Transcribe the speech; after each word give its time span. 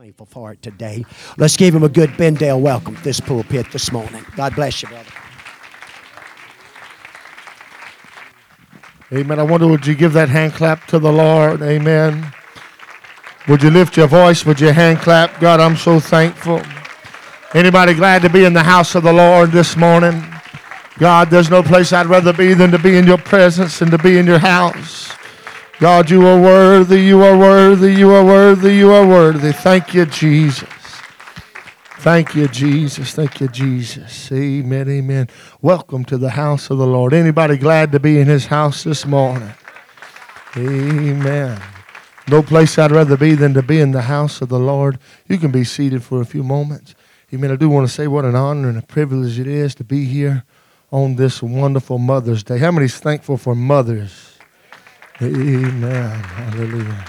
Thankful 0.00 0.24
for 0.24 0.52
it 0.52 0.62
today. 0.62 1.04
Let's 1.36 1.58
give 1.58 1.74
him 1.74 1.82
a 1.82 1.88
good 1.90 2.08
Bendale 2.12 2.58
welcome 2.58 2.96
to 2.96 3.02
this 3.02 3.20
pulpit 3.20 3.70
this 3.70 3.92
morning. 3.92 4.24
God 4.34 4.54
bless 4.54 4.80
you, 4.80 4.88
brother. 4.88 5.10
Amen. 9.12 9.38
I 9.38 9.42
wonder, 9.42 9.66
would 9.66 9.86
you 9.86 9.94
give 9.94 10.14
that 10.14 10.30
hand 10.30 10.54
clap 10.54 10.86
to 10.86 10.98
the 10.98 11.12
Lord? 11.12 11.60
Amen. 11.60 12.32
Would 13.46 13.62
you 13.62 13.68
lift 13.68 13.98
your 13.98 14.06
voice? 14.06 14.46
Would 14.46 14.58
you 14.58 14.72
hand 14.72 15.00
clap? 15.00 15.38
God, 15.38 15.60
I'm 15.60 15.76
so 15.76 16.00
thankful. 16.00 16.62
Anybody 17.52 17.92
glad 17.92 18.22
to 18.22 18.30
be 18.30 18.46
in 18.46 18.54
the 18.54 18.62
house 18.62 18.94
of 18.94 19.02
the 19.02 19.12
Lord 19.12 19.52
this 19.52 19.76
morning? 19.76 20.24
God, 20.98 21.28
there's 21.28 21.50
no 21.50 21.62
place 21.62 21.92
I'd 21.92 22.06
rather 22.06 22.32
be 22.32 22.54
than 22.54 22.70
to 22.70 22.78
be 22.78 22.96
in 22.96 23.06
your 23.06 23.18
presence 23.18 23.82
and 23.82 23.90
to 23.90 23.98
be 23.98 24.16
in 24.16 24.26
your 24.26 24.38
house. 24.38 25.10
God, 25.80 26.10
you 26.10 26.26
are 26.26 26.38
worthy, 26.38 27.00
you 27.00 27.22
are 27.22 27.38
worthy, 27.38 27.94
you 27.94 28.10
are 28.10 28.22
worthy, 28.22 28.76
you 28.76 28.92
are 28.92 29.06
worthy. 29.06 29.50
Thank 29.50 29.94
you, 29.94 30.04
Jesus. 30.04 30.68
Thank 32.00 32.34
you, 32.34 32.48
Jesus. 32.48 33.14
Thank 33.14 33.40
you, 33.40 33.48
Jesus. 33.48 34.30
Amen, 34.30 34.90
amen. 34.90 35.28
Welcome 35.62 36.04
to 36.04 36.18
the 36.18 36.28
house 36.28 36.68
of 36.68 36.76
the 36.76 36.86
Lord. 36.86 37.14
Anybody 37.14 37.56
glad 37.56 37.92
to 37.92 37.98
be 37.98 38.20
in 38.20 38.28
his 38.28 38.44
house 38.44 38.84
this 38.84 39.06
morning? 39.06 39.54
Amen. 40.54 41.58
No 42.28 42.42
place 42.42 42.78
I'd 42.78 42.90
rather 42.90 43.16
be 43.16 43.34
than 43.34 43.54
to 43.54 43.62
be 43.62 43.80
in 43.80 43.92
the 43.92 44.02
house 44.02 44.42
of 44.42 44.50
the 44.50 44.60
Lord. 44.60 44.98
You 45.28 45.38
can 45.38 45.50
be 45.50 45.64
seated 45.64 46.04
for 46.04 46.20
a 46.20 46.26
few 46.26 46.42
moments. 46.42 46.94
Amen. 47.32 47.52
I 47.52 47.56
do 47.56 47.70
want 47.70 47.88
to 47.88 47.92
say 47.92 48.06
what 48.06 48.26
an 48.26 48.34
honor 48.34 48.68
and 48.68 48.76
a 48.76 48.82
privilege 48.82 49.38
it 49.38 49.46
is 49.46 49.74
to 49.76 49.84
be 49.84 50.04
here 50.04 50.44
on 50.92 51.16
this 51.16 51.42
wonderful 51.42 51.96
Mother's 51.96 52.42
Day. 52.42 52.58
How 52.58 52.70
many's 52.70 52.98
thankful 52.98 53.38
for 53.38 53.54
mothers? 53.54 54.39
Amen. 55.22 56.18
Hallelujah. 56.20 57.04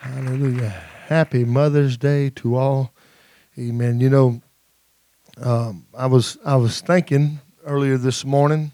Hallelujah. 0.00 0.70
Happy 1.06 1.44
Mother's 1.44 1.96
Day 1.96 2.28
to 2.30 2.56
all. 2.56 2.92
Amen. 3.56 4.00
You 4.00 4.10
know, 4.10 4.42
um, 5.40 5.86
I 5.96 6.06
was 6.06 6.38
I 6.44 6.56
was 6.56 6.80
thinking 6.80 7.38
earlier 7.64 7.98
this 7.98 8.24
morning 8.24 8.72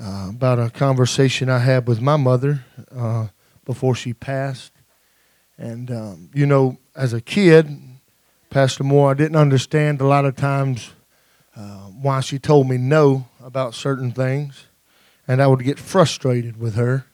uh, 0.00 0.28
about 0.30 0.60
a 0.60 0.70
conversation 0.70 1.50
I 1.50 1.58
had 1.58 1.86
with 1.86 2.00
my 2.00 2.16
mother 2.16 2.64
uh, 2.90 3.26
before 3.66 3.94
she 3.94 4.14
passed, 4.14 4.72
and 5.58 5.90
um, 5.90 6.30
you 6.32 6.46
know, 6.46 6.78
as 6.96 7.12
a 7.12 7.20
kid, 7.20 7.68
Pastor 8.48 8.82
Moore, 8.82 9.10
I 9.10 9.14
didn't 9.14 9.36
understand 9.36 10.00
a 10.00 10.06
lot 10.06 10.24
of 10.24 10.36
times 10.36 10.92
uh, 11.54 11.88
why 11.88 12.20
she 12.20 12.38
told 12.38 12.66
me 12.66 12.78
no 12.78 13.28
about 13.44 13.74
certain 13.74 14.10
things, 14.10 14.68
and 15.28 15.42
I 15.42 15.48
would 15.48 15.62
get 15.62 15.78
frustrated 15.78 16.58
with 16.58 16.76
her. 16.76 17.04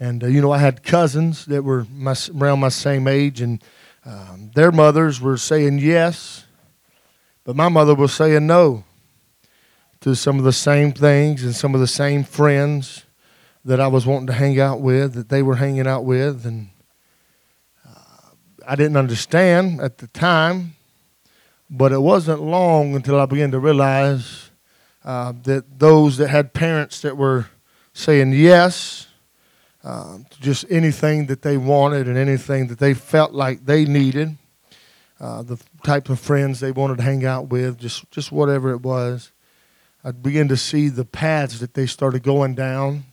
And, 0.00 0.22
uh, 0.22 0.28
you 0.28 0.40
know, 0.40 0.52
I 0.52 0.58
had 0.58 0.82
cousins 0.82 1.46
that 1.46 1.64
were 1.64 1.86
my, 1.90 2.14
around 2.36 2.60
my 2.60 2.68
same 2.68 3.08
age, 3.08 3.40
and 3.40 3.62
um, 4.04 4.50
their 4.54 4.70
mothers 4.70 5.20
were 5.20 5.36
saying 5.36 5.78
yes, 5.78 6.44
but 7.44 7.56
my 7.56 7.68
mother 7.68 7.94
was 7.94 8.12
saying 8.12 8.46
no 8.46 8.84
to 10.00 10.14
some 10.14 10.38
of 10.38 10.44
the 10.44 10.52
same 10.52 10.92
things 10.92 11.42
and 11.42 11.54
some 11.54 11.74
of 11.74 11.80
the 11.80 11.86
same 11.86 12.22
friends 12.22 13.04
that 13.64 13.80
I 13.80 13.88
was 13.88 14.06
wanting 14.06 14.28
to 14.28 14.32
hang 14.32 14.60
out 14.60 14.80
with, 14.80 15.14
that 15.14 15.28
they 15.28 15.42
were 15.42 15.56
hanging 15.56 15.86
out 15.86 16.04
with. 16.04 16.46
And 16.46 16.68
uh, 17.84 18.30
I 18.66 18.76
didn't 18.76 18.96
understand 18.96 19.80
at 19.80 19.98
the 19.98 20.06
time, 20.06 20.76
but 21.68 21.90
it 21.90 22.00
wasn't 22.00 22.40
long 22.40 22.94
until 22.94 23.20
I 23.20 23.26
began 23.26 23.50
to 23.50 23.58
realize 23.58 24.50
uh, 25.04 25.32
that 25.42 25.78
those 25.78 26.18
that 26.18 26.28
had 26.28 26.52
parents 26.52 27.00
that 27.00 27.16
were 27.16 27.46
saying 27.92 28.32
yes, 28.32 29.07
um, 29.84 30.26
just 30.40 30.64
anything 30.70 31.26
that 31.26 31.42
they 31.42 31.56
wanted 31.56 32.08
and 32.08 32.16
anything 32.16 32.66
that 32.68 32.78
they 32.78 32.94
felt 32.94 33.32
like 33.32 33.64
they 33.64 33.84
needed. 33.84 34.36
Uh, 35.20 35.42
the 35.42 35.60
type 35.82 36.08
of 36.08 36.20
friends 36.20 36.60
they 36.60 36.70
wanted 36.70 36.98
to 36.98 37.02
hang 37.02 37.24
out 37.24 37.48
with, 37.48 37.78
just 37.78 38.08
just 38.10 38.30
whatever 38.30 38.70
it 38.70 38.82
was. 38.82 39.32
I 40.04 40.12
began 40.12 40.46
to 40.48 40.56
see 40.56 40.88
the 40.88 41.04
paths 41.04 41.58
that 41.58 41.74
they 41.74 41.86
started 41.86 42.22
going 42.22 42.54
down, 42.54 43.04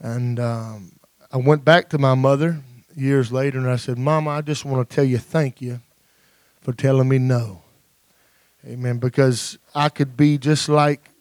and 0.00 0.40
um, 0.40 0.92
I 1.30 1.36
went 1.36 1.64
back 1.64 1.88
to 1.90 1.98
my 1.98 2.14
mother 2.14 2.60
years 2.96 3.30
later 3.30 3.58
and 3.58 3.70
I 3.70 3.76
said, 3.76 3.98
"Mama, 3.98 4.30
I 4.30 4.40
just 4.40 4.64
want 4.64 4.88
to 4.88 4.94
tell 4.94 5.04
you 5.04 5.18
thank 5.18 5.62
you 5.62 5.80
for 6.60 6.72
telling 6.72 7.08
me 7.08 7.18
no." 7.18 7.62
Amen. 8.66 8.98
Because 8.98 9.58
I 9.74 9.88
could 9.88 10.16
be 10.16 10.38
just 10.38 10.68
like 10.68 11.11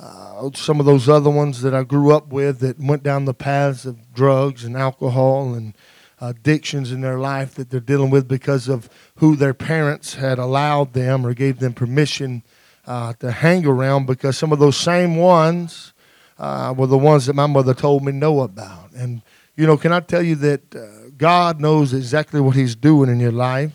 uh, 0.00 0.50
some 0.54 0.78
of 0.78 0.86
those 0.86 1.08
other 1.08 1.30
ones 1.30 1.62
that 1.62 1.74
I 1.74 1.82
grew 1.82 2.14
up 2.14 2.28
with 2.28 2.60
that 2.60 2.78
went 2.78 3.02
down 3.02 3.24
the 3.24 3.34
paths 3.34 3.84
of 3.84 4.14
drugs 4.14 4.64
and 4.64 4.76
alcohol 4.76 5.54
and 5.54 5.74
addictions 6.20 6.92
in 6.92 7.00
their 7.00 7.18
life 7.18 7.54
that 7.54 7.70
they're 7.70 7.80
dealing 7.80 8.10
with 8.10 8.28
because 8.28 8.68
of 8.68 8.88
who 9.16 9.34
their 9.36 9.54
parents 9.54 10.14
had 10.14 10.38
allowed 10.38 10.92
them 10.92 11.26
or 11.26 11.34
gave 11.34 11.58
them 11.58 11.72
permission 11.72 12.42
uh, 12.86 13.12
to 13.14 13.30
hang 13.30 13.66
around 13.66 14.06
because 14.06 14.38
some 14.38 14.52
of 14.52 14.58
those 14.58 14.76
same 14.76 15.16
ones 15.16 15.92
uh, 16.38 16.72
were 16.76 16.86
the 16.86 16.98
ones 16.98 17.26
that 17.26 17.34
my 17.34 17.46
mother 17.46 17.74
told 17.74 18.04
me 18.04 18.12
no 18.12 18.40
about. 18.40 18.92
And, 18.92 19.22
you 19.56 19.66
know, 19.66 19.76
can 19.76 19.92
I 19.92 20.00
tell 20.00 20.22
you 20.22 20.36
that 20.36 20.74
uh, 20.74 21.10
God 21.16 21.60
knows 21.60 21.92
exactly 21.92 22.40
what 22.40 22.56
He's 22.56 22.76
doing 22.76 23.10
in 23.10 23.20
your 23.20 23.32
life? 23.32 23.72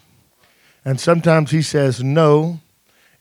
And 0.85 0.99
sometimes 0.99 1.51
He 1.51 1.61
says 1.61 2.01
no 2.03 2.59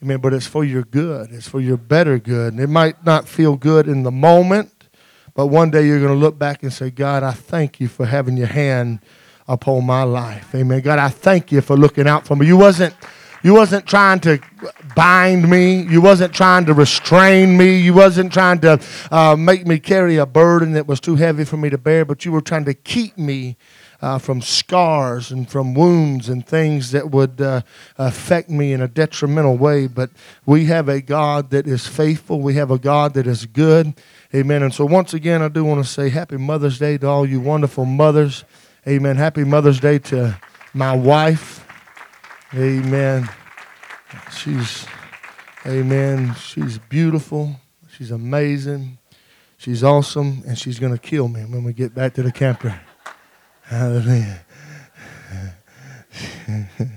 Amen. 0.02 0.20
But 0.20 0.34
it's 0.34 0.46
for 0.46 0.64
your 0.64 0.82
good. 0.82 1.30
It's 1.30 1.48
for 1.48 1.60
your 1.60 1.76
better 1.76 2.18
good. 2.18 2.54
And 2.54 2.60
it 2.60 2.68
might 2.68 3.04
not 3.04 3.28
feel 3.28 3.56
good 3.56 3.86
in 3.86 4.02
the 4.02 4.10
moment, 4.10 4.88
but 5.34 5.46
one 5.46 5.70
day 5.70 5.86
you're 5.86 6.00
going 6.00 6.12
to 6.12 6.18
look 6.18 6.38
back 6.38 6.62
and 6.62 6.72
say, 6.72 6.90
God, 6.90 7.22
I 7.22 7.32
thank 7.32 7.78
you 7.78 7.86
for 7.86 8.06
having 8.06 8.36
your 8.36 8.48
hand 8.48 8.98
upon 9.46 9.86
my 9.86 10.02
life. 10.02 10.54
Amen. 10.54 10.80
God, 10.80 10.98
I 10.98 11.08
thank 11.08 11.52
you 11.52 11.60
for 11.60 11.76
looking 11.76 12.08
out 12.08 12.26
for 12.26 12.36
me. 12.36 12.46
You 12.46 12.56
wasn't 12.56 12.94
you 13.44 13.54
wasn't 13.54 13.86
trying 13.86 14.20
to 14.20 14.40
bind 14.94 15.50
me. 15.50 15.82
You 15.82 16.00
wasn't 16.00 16.32
trying 16.32 16.64
to 16.66 16.74
restrain 16.74 17.56
me. 17.56 17.76
You 17.76 17.92
wasn't 17.92 18.32
trying 18.32 18.60
to 18.60 18.80
uh, 19.10 19.34
make 19.36 19.66
me 19.66 19.80
carry 19.80 20.16
a 20.16 20.26
burden 20.26 20.72
that 20.72 20.86
was 20.86 21.00
too 21.00 21.16
heavy 21.16 21.44
for 21.44 21.56
me 21.56 21.68
to 21.70 21.78
bear, 21.78 22.04
but 22.04 22.24
you 22.24 22.30
were 22.30 22.40
trying 22.40 22.64
to 22.66 22.74
keep 22.74 23.18
me 23.18 23.56
uh, 24.02 24.18
from 24.18 24.42
scars 24.42 25.30
and 25.30 25.48
from 25.48 25.74
wounds 25.74 26.28
and 26.28 26.44
things 26.44 26.90
that 26.90 27.10
would 27.10 27.40
uh, 27.40 27.62
affect 27.96 28.50
me 28.50 28.72
in 28.72 28.82
a 28.82 28.88
detrimental 28.88 29.56
way. 29.56 29.86
But 29.86 30.10
we 30.44 30.64
have 30.66 30.88
a 30.88 31.00
God 31.00 31.50
that 31.50 31.68
is 31.68 31.86
faithful. 31.86 32.40
We 32.40 32.54
have 32.54 32.72
a 32.72 32.78
God 32.78 33.14
that 33.14 33.28
is 33.28 33.46
good. 33.46 33.94
Amen. 34.34 34.64
And 34.64 34.74
so, 34.74 34.84
once 34.84 35.14
again, 35.14 35.40
I 35.40 35.48
do 35.48 35.64
want 35.64 35.84
to 35.84 35.90
say 35.90 36.08
Happy 36.08 36.36
Mother's 36.36 36.80
Day 36.80 36.98
to 36.98 37.06
all 37.06 37.24
you 37.24 37.40
wonderful 37.40 37.84
mothers. 37.84 38.44
Amen. 38.88 39.16
Happy 39.16 39.44
Mother's 39.44 39.78
Day 39.78 40.00
to 40.00 40.36
my 40.74 40.96
wife. 40.96 41.64
Amen. 42.54 43.30
She's, 44.36 44.84
amen. 45.64 46.34
She's 46.34 46.78
beautiful. 46.78 47.56
She's 47.88 48.10
amazing. 48.10 48.98
She's 49.58 49.84
awesome. 49.84 50.42
And 50.46 50.58
she's 50.58 50.80
going 50.80 50.92
to 50.92 50.98
kill 50.98 51.28
me 51.28 51.42
when 51.42 51.62
we 51.62 51.72
get 51.72 51.94
back 51.94 52.14
to 52.14 52.22
the 52.22 52.32
camper. 52.32 52.80
Hallelujah. 53.72 54.44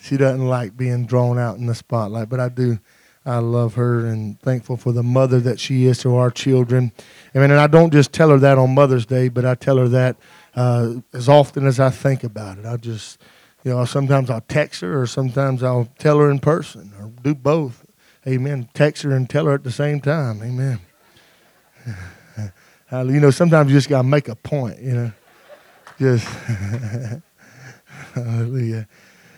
she 0.00 0.16
doesn't 0.16 0.46
like 0.46 0.78
being 0.78 1.04
drawn 1.04 1.38
out 1.38 1.58
in 1.58 1.66
the 1.66 1.74
spotlight, 1.74 2.30
but 2.30 2.40
I 2.40 2.48
do. 2.48 2.78
I 3.26 3.36
love 3.36 3.74
her 3.74 4.06
and 4.06 4.40
thankful 4.40 4.78
for 4.78 4.92
the 4.92 5.02
mother 5.02 5.38
that 5.40 5.60
she 5.60 5.84
is 5.84 5.98
to 5.98 6.16
our 6.16 6.30
children. 6.30 6.90
I 7.34 7.38
mean, 7.38 7.50
and 7.50 7.60
I 7.60 7.66
don't 7.66 7.92
just 7.92 8.14
tell 8.14 8.30
her 8.30 8.38
that 8.38 8.56
on 8.56 8.74
Mother's 8.74 9.04
Day, 9.04 9.28
but 9.28 9.44
I 9.44 9.54
tell 9.56 9.76
her 9.76 9.88
that 9.88 10.16
uh, 10.54 10.94
as 11.12 11.28
often 11.28 11.66
as 11.66 11.78
I 11.78 11.90
think 11.90 12.24
about 12.24 12.56
it. 12.56 12.64
I 12.64 12.78
just, 12.78 13.20
you 13.62 13.72
know, 13.72 13.84
sometimes 13.84 14.30
I'll 14.30 14.40
text 14.40 14.80
her 14.80 15.02
or 15.02 15.06
sometimes 15.06 15.62
I'll 15.62 15.90
tell 15.98 16.16
her 16.18 16.30
in 16.30 16.38
person 16.38 16.94
or 16.98 17.12
do 17.22 17.34
both. 17.34 17.84
Amen. 18.26 18.70
Text 18.72 19.02
her 19.02 19.10
and 19.10 19.28
tell 19.28 19.44
her 19.44 19.52
at 19.52 19.64
the 19.64 19.70
same 19.70 20.00
time. 20.00 20.42
Amen. 20.42 20.80
You 22.92 23.20
know, 23.20 23.30
sometimes 23.30 23.70
you 23.70 23.78
just 23.78 23.88
got 23.88 24.02
to 24.02 24.08
make 24.08 24.26
a 24.26 24.34
point, 24.34 24.80
you 24.80 24.92
know. 24.92 25.12
Just, 25.96 26.26
hallelujah. 28.14 28.88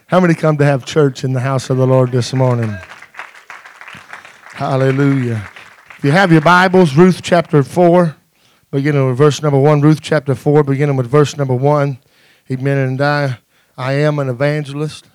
How 0.07 0.21
many 0.21 0.33
come 0.35 0.57
to 0.57 0.65
have 0.65 0.87
church 0.87 1.23
in 1.23 1.35
the 1.35 1.41
house 1.41 1.69
of 1.69 1.77
the 1.77 1.87
Lord 1.87 2.13
this 2.13 2.33
morning? 2.33 2.75
Hallelujah. 4.55 5.51
If 5.99 6.05
you 6.05 6.13
have 6.13 6.33
your 6.33 6.41
Bibles, 6.41 6.97
Ruth 6.97 7.21
chapter 7.23 7.63
4, 7.63 8.17
beginning 8.71 9.07
with 9.07 9.19
verse 9.19 9.43
number 9.43 9.59
1. 9.59 9.83
Ruth 9.83 10.01
chapter 10.01 10.35
4, 10.35 10.65
beginning 10.65 10.97
with 10.97 11.07
verse 11.07 11.37
number 11.37 11.55
1. 11.55 11.99
Amen. 12.51 12.79
And 12.79 13.01
I, 13.03 13.39
I 13.77 13.93
am 13.93 14.19
an 14.19 14.31
evangelist, 14.31 15.09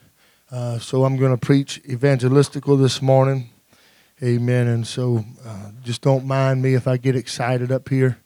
uh, 0.51 0.78
so 0.78 1.06
I'm 1.06 1.18
going 1.18 1.36
to 1.36 1.44
preach 1.44 1.81
evangelistical 1.86 2.80
this 2.80 3.01
morning. 3.01 3.50
Amen. 4.22 4.68
And 4.68 4.86
so 4.86 5.25
uh, 5.44 5.72
just 5.83 6.04
don't 6.04 6.25
mind 6.25 6.62
me 6.62 6.75
if 6.75 6.88
I 6.88 6.98
get 6.98 7.16
excited 7.16 7.72
up 7.72 7.90
here. 7.90 8.19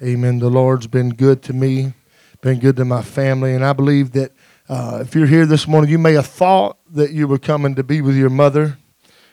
Amen. 0.00 0.38
The 0.38 0.48
Lord's 0.48 0.86
been 0.86 1.08
good 1.08 1.42
to 1.42 1.52
me, 1.52 1.92
been 2.40 2.60
good 2.60 2.76
to 2.76 2.84
my 2.84 3.02
family. 3.02 3.52
And 3.52 3.64
I 3.64 3.72
believe 3.72 4.12
that 4.12 4.30
uh, 4.68 5.00
if 5.02 5.12
you're 5.16 5.26
here 5.26 5.44
this 5.44 5.66
morning, 5.66 5.90
you 5.90 5.98
may 5.98 6.12
have 6.12 6.28
thought 6.28 6.78
that 6.92 7.10
you 7.10 7.26
were 7.26 7.38
coming 7.38 7.74
to 7.74 7.82
be 7.82 8.00
with 8.00 8.14
your 8.14 8.30
mother 8.30 8.78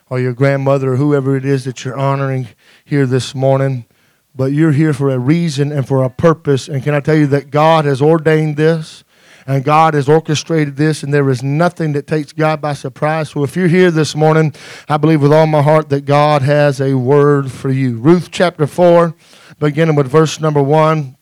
or 0.10 0.20
your 0.20 0.34
grandmother 0.34 0.94
or 0.94 0.96
whoever 0.96 1.38
it 1.38 1.46
is 1.46 1.66
that 1.66 1.86
you're 1.86 1.96
honoring 1.96 2.48
here 2.84 3.06
this 3.06 3.36
morning. 3.36 3.86
But 4.34 4.54
you're 4.54 4.72
here 4.72 4.92
for 4.92 5.12
a 5.12 5.20
reason 5.20 5.72
and 5.72 5.88
for 5.88 6.04
a 6.04 6.10
purpose. 6.10 6.68
And 6.68 6.84
can 6.84 6.96
I 6.96 7.00
tell 7.00 7.16
you 7.16 7.28
that 7.28 7.52
God 7.52 7.86
has 7.86 8.02
ordained 8.02 8.58
this? 8.58 9.04
And 9.48 9.64
God 9.64 9.94
has 9.94 10.10
orchestrated 10.10 10.76
this, 10.76 11.04
and 11.04 11.14
there 11.14 11.30
is 11.30 11.44
nothing 11.44 11.94
that 11.94 12.08
takes 12.08 12.34
God 12.34 12.62
by 12.62 12.74
surprise. 12.74 13.30
So 13.30 13.44
if 13.44 13.56
you're 13.56 13.68
here 13.68 13.92
this 13.92 14.16
morning, 14.16 14.54
I 14.90 14.98
believe 14.98 15.22
with 15.22 15.32
all 15.32 15.46
my 15.46 15.62
heart 15.62 15.90
that 15.90 16.06
God 16.06 16.42
has 16.42 16.82
a 16.82 16.96
word 16.96 17.52
for 17.52 17.70
you. 17.70 17.98
Ruth 17.98 18.30
chapter 18.32 18.66
4, 18.66 19.14
beginning 19.60 19.96
with 19.96 20.08
verse 20.08 20.40
number 20.40 20.64
1. 20.64 21.16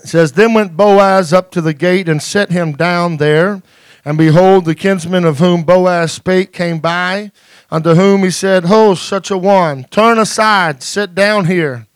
It 0.00 0.08
says, 0.08 0.32
Then 0.32 0.52
went 0.52 0.76
Boaz 0.76 1.32
up 1.32 1.50
to 1.52 1.62
the 1.62 1.72
gate 1.72 2.06
and 2.06 2.22
set 2.22 2.50
him 2.50 2.72
down 2.72 3.16
there. 3.16 3.62
And 4.04 4.18
behold, 4.18 4.66
the 4.66 4.74
kinsman 4.74 5.24
of 5.24 5.38
whom 5.38 5.62
Boaz 5.62 6.12
spake 6.12 6.52
came 6.52 6.80
by, 6.80 7.32
unto 7.70 7.94
whom 7.94 8.24
he 8.24 8.30
said, 8.30 8.66
Ho, 8.66 8.94
such 8.94 9.30
a 9.30 9.38
one, 9.38 9.84
turn 9.84 10.18
aside, 10.18 10.82
sit 10.82 11.14
down 11.14 11.46
here. 11.46 11.86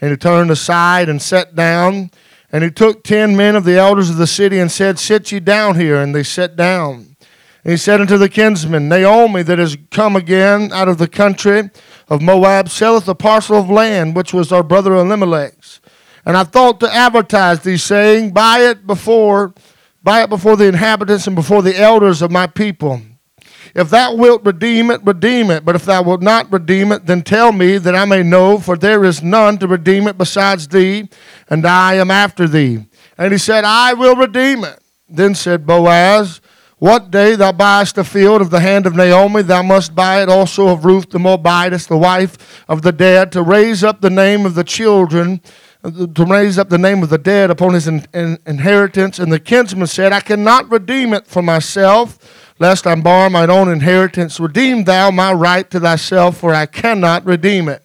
And 0.00 0.10
he 0.10 0.16
turned 0.16 0.50
aside 0.50 1.10
and 1.10 1.20
sat 1.20 1.54
down. 1.54 2.10
And 2.50 2.64
he 2.64 2.70
took 2.70 3.04
ten 3.04 3.36
men 3.36 3.56
of 3.56 3.64
the 3.64 3.76
elders 3.78 4.10
of 4.10 4.16
the 4.16 4.26
city 4.26 4.58
and 4.58 4.70
said, 4.70 4.98
Sit 4.98 5.30
ye 5.32 5.40
down 5.40 5.76
here. 5.76 5.96
And 5.96 6.14
they 6.14 6.22
sat 6.22 6.56
down. 6.56 7.16
And 7.64 7.72
he 7.72 7.76
said 7.76 8.00
unto 8.00 8.16
the 8.16 8.28
kinsman, 8.28 8.88
Naomi, 8.88 9.42
that 9.42 9.58
is 9.58 9.76
come 9.90 10.16
again 10.16 10.72
out 10.72 10.88
of 10.88 10.98
the 10.98 11.08
country 11.08 11.70
of 12.08 12.22
Moab, 12.22 12.68
selleth 12.68 13.08
a 13.08 13.14
parcel 13.14 13.56
of 13.56 13.68
land 13.68 14.16
which 14.16 14.32
was 14.32 14.50
our 14.52 14.62
brother 14.62 14.92
Elimelech's. 14.94 15.80
And 16.24 16.36
I 16.36 16.44
thought 16.44 16.80
to 16.80 16.94
advertise 16.94 17.60
thee, 17.60 17.76
saying, 17.76 18.32
Buy 18.32 18.60
it 18.60 18.86
before 18.86 19.52
Buy 20.02 20.22
it 20.22 20.30
before 20.30 20.56
the 20.56 20.66
inhabitants 20.66 21.26
and 21.26 21.34
before 21.36 21.62
the 21.62 21.78
elders 21.78 22.22
of 22.22 22.30
my 22.30 22.46
people. 22.46 23.02
If 23.74 23.90
thou 23.90 24.14
wilt 24.14 24.44
redeem 24.44 24.90
it, 24.90 25.02
redeem 25.04 25.50
it. 25.50 25.64
But 25.64 25.76
if 25.76 25.84
thou 25.84 26.02
wilt 26.02 26.22
not 26.22 26.52
redeem 26.52 26.92
it, 26.92 27.06
then 27.06 27.22
tell 27.22 27.52
me 27.52 27.78
that 27.78 27.94
I 27.94 28.04
may 28.04 28.22
know, 28.22 28.58
for 28.58 28.76
there 28.76 29.04
is 29.04 29.22
none 29.22 29.58
to 29.58 29.66
redeem 29.66 30.08
it 30.08 30.18
besides 30.18 30.68
thee, 30.68 31.08
and 31.48 31.66
I 31.66 31.94
am 31.94 32.10
after 32.10 32.48
thee. 32.48 32.86
And 33.16 33.32
he 33.32 33.38
said, 33.38 33.64
I 33.64 33.94
will 33.94 34.16
redeem 34.16 34.64
it. 34.64 34.80
Then 35.08 35.34
said 35.34 35.66
Boaz, 35.66 36.40
What 36.78 37.10
day 37.10 37.34
thou 37.34 37.52
buyest 37.52 37.94
the 37.94 38.04
field 38.04 38.40
of 38.40 38.50
the 38.50 38.60
hand 38.60 38.86
of 38.86 38.94
Naomi, 38.94 39.42
thou 39.42 39.62
must 39.62 39.94
buy 39.94 40.22
it 40.22 40.28
also 40.28 40.68
of 40.68 40.84
Ruth 40.84 41.10
the 41.10 41.18
Moabitess, 41.18 41.86
the 41.86 41.96
wife 41.96 42.64
of 42.68 42.82
the 42.82 42.92
dead, 42.92 43.32
to 43.32 43.42
raise 43.42 43.82
up 43.82 44.00
the 44.00 44.10
name 44.10 44.44
of 44.46 44.54
the 44.54 44.64
children 44.64 45.40
to 45.82 46.24
raise 46.24 46.58
up 46.58 46.68
the 46.68 46.78
name 46.78 47.02
of 47.02 47.08
the 47.08 47.18
dead 47.18 47.50
upon 47.50 47.74
his 47.74 47.86
in, 47.86 48.04
in, 48.12 48.38
inheritance. 48.46 49.18
And 49.18 49.30
the 49.30 49.38
kinsman 49.38 49.86
said, 49.86 50.12
I 50.12 50.20
cannot 50.20 50.70
redeem 50.70 51.12
it 51.14 51.26
for 51.26 51.42
myself, 51.42 52.18
lest 52.58 52.86
I 52.86 52.94
bar 52.94 53.30
mine 53.30 53.50
own 53.50 53.68
inheritance. 53.68 54.40
Redeem 54.40 54.84
thou 54.84 55.10
my 55.10 55.32
right 55.32 55.68
to 55.70 55.80
thyself, 55.80 56.38
for 56.38 56.54
I 56.54 56.66
cannot 56.66 57.24
redeem 57.24 57.68
it. 57.68 57.84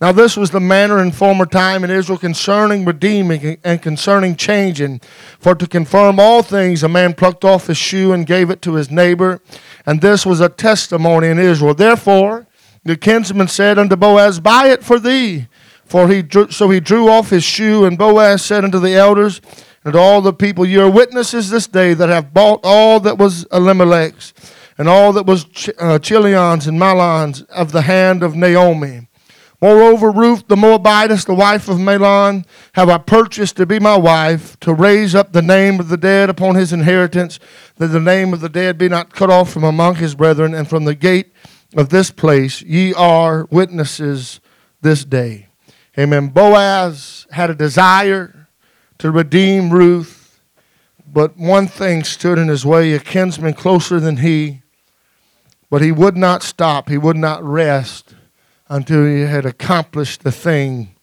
Now, 0.00 0.12
this 0.12 0.36
was 0.36 0.52
the 0.52 0.60
manner 0.60 1.00
in 1.02 1.10
former 1.10 1.44
time 1.44 1.82
in 1.82 1.90
Israel 1.90 2.18
concerning 2.18 2.84
redeeming 2.84 3.58
and 3.64 3.82
concerning 3.82 4.36
changing. 4.36 5.00
For 5.40 5.56
to 5.56 5.66
confirm 5.66 6.20
all 6.20 6.42
things, 6.42 6.84
a 6.84 6.88
man 6.88 7.14
plucked 7.14 7.44
off 7.44 7.66
his 7.66 7.78
shoe 7.78 8.12
and 8.12 8.24
gave 8.24 8.48
it 8.48 8.62
to 8.62 8.74
his 8.74 8.92
neighbor. 8.92 9.40
And 9.84 10.00
this 10.00 10.24
was 10.24 10.40
a 10.40 10.48
testimony 10.48 11.26
in 11.26 11.40
Israel. 11.40 11.74
Therefore, 11.74 12.46
the 12.84 12.96
kinsman 12.96 13.48
said 13.48 13.76
unto 13.76 13.96
Boaz, 13.96 14.38
Buy 14.38 14.68
it 14.68 14.84
for 14.84 15.00
thee. 15.00 15.48
For 15.84 16.06
he 16.06 16.22
drew, 16.22 16.50
so 16.50 16.70
he 16.70 16.80
drew 16.80 17.08
off 17.08 17.30
his 17.30 17.44
shoe, 17.44 17.84
and 17.84 17.98
Boaz 17.98 18.44
said 18.44 18.62
unto 18.62 18.78
the 18.78 18.94
elders 18.94 19.40
and 19.88 19.96
all 19.96 20.20
the 20.20 20.34
people, 20.34 20.66
You 20.66 20.82
are 20.82 20.90
witnesses 20.90 21.48
this 21.48 21.66
day 21.66 21.94
that 21.94 22.10
have 22.10 22.34
bought 22.34 22.60
all 22.62 23.00
that 23.00 23.16
was 23.16 23.46
Elimelech's, 23.46 24.34
and 24.76 24.86
all 24.86 25.14
that 25.14 25.24
was 25.24 25.44
Ch- 25.44 25.70
uh, 25.78 25.98
Chilion's 25.98 26.66
and 26.66 26.78
Mahlon's 26.78 27.40
of 27.44 27.72
the 27.72 27.80
hand 27.82 28.22
of 28.22 28.36
Naomi. 28.36 29.08
Moreover, 29.62 30.10
Ruth 30.10 30.46
the 30.46 30.56
Moabitess, 30.56 31.24
the 31.24 31.32
wife 31.32 31.68
of 31.68 31.78
Mahlon, 31.78 32.44
have 32.74 32.90
I 32.90 32.98
purchased 32.98 33.56
to 33.56 33.64
be 33.64 33.80
my 33.80 33.96
wife, 33.96 34.60
to 34.60 34.74
raise 34.74 35.14
up 35.14 35.32
the 35.32 35.40
name 35.40 35.80
of 35.80 35.88
the 35.88 35.96
dead 35.96 36.28
upon 36.28 36.54
his 36.54 36.70
inheritance, 36.70 37.40
that 37.76 37.86
the 37.86 37.98
name 37.98 38.34
of 38.34 38.40
the 38.40 38.50
dead 38.50 38.76
be 38.76 38.90
not 38.90 39.14
cut 39.14 39.30
off 39.30 39.50
from 39.50 39.64
among 39.64 39.94
his 39.94 40.14
brethren, 40.14 40.52
and 40.52 40.68
from 40.68 40.84
the 40.84 40.94
gate 40.94 41.32
of 41.74 41.88
this 41.88 42.10
place 42.10 42.60
ye 42.60 42.92
are 42.92 43.46
witnesses 43.50 44.40
this 44.82 45.06
day. 45.06 45.48
Amen. 45.98 46.28
Boaz 46.28 47.26
had 47.30 47.48
a 47.48 47.54
desire 47.54 48.37
to 48.98 49.10
redeem 49.10 49.70
Ruth, 49.70 50.40
but 51.06 51.36
one 51.36 51.66
thing 51.66 52.04
stood 52.04 52.38
in 52.38 52.48
his 52.48 52.66
way 52.66 52.92
a 52.92 52.98
kinsman 52.98 53.54
closer 53.54 54.00
than 54.00 54.18
he. 54.18 54.62
But 55.70 55.82
he 55.82 55.92
would 55.92 56.16
not 56.16 56.42
stop, 56.42 56.88
he 56.88 56.98
would 56.98 57.16
not 57.16 57.42
rest 57.42 58.14
until 58.68 59.04
he 59.04 59.22
had 59.22 59.46
accomplished 59.46 60.22
the 60.22 60.32
thing 60.32 60.94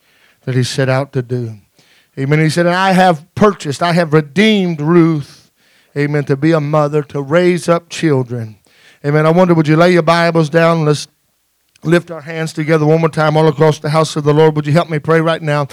that 0.43 0.55
he 0.55 0.63
set 0.63 0.89
out 0.89 1.13
to 1.13 1.21
do. 1.21 1.59
Amen. 2.17 2.39
He 2.39 2.49
said, 2.49 2.65
I 2.65 2.93
have 2.93 3.33
purchased, 3.35 3.83
I 3.83 3.93
have 3.93 4.13
redeemed 4.13 4.79
Ruth, 4.79 5.51
amen, 5.97 6.25
to 6.25 6.37
be 6.37 6.51
a 6.51 6.61
mother, 6.61 7.03
to 7.03 7.21
raise 7.21 7.67
up 7.67 7.89
children. 7.89 8.57
Amen. 9.03 9.25
I 9.25 9.31
wonder, 9.31 9.53
would 9.53 9.67
you 9.67 9.75
lay 9.75 9.93
your 9.93 10.01
Bibles 10.01 10.49
down? 10.49 10.85
Let's 10.85 11.07
lift 11.83 12.09
our 12.09 12.21
hands 12.21 12.53
together 12.53 12.85
one 12.85 13.01
more 13.01 13.09
time 13.09 13.37
all 13.37 13.47
across 13.47 13.79
the 13.79 13.89
house 13.89 14.15
of 14.15 14.23
the 14.23 14.33
Lord. 14.33 14.55
Would 14.55 14.65
you 14.65 14.73
help 14.73 14.89
me 14.89 14.97
pray 14.99 15.21
right 15.21 15.41
now? 15.41 15.67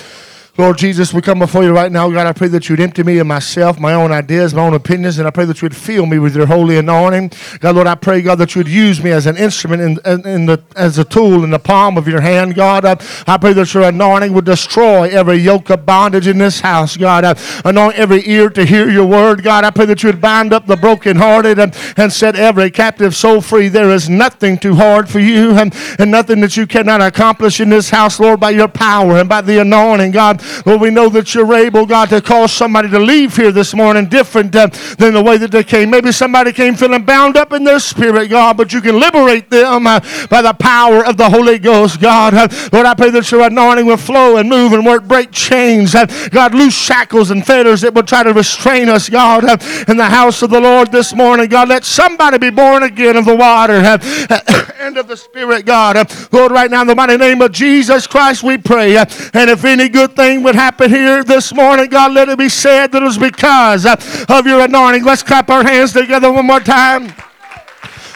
Lord 0.59 0.77
Jesus, 0.77 1.15
we 1.15 1.23
come 1.23 1.39
before 1.39 1.65
you 1.65 1.73
right 1.73 1.91
now. 1.91 2.11
God, 2.11 2.27
I 2.27 2.35
pray 2.35 2.49
that 2.49 2.69
you'd 2.69 2.79
empty 2.79 3.03
me 3.03 3.17
of 3.17 3.27
myself, 3.27 3.81
my 3.81 3.95
own 3.95 4.13
ideas, 4.13 4.53
my 4.53 4.61
own 4.61 4.75
opinions, 4.75 5.17
and 5.17 5.27
I 5.27 5.31
pray 5.31 5.47
that 5.47 5.63
you 5.63 5.65
would 5.65 5.75
fill 5.75 6.05
me 6.05 6.19
with 6.19 6.37
your 6.37 6.45
holy 6.45 6.77
anointing. 6.77 7.33
God, 7.61 7.75
Lord, 7.77 7.87
I 7.87 7.95
pray, 7.95 8.21
God, 8.21 8.35
that 8.35 8.55
you 8.55 8.59
would 8.59 8.69
use 8.69 9.03
me 9.03 9.13
as 9.13 9.25
an 9.25 9.39
instrument 9.39 9.99
in, 10.05 10.27
in 10.27 10.45
the, 10.45 10.63
as 10.77 10.99
a 10.99 11.05
tool 11.05 11.43
in 11.43 11.49
the 11.49 11.59
palm 11.59 11.97
of 11.97 12.07
your 12.07 12.21
hand, 12.21 12.55
God. 12.55 12.85
I, 12.85 12.99
I 13.27 13.39
pray 13.39 13.55
that 13.55 13.73
your 13.73 13.85
anointing 13.85 14.35
would 14.35 14.45
destroy 14.45 15.09
every 15.09 15.37
yoke 15.37 15.71
of 15.71 15.87
bondage 15.87 16.27
in 16.27 16.37
this 16.37 16.61
house, 16.61 16.99
God. 16.99 17.25
I 17.25 17.35
anoint 17.65 17.97
every 17.97 18.29
ear 18.29 18.51
to 18.51 18.67
hear 18.67 18.91
your 18.91 19.07
word, 19.07 19.43
God. 19.43 19.65
I 19.65 19.71
pray 19.71 19.87
that 19.87 20.03
you 20.03 20.11
would 20.11 20.21
bind 20.21 20.53
up 20.53 20.67
the 20.67 20.77
brokenhearted 20.77 21.59
and, 21.59 21.75
and 21.97 22.13
set 22.13 22.37
every 22.37 22.71
captive 22.71 23.17
soul 23.17 23.41
free. 23.41 23.69
There 23.69 23.89
is 23.89 24.11
nothing 24.11 24.59
too 24.59 24.75
hard 24.75 25.09
for 25.09 25.19
you 25.19 25.53
and, 25.53 25.75
and 25.99 26.11
nothing 26.11 26.43
that 26.43 26.59
you 26.59 26.67
cannot 26.67 27.01
accomplish 27.01 27.59
in 27.59 27.71
this 27.71 27.89
house, 27.89 28.21
Lord, 28.21 28.39
by 28.39 28.51
your 28.51 28.69
power 28.69 29.17
and 29.17 29.31
by 29.31 29.41
the 29.41 29.59
anointing, 29.63 30.11
God. 30.11 30.42
Lord, 30.65 30.81
we 30.81 30.91
know 30.91 31.09
that 31.11 31.35
you're 31.35 31.53
able, 31.55 31.87
God, 31.87 32.11
to 32.11 32.21
cause 32.21 32.53
somebody 32.53 32.89
to 32.89 32.99
leave 32.99 33.37
here 33.37 33.53
this 33.53 33.75
morning 33.75 34.07
different 34.07 34.55
uh, 34.55 34.69
than 34.99 35.15
the 35.15 35.23
way 35.23 35.37
that 35.39 35.51
they 35.51 35.65
came. 35.65 35.91
Maybe 35.91 36.13
somebody 36.13 36.53
came 36.53 36.75
feeling 36.75 37.05
bound 37.05 37.37
up 37.37 37.53
in 37.53 37.65
their 37.65 37.79
spirit, 37.79 38.29
God, 38.29 38.57
but 38.57 38.73
you 38.73 38.81
can 38.81 38.99
liberate 38.99 39.51
them 39.51 39.87
uh, 39.87 40.01
by 40.29 40.43
the 40.43 40.55
power 40.55 41.05
of 41.05 41.17
the 41.17 41.29
Holy 41.29 41.59
Ghost, 41.59 42.01
God. 42.01 42.35
Uh, 42.35 42.49
Lord, 42.73 42.87
I 42.87 42.95
pray 42.95 43.11
that 43.11 43.31
your 43.31 43.43
anointing 43.43 43.87
will 43.87 43.97
flow 43.97 44.37
and 44.37 44.49
move 44.49 44.73
and 44.73 44.85
work, 44.85 45.05
break 45.05 45.31
chains. 45.31 45.95
Uh, 45.95 46.07
God, 46.31 46.55
loose 46.55 46.75
shackles 46.75 47.31
and 47.31 47.45
fetters 47.45 47.81
that 47.83 47.95
will 47.95 48.03
try 48.03 48.23
to 48.23 48.33
restrain 48.33 48.89
us, 48.89 49.09
God, 49.09 49.45
uh, 49.45 49.57
in 49.89 49.97
the 49.97 50.07
house 50.07 50.43
of 50.43 50.51
the 50.51 50.61
Lord 50.61 50.91
this 50.91 51.15
morning. 51.15 51.49
God, 51.49 51.69
let 51.69 51.85
somebody 51.85 52.39
be 52.39 52.51
born 52.51 52.83
again 52.83 53.17
of 53.17 53.25
the 53.25 53.37
water 53.37 53.75
uh, 53.75 54.73
and 54.79 54.97
of 54.97 55.09
the 55.09 55.17
Spirit, 55.17 55.67
God. 55.67 55.97
Lord, 56.33 56.53
right 56.53 56.71
now, 56.71 56.83
in 56.83 56.87
the 56.87 56.95
mighty 56.95 57.17
name 57.17 57.43
of 57.43 57.53
Jesus 57.53 58.07
Christ, 58.07 58.43
we 58.43 58.59
pray. 58.59 58.97
And 58.97 59.51
if 59.51 59.65
any 59.65 59.89
good 59.89 60.17
thing 60.17 60.32
would 60.39 60.55
happen 60.55 60.91
here 60.91 61.25
this 61.25 61.53
morning, 61.55 61.89
God, 61.89 62.13
let 62.13 62.29
it 62.29 62.39
be 62.39 62.49
said 62.49 62.93
that 62.93 63.03
it 63.03 63.05
was 63.05 63.19
because 63.19 63.85
of 63.87 64.47
your 64.47 64.61
anointing. 64.61 65.05
Let's 65.05 65.23
clap 65.23 65.51
our 65.51 65.63
hands 65.63 65.93
together 65.93 66.33
one 66.33 66.47
more 66.47 66.61
time. 66.61 67.13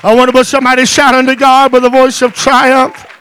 I 0.02 0.14
want 0.14 0.28
to 0.28 0.32
put 0.32 0.46
somebody 0.46 0.85
shouting 0.87 1.26
to 1.26 1.37
God 1.37 1.73
with 1.73 1.85
a 1.85 1.90
voice 1.90 2.23
of 2.23 2.35
triumph. 2.35 3.15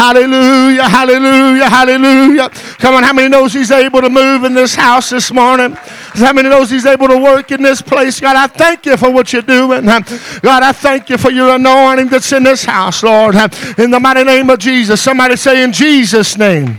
Hallelujah, 0.00 0.88
hallelujah, 0.88 1.68
hallelujah. 1.68 2.48
Come 2.78 2.94
on, 2.94 3.02
how 3.02 3.12
many 3.12 3.28
knows 3.28 3.52
he's 3.52 3.70
able 3.70 4.00
to 4.00 4.08
move 4.08 4.44
in 4.44 4.54
this 4.54 4.74
house 4.74 5.10
this 5.10 5.30
morning? 5.30 5.72
How 6.14 6.32
many 6.32 6.48
knows 6.48 6.70
he's 6.70 6.86
able 6.86 7.06
to 7.08 7.18
work 7.18 7.52
in 7.52 7.60
this 7.62 7.82
place? 7.82 8.18
God, 8.18 8.34
I 8.34 8.46
thank 8.46 8.86
you 8.86 8.96
for 8.96 9.10
what 9.10 9.30
you're 9.34 9.42
doing. 9.42 9.84
God, 9.84 10.62
I 10.62 10.72
thank 10.72 11.10
you 11.10 11.18
for 11.18 11.30
your 11.30 11.54
anointing 11.54 12.08
that's 12.08 12.32
in 12.32 12.44
this 12.44 12.64
house, 12.64 13.02
Lord. 13.02 13.34
In 13.76 13.90
the 13.90 14.00
mighty 14.00 14.24
name 14.24 14.48
of 14.48 14.58
Jesus. 14.58 15.02
Somebody 15.02 15.36
say 15.36 15.62
in 15.62 15.70
Jesus' 15.70 16.38
name. 16.38 16.78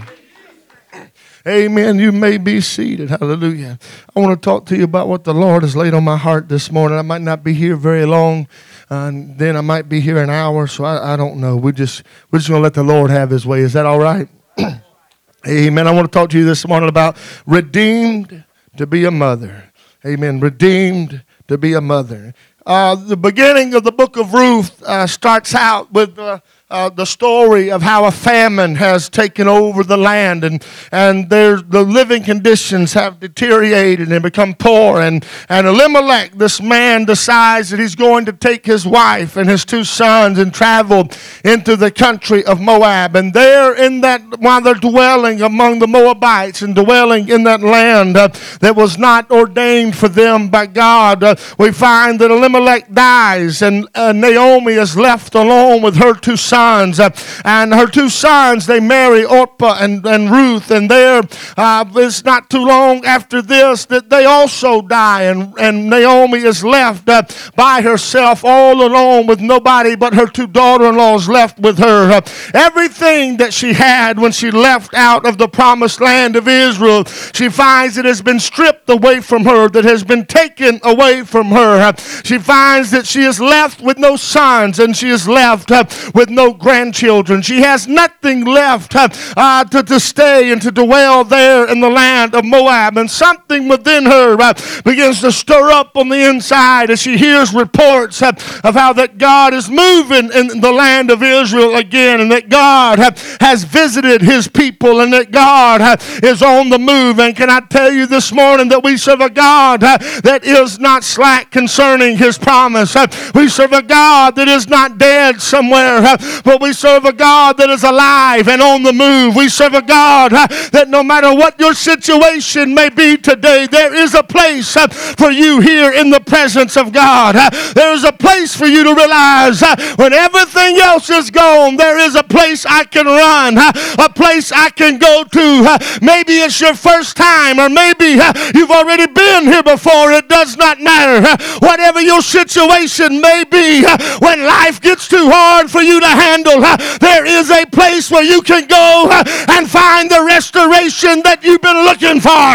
Amen. 1.48 2.00
You 2.00 2.12
may 2.12 2.40
be 2.40 2.60
seated. 2.60 3.12
Hallelujah. 3.12 3.78
I 4.16 4.20
want 4.20 4.42
to 4.42 4.44
talk 4.44 4.66
to 4.68 4.76
you 4.76 4.84
about 4.84 5.08
what 5.08 5.26
the 5.26 5.34
Lord 5.34 5.62
has 5.62 5.76
laid 5.76 5.94
on 5.94 6.04
my 6.04 6.18
heart 6.18 6.50
this 6.50 6.72
morning. 6.72 6.98
I 6.98 7.04
might 7.04 7.22
not 7.22 7.44
be 7.44 7.54
here 7.54 7.76
very 7.76 8.06
long. 8.06 8.48
And 8.92 9.38
then 9.38 9.56
I 9.56 9.62
might 9.62 9.88
be 9.88 10.02
here 10.02 10.22
an 10.22 10.30
hour, 10.30 10.68
so 10.68 10.84
I, 10.84 11.14
I 11.14 11.16
don't 11.16 11.38
know. 11.38 11.56
We 11.56 11.72
just 11.72 12.04
we're 12.30 12.40
just 12.40 12.50
gonna 12.50 12.62
let 12.62 12.74
the 12.74 12.84
Lord 12.84 13.10
have 13.10 13.30
His 13.30 13.46
way. 13.46 13.62
Is 13.62 13.72
that 13.72 13.86
all 13.86 14.00
right? 14.00 14.28
Amen. 15.48 15.88
I 15.88 15.92
want 15.92 16.12
to 16.12 16.20
talk 16.20 16.30
to 16.32 16.38
you 16.38 16.44
this 16.44 16.68
morning 16.68 16.90
about 16.90 17.16
redeemed 17.46 18.44
to 18.76 18.86
be 18.86 19.06
a 19.06 19.12
mother. 19.12 19.72
Amen. 20.06 20.42
Redeemed 20.42 21.24
to 21.48 21.58
be 21.58 21.72
a 21.72 21.80
mother. 21.80 22.34
Uh, 22.66 22.96
the 22.96 23.16
beginning 23.16 23.74
of 23.76 23.86
the 23.86 23.94
book 23.94 24.18
of 24.18 24.34
Ruth 24.34 24.84
uh, 24.84 25.08
starts 25.08 25.56
out 25.56 25.94
with 25.94 26.20
uh, 26.20 26.42
uh, 26.72 26.90
the 26.90 27.06
story 27.06 27.70
of 27.70 27.82
how 27.82 28.06
a 28.06 28.12
famine 28.12 28.76
has 28.76 29.10
taken 29.10 29.48
over 29.48 29.84
the 29.84 29.98
land 29.98 30.44
and, 30.44 30.66
and 30.92 31.30
the 31.30 31.86
living 31.88 32.24
conditions 32.24 32.94
have 32.94 33.20
deteriorated 33.20 34.10
and 34.12 34.24
become 34.24 34.54
poor. 34.54 35.02
And, 35.02 35.26
and 35.50 35.68
Elimelech, 35.68 36.32
this 36.32 36.62
man, 36.62 37.04
decides 37.06 37.70
that 37.70 37.80
he's 37.80 37.96
going 37.96 38.26
to 38.26 38.34
take 38.34 38.66
his 38.66 38.88
wife 38.88 39.36
and 39.36 39.50
his 39.50 39.66
two 39.66 39.84
sons 39.84 40.40
and 40.40 40.54
travel 40.54 41.10
into 41.44 41.76
the 41.76 41.92
country 41.92 42.44
of 42.46 42.62
Moab. 42.62 43.18
And 43.18 43.34
there, 43.34 43.76
in 43.76 44.02
that, 44.02 44.40
while 44.40 44.62
they're 44.62 44.74
dwelling 44.76 45.42
among 45.42 45.80
the 45.80 45.88
Moabites 45.88 46.62
and 46.62 46.74
dwelling 46.74 47.28
in 47.28 47.44
that 47.44 47.62
land 47.62 48.16
uh, 48.16 48.30
that 48.62 48.76
was 48.78 48.98
not 48.98 49.30
ordained 49.30 49.98
for 49.98 50.08
them 50.08 50.50
by 50.50 50.68
God, 50.68 51.22
uh, 51.22 51.36
we 51.60 51.72
find 51.74 52.20
that 52.22 52.32
Elimelech 52.32 52.94
dies 52.94 53.62
and 53.62 53.90
uh, 53.94 54.14
Naomi 54.14 54.74
is 54.74 54.96
left 54.96 55.36
alone 55.36 55.82
with 55.82 55.98
her 55.98 56.14
two 56.14 56.38
sons 56.38 56.61
sons. 56.62 57.00
Uh, 57.00 57.10
and 57.44 57.74
her 57.74 57.88
two 57.88 58.10
sons, 58.10 58.66
they 58.68 58.80
marry 58.80 59.24
Orpah 59.26 59.78
and, 59.80 60.06
and 60.06 60.30
Ruth. 60.30 60.70
And 60.72 60.90
there, 60.90 61.22
uh, 61.58 61.86
it's 61.96 62.24
not 62.24 62.50
too 62.50 62.66
long 62.66 63.04
after 63.06 63.42
this 63.42 63.86
that 63.86 64.10
they 64.10 64.26
also 64.26 64.82
die. 64.82 65.24
And, 65.24 65.54
and 65.60 65.90
Naomi 65.90 66.40
is 66.40 66.64
left 66.64 67.10
uh, 67.10 67.24
by 67.56 67.82
herself 67.82 68.44
all 68.46 68.86
alone 68.86 69.28
with 69.28 69.40
nobody 69.40 69.96
but 69.96 70.14
her 70.14 70.28
two 70.28 70.48
daughter 70.48 70.86
in 70.86 70.98
laws 70.98 71.28
left 71.28 71.58
with 71.60 71.78
her. 71.80 72.12
Uh, 72.12 72.22
everything 72.54 73.38
that 73.38 73.54
she 73.54 73.74
had 73.74 74.20
when 74.20 74.32
she 74.32 74.52
left 74.52 74.94
out 74.94 75.26
of 75.26 75.38
the 75.38 75.48
promised 75.48 76.00
land 76.00 76.36
of 76.36 76.48
Israel, 76.48 77.06
she 77.34 77.50
finds 77.50 77.98
it 77.98 78.06
has 78.06 78.22
been 78.22 78.40
stripped 78.40 78.90
away 78.90 79.20
from 79.20 79.46
her, 79.46 79.68
that 79.70 79.86
has 79.86 80.04
been 80.04 80.26
taken 80.26 80.80
away 80.84 81.24
from 81.24 81.48
her. 81.48 81.82
Uh, 81.82 81.94
she 82.24 82.38
finds 82.38 82.92
that 82.92 83.06
she 83.08 83.24
is 83.24 83.40
left 83.40 83.82
with 83.82 83.98
no 83.98 84.16
sons 84.16 84.80
and 84.80 84.96
she 84.96 85.10
is 85.10 85.28
left 85.28 85.72
uh, 85.72 85.84
with 86.14 86.30
no 86.30 86.51
grandchildren. 86.54 87.42
She 87.42 87.62
has 87.62 87.88
nothing 87.88 88.46
left 88.46 88.96
uh, 88.96 89.10
uh, 89.38 89.64
to, 89.66 89.84
to 89.84 90.00
stay 90.00 90.52
and 90.52 90.62
to 90.62 90.72
dwell 90.72 91.24
there 91.24 91.70
in 91.70 91.80
the 91.80 91.90
land 91.90 92.36
of 92.36 92.46
Moab. 92.46 92.98
And 92.98 93.10
something 93.10 93.68
within 93.68 94.06
her 94.06 94.40
uh, 94.40 94.54
begins 94.84 95.22
to 95.22 95.32
stir 95.32 95.72
up 95.72 95.96
on 95.96 96.10
the 96.10 96.30
inside 96.30 96.90
as 96.90 97.02
she 97.02 97.18
hears 97.18 97.54
reports 97.54 98.22
uh, 98.22 98.32
of 98.64 98.76
how 98.76 98.94
that 98.94 99.18
God 99.18 99.54
is 99.54 99.70
moving 99.70 100.32
in 100.32 100.62
the 100.62 100.72
land 100.72 101.12
of 101.12 101.24
Israel 101.24 101.76
again 101.76 102.22
and 102.22 102.32
that 102.32 102.50
God 102.50 103.00
uh, 103.00 103.12
has 103.40 103.64
visited 103.64 104.22
his 104.22 104.48
people 104.48 105.02
and 105.02 105.14
that 105.14 105.32
God 105.32 105.82
uh, 105.82 105.98
is 106.24 106.42
on 106.42 106.70
the 106.70 106.80
move. 106.80 107.20
And 107.20 107.36
can 107.36 107.50
I 107.50 107.60
tell 107.62 107.92
you 107.92 108.06
this 108.06 108.32
morning 108.32 108.70
that 108.70 108.84
we 108.84 108.98
serve 108.98 109.22
a 109.22 109.30
God 109.30 109.82
that 109.82 110.42
is 110.44 110.80
not 110.80 111.04
slack 111.04 111.52
concerning 111.52 112.18
his 112.18 112.38
promise? 112.38 112.96
we 113.34 113.48
serve 113.48 113.74
a 113.74 113.82
God 113.82 114.36
that 114.36 114.48
is 114.48 114.68
not 114.68 114.98
dead 114.98 115.42
somewhere, 115.42 116.02
but 116.44 116.62
we 116.62 116.74
serve 116.74 117.06
a 117.06 117.14
God 117.14 117.58
that 117.58 117.70
is 117.70 117.84
alive 117.84 118.48
and 118.48 118.62
on 118.62 118.84
the 118.84 118.94
move. 118.94 119.36
We 119.36 119.50
serve 119.50 119.74
a 119.74 119.82
God 119.82 120.34
uh, 120.34 120.48
that 120.72 120.90
no 120.90 121.04
matter 121.04 121.34
what 121.34 121.60
your 121.60 121.74
situation 121.74 122.74
may 122.74 122.90
be 122.90 123.18
today, 123.18 123.68
there 123.68 123.94
is 123.94 124.14
a 124.14 124.24
place 124.24 124.76
uh, 124.76 124.88
for 124.88 125.30
you 125.32 125.60
here 125.60 125.92
in 125.92 126.10
the 126.10 126.20
presence 126.20 126.78
of 126.78 126.92
God. 126.92 127.36
Uh, 127.36 127.50
there 127.74 127.94
is 127.94 128.04
a 128.04 128.12
place 128.12 128.56
for 128.56 128.66
you 128.66 128.84
to 128.84 128.94
realize 128.96 129.62
when 129.96 130.14
everything 130.14 130.78
else 130.78 131.10
is 131.10 131.30
gone, 131.30 131.76
there 131.76 132.00
is 132.00 132.16
a 132.16 132.24
place 132.24 132.66
I 132.66 132.84
can 132.86 133.06
run, 133.06 133.58
a 133.58 134.10
place 134.10 134.52
I 134.52 134.70
can 134.70 134.98
go 134.98 135.24
to. 135.24 135.78
Maybe 136.02 136.34
it's 136.42 136.60
your 136.60 136.76
first 136.76 137.18
time, 137.18 137.60
or 137.60 137.70
maybe 137.70 138.20
you've 138.58 138.72
already 138.72 139.08
been 139.08 139.46
here 139.46 139.64
before. 139.64 140.12
It 140.12 140.28
does 140.28 140.58
not 140.58 140.80
matter. 140.80 141.22
Whatever 141.60 142.02
your 142.02 142.22
situation 142.22 143.22
may 143.22 143.44
be, 143.50 143.84
when 144.20 144.46
life 144.46 144.82
gets 144.82 145.08
too 145.08 145.30
hard 145.30 145.70
for 145.70 145.82
you 145.82 146.00
to 146.00 146.08
handle 146.08 146.31
handle. 146.32 146.62
There 147.00 147.26
is 147.26 147.52
a 147.52 147.66
place 147.66 148.10
where 148.10 148.24
you 148.24 148.42
can 148.42 148.68
go 148.68 149.10
and 149.50 149.70
find 149.70 150.10
the 150.10 150.24
restoration 150.24 151.22
that 151.24 151.44
you've 151.44 151.62
been 151.62 151.84
looking 151.84 152.24
for. 152.24 152.48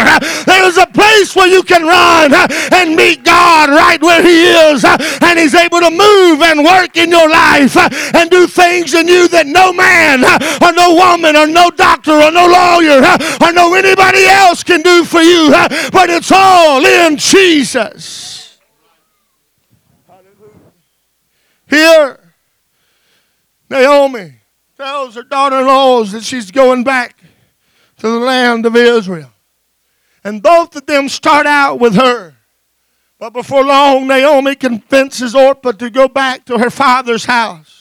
There 0.45 0.65
is 0.65 0.77
a 0.77 0.87
place 0.87 1.35
where 1.35 1.47
you 1.47 1.61
can 1.63 1.85
run 1.85 2.33
and 2.73 2.95
meet 2.95 3.23
God 3.23 3.69
right 3.69 4.01
where 4.01 4.21
He 4.21 4.49
is, 4.49 4.83
and 4.83 5.39
He's 5.39 5.53
able 5.53 5.81
to 5.81 5.91
move 5.91 6.41
and 6.41 6.63
work 6.63 6.97
in 6.97 7.09
your 7.11 7.29
life 7.29 7.77
and 7.77 8.29
do 8.29 8.47
things 8.47 8.93
in 8.93 9.07
you 9.07 9.27
that 9.29 9.45
no 9.45 9.71
man 9.73 10.25
or 10.61 10.71
no 10.73 10.95
woman 10.95 11.35
or 11.35 11.47
no 11.47 11.69
doctor 11.69 12.11
or 12.11 12.31
no 12.31 12.47
lawyer 12.47 13.03
or 13.41 13.51
no 13.53 13.73
anybody 13.73 14.25
else 14.25 14.63
can 14.63 14.81
do 14.81 15.05
for 15.05 15.21
you. 15.21 15.51
But 15.91 16.09
it's 16.09 16.31
all 16.31 16.85
in 16.85 17.17
Jesus. 17.17 18.57
Here 21.69 22.26
Naomi 23.69 24.35
tells 24.77 25.15
her 25.15 25.23
daughter 25.23 25.59
in 25.59 25.67
laws 25.67 26.11
that 26.11 26.23
she's 26.23 26.51
going 26.51 26.83
back 26.83 27.17
to 27.97 28.07
the 28.07 28.19
land 28.19 28.65
of 28.65 28.75
Israel. 28.75 29.31
And 30.23 30.41
both 30.41 30.75
of 30.75 30.85
them 30.85 31.09
start 31.09 31.45
out 31.45 31.79
with 31.79 31.95
her. 31.95 32.35
But 33.19 33.33
before 33.33 33.63
long, 33.63 34.07
Naomi 34.07 34.55
convinces 34.55 35.33
Orpah 35.33 35.71
to 35.73 35.89
go 35.89 36.07
back 36.07 36.45
to 36.45 36.59
her 36.59 36.69
father's 36.69 37.25
house. 37.25 37.76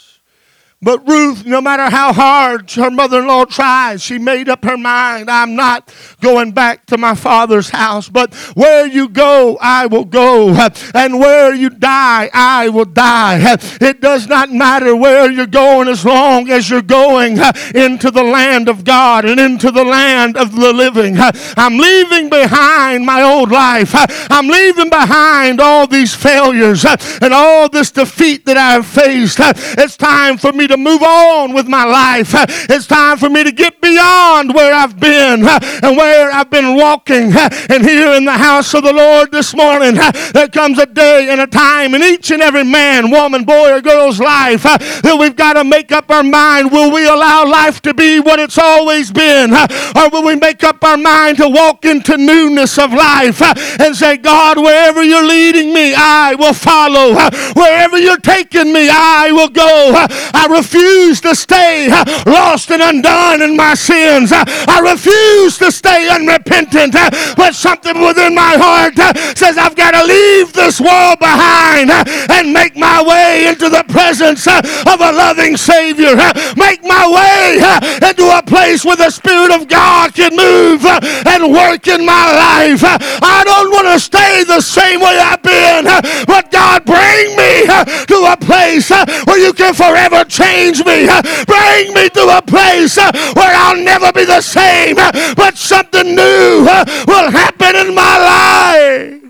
But 0.82 1.08
Ruth, 1.08 1.46
no 1.46 1.62
matter 1.62 1.88
how 1.88 2.12
hard 2.12 2.70
her 2.72 2.90
mother 2.90 3.20
in 3.20 3.26
law 3.26 3.46
tries, 3.46 4.02
she 4.02 4.18
made 4.18 4.50
up 4.50 4.62
her 4.62 4.76
mind 4.76 5.30
I'm 5.30 5.56
not 5.56 5.92
going 6.20 6.52
back 6.52 6.84
to 6.86 6.98
my 6.98 7.14
father's 7.14 7.70
house. 7.70 8.10
But 8.10 8.34
where 8.54 8.86
you 8.86 9.08
go, 9.08 9.56
I 9.58 9.86
will 9.86 10.04
go. 10.04 10.50
And 10.94 11.18
where 11.18 11.54
you 11.54 11.70
die, 11.70 12.28
I 12.32 12.68
will 12.68 12.84
die. 12.84 13.56
It 13.80 14.02
does 14.02 14.28
not 14.28 14.52
matter 14.52 14.94
where 14.94 15.30
you're 15.30 15.46
going 15.46 15.88
as 15.88 16.04
long 16.04 16.50
as 16.50 16.68
you're 16.68 16.82
going 16.82 17.38
into 17.74 18.10
the 18.10 18.22
land 18.22 18.68
of 18.68 18.84
God 18.84 19.24
and 19.24 19.40
into 19.40 19.70
the 19.70 19.84
land 19.84 20.36
of 20.36 20.54
the 20.54 20.74
living. 20.74 21.16
I'm 21.56 21.78
leaving 21.78 22.28
behind 22.28 23.06
my 23.06 23.22
old 23.22 23.50
life. 23.50 23.92
I'm 24.30 24.48
leaving 24.48 24.90
behind 24.90 25.58
all 25.58 25.86
these 25.86 26.14
failures 26.14 26.84
and 26.84 27.32
all 27.32 27.70
this 27.70 27.90
defeat 27.90 28.44
that 28.44 28.58
I've 28.58 28.86
faced. 28.86 29.38
It's 29.40 29.96
time 29.96 30.36
for 30.36 30.52
me 30.52 30.65
to 30.68 30.76
move 30.76 31.02
on 31.02 31.54
with 31.54 31.66
my 31.68 31.84
life. 31.84 32.30
It's 32.68 32.86
time 32.86 33.18
for 33.18 33.28
me 33.28 33.44
to 33.44 33.52
get 33.52 33.80
beyond 33.80 34.54
where 34.54 34.74
I've 34.74 34.98
been 34.98 35.46
and 35.46 35.96
where 35.96 36.30
I've 36.32 36.50
been 36.50 36.76
walking. 36.76 37.32
And 37.68 37.84
here 37.84 38.12
in 38.14 38.24
the 38.24 38.32
house 38.32 38.74
of 38.74 38.82
the 38.84 38.92
Lord 38.92 39.32
this 39.32 39.54
morning, 39.54 39.94
there 40.32 40.48
comes 40.48 40.78
a 40.78 40.86
day 40.86 41.28
and 41.30 41.40
a 41.40 41.46
time 41.46 41.94
in 41.94 42.02
each 42.02 42.30
and 42.30 42.42
every 42.42 42.64
man, 42.64 43.10
woman, 43.10 43.44
boy, 43.44 43.72
or 43.72 43.80
girl's 43.80 44.20
life 44.20 44.62
that 44.62 45.16
we've 45.18 45.36
got 45.36 45.54
to 45.54 45.64
make 45.64 45.92
up 45.92 46.10
our 46.10 46.22
mind. 46.22 46.70
Will 46.70 46.92
we 46.92 47.06
allow 47.08 47.44
life 47.44 47.80
to 47.82 47.94
be 47.94 48.20
what 48.20 48.38
it's 48.38 48.58
always 48.58 49.10
been? 49.10 49.52
Or 49.54 50.08
will 50.10 50.24
we 50.24 50.36
make 50.36 50.64
up 50.64 50.82
our 50.84 50.96
mind 50.96 51.38
to 51.38 51.48
walk 51.48 51.84
into 51.84 52.16
newness 52.16 52.78
of 52.78 52.92
life 52.92 53.40
and 53.80 53.94
say, 53.94 54.16
God, 54.16 54.58
wherever 54.58 55.02
you're 55.02 55.26
leading 55.26 55.72
me, 55.72 55.94
I 55.96 56.34
will 56.34 56.54
follow. 56.54 57.14
Wherever 57.54 57.98
you're 57.98 58.18
taking 58.18 58.72
me, 58.72 58.88
I 58.90 59.30
will 59.32 59.48
go. 59.48 59.92
I 60.34 60.46
refuse 60.56 61.20
to 61.20 61.34
stay 61.34 61.88
lost 62.26 62.70
and 62.70 62.82
undone 62.82 63.42
in 63.42 63.56
my 63.56 63.74
sins. 63.74 64.32
I 64.32 64.80
refuse 64.80 65.58
to 65.58 65.70
stay 65.70 66.08
unrepentant. 66.08 66.94
But 67.36 67.54
something 67.54 68.00
within 68.00 68.34
my 68.34 68.56
heart 68.56 68.96
says 69.36 69.58
I've 69.58 69.76
got 69.76 69.92
to 69.92 70.04
leave 70.04 70.52
this 70.52 70.80
world 70.80 71.18
behind 71.18 71.90
and 71.90 72.52
make 72.52 72.76
my 72.76 73.02
way 73.02 73.48
into 73.48 73.68
the 73.68 73.84
presence 73.88 74.46
of 74.46 75.00
a 75.00 75.12
loving 75.12 75.56
Savior. 75.56 76.16
Make 76.56 76.82
my 76.82 77.04
way 77.04 77.60
into 78.08 78.26
a 78.32 78.42
place 78.42 78.84
where 78.84 78.96
the 78.96 79.10
Spirit 79.10 79.52
of 79.52 79.68
God 79.68 80.14
can 80.14 80.34
move 80.34 80.84
and 80.86 81.52
work 81.52 81.86
in 81.86 82.04
my 82.04 82.26
life. 82.32 82.82
I 82.82 83.42
don't 83.44 83.70
want 83.70 83.88
to 83.88 84.00
stay 84.00 84.44
the 84.44 84.60
same 84.60 85.00
way 85.00 85.18
I've 85.18 85.42
been, 85.42 85.84
but 86.26 86.50
God, 86.50 86.84
bring 86.84 87.36
me 87.36 87.66
to 88.06 88.18
a 88.32 88.36
place 88.40 88.90
where 88.90 89.38
you 89.38 89.52
can 89.52 89.74
forever 89.74 90.24
change 90.24 90.45
change 90.46 90.84
me. 90.84 91.06
Bring 91.46 91.94
me 91.94 92.08
to 92.10 92.38
a 92.38 92.42
place 92.42 92.96
where 92.96 93.54
I'll 93.54 93.82
never 93.82 94.12
be 94.12 94.24
the 94.24 94.40
same, 94.40 94.96
but 94.96 95.56
something 95.56 96.14
new 96.14 96.66
will 97.06 97.30
happen 97.30 97.76
in 97.76 97.94
my 97.94 98.18
life. 98.18 99.22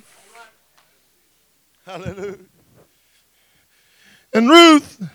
Hallelujah. 1.85 2.39
And 4.33 4.51
Ruth 4.51 5.09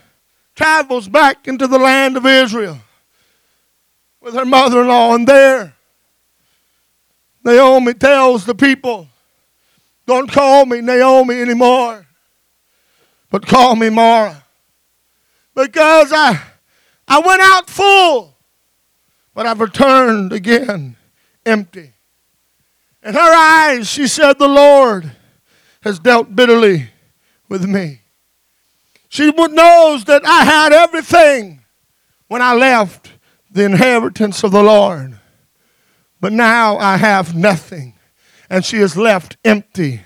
travels 0.55 1.07
back 1.07 1.47
into 1.47 1.67
the 1.67 1.77
land 1.77 2.17
of 2.17 2.25
Israel 2.25 2.79
with 4.19 4.33
her 4.33 4.45
mother 4.45 4.81
in 4.81 4.87
law, 4.87 5.13
and 5.13 5.27
there 5.27 5.75
Naomi 7.43 7.93
tells 7.93 8.45
the 8.45 8.55
people, 8.55 9.07
Don't 10.05 10.31
call 10.31 10.65
me 10.65 10.81
Naomi 10.81 11.41
anymore, 11.41 12.05
but 13.29 13.45
call 13.45 13.75
me 13.75 13.89
Mara 13.89 14.40
because 15.55 16.11
I, 16.13 16.41
I 17.07 17.19
went 17.19 17.41
out 17.41 17.69
full, 17.69 18.37
but 19.33 19.45
I've 19.45 19.59
returned 19.59 20.33
again 20.33 20.95
empty. 21.45 21.93
In 23.03 23.13
her 23.13 23.35
eyes, 23.35 23.89
she 23.89 24.07
said, 24.07 24.37
The 24.37 24.47
Lord 24.47 25.11
has 25.81 25.99
dealt 25.99 26.35
bitterly 26.35 26.89
with 27.49 27.65
me. 27.65 28.01
She 29.09 29.31
knows 29.31 30.05
that 30.05 30.25
I 30.25 30.45
had 30.45 30.71
everything 30.71 31.61
when 32.27 32.41
I 32.41 32.53
left 32.53 33.11
the 33.51 33.65
inheritance 33.65 34.43
of 34.43 34.51
the 34.51 34.63
Lord, 34.63 35.19
but 36.21 36.31
now 36.31 36.77
I 36.77 36.97
have 36.97 37.35
nothing. 37.35 37.95
And 38.49 38.63
she 38.63 38.77
is 38.77 38.95
left 38.95 39.37
empty 39.43 40.01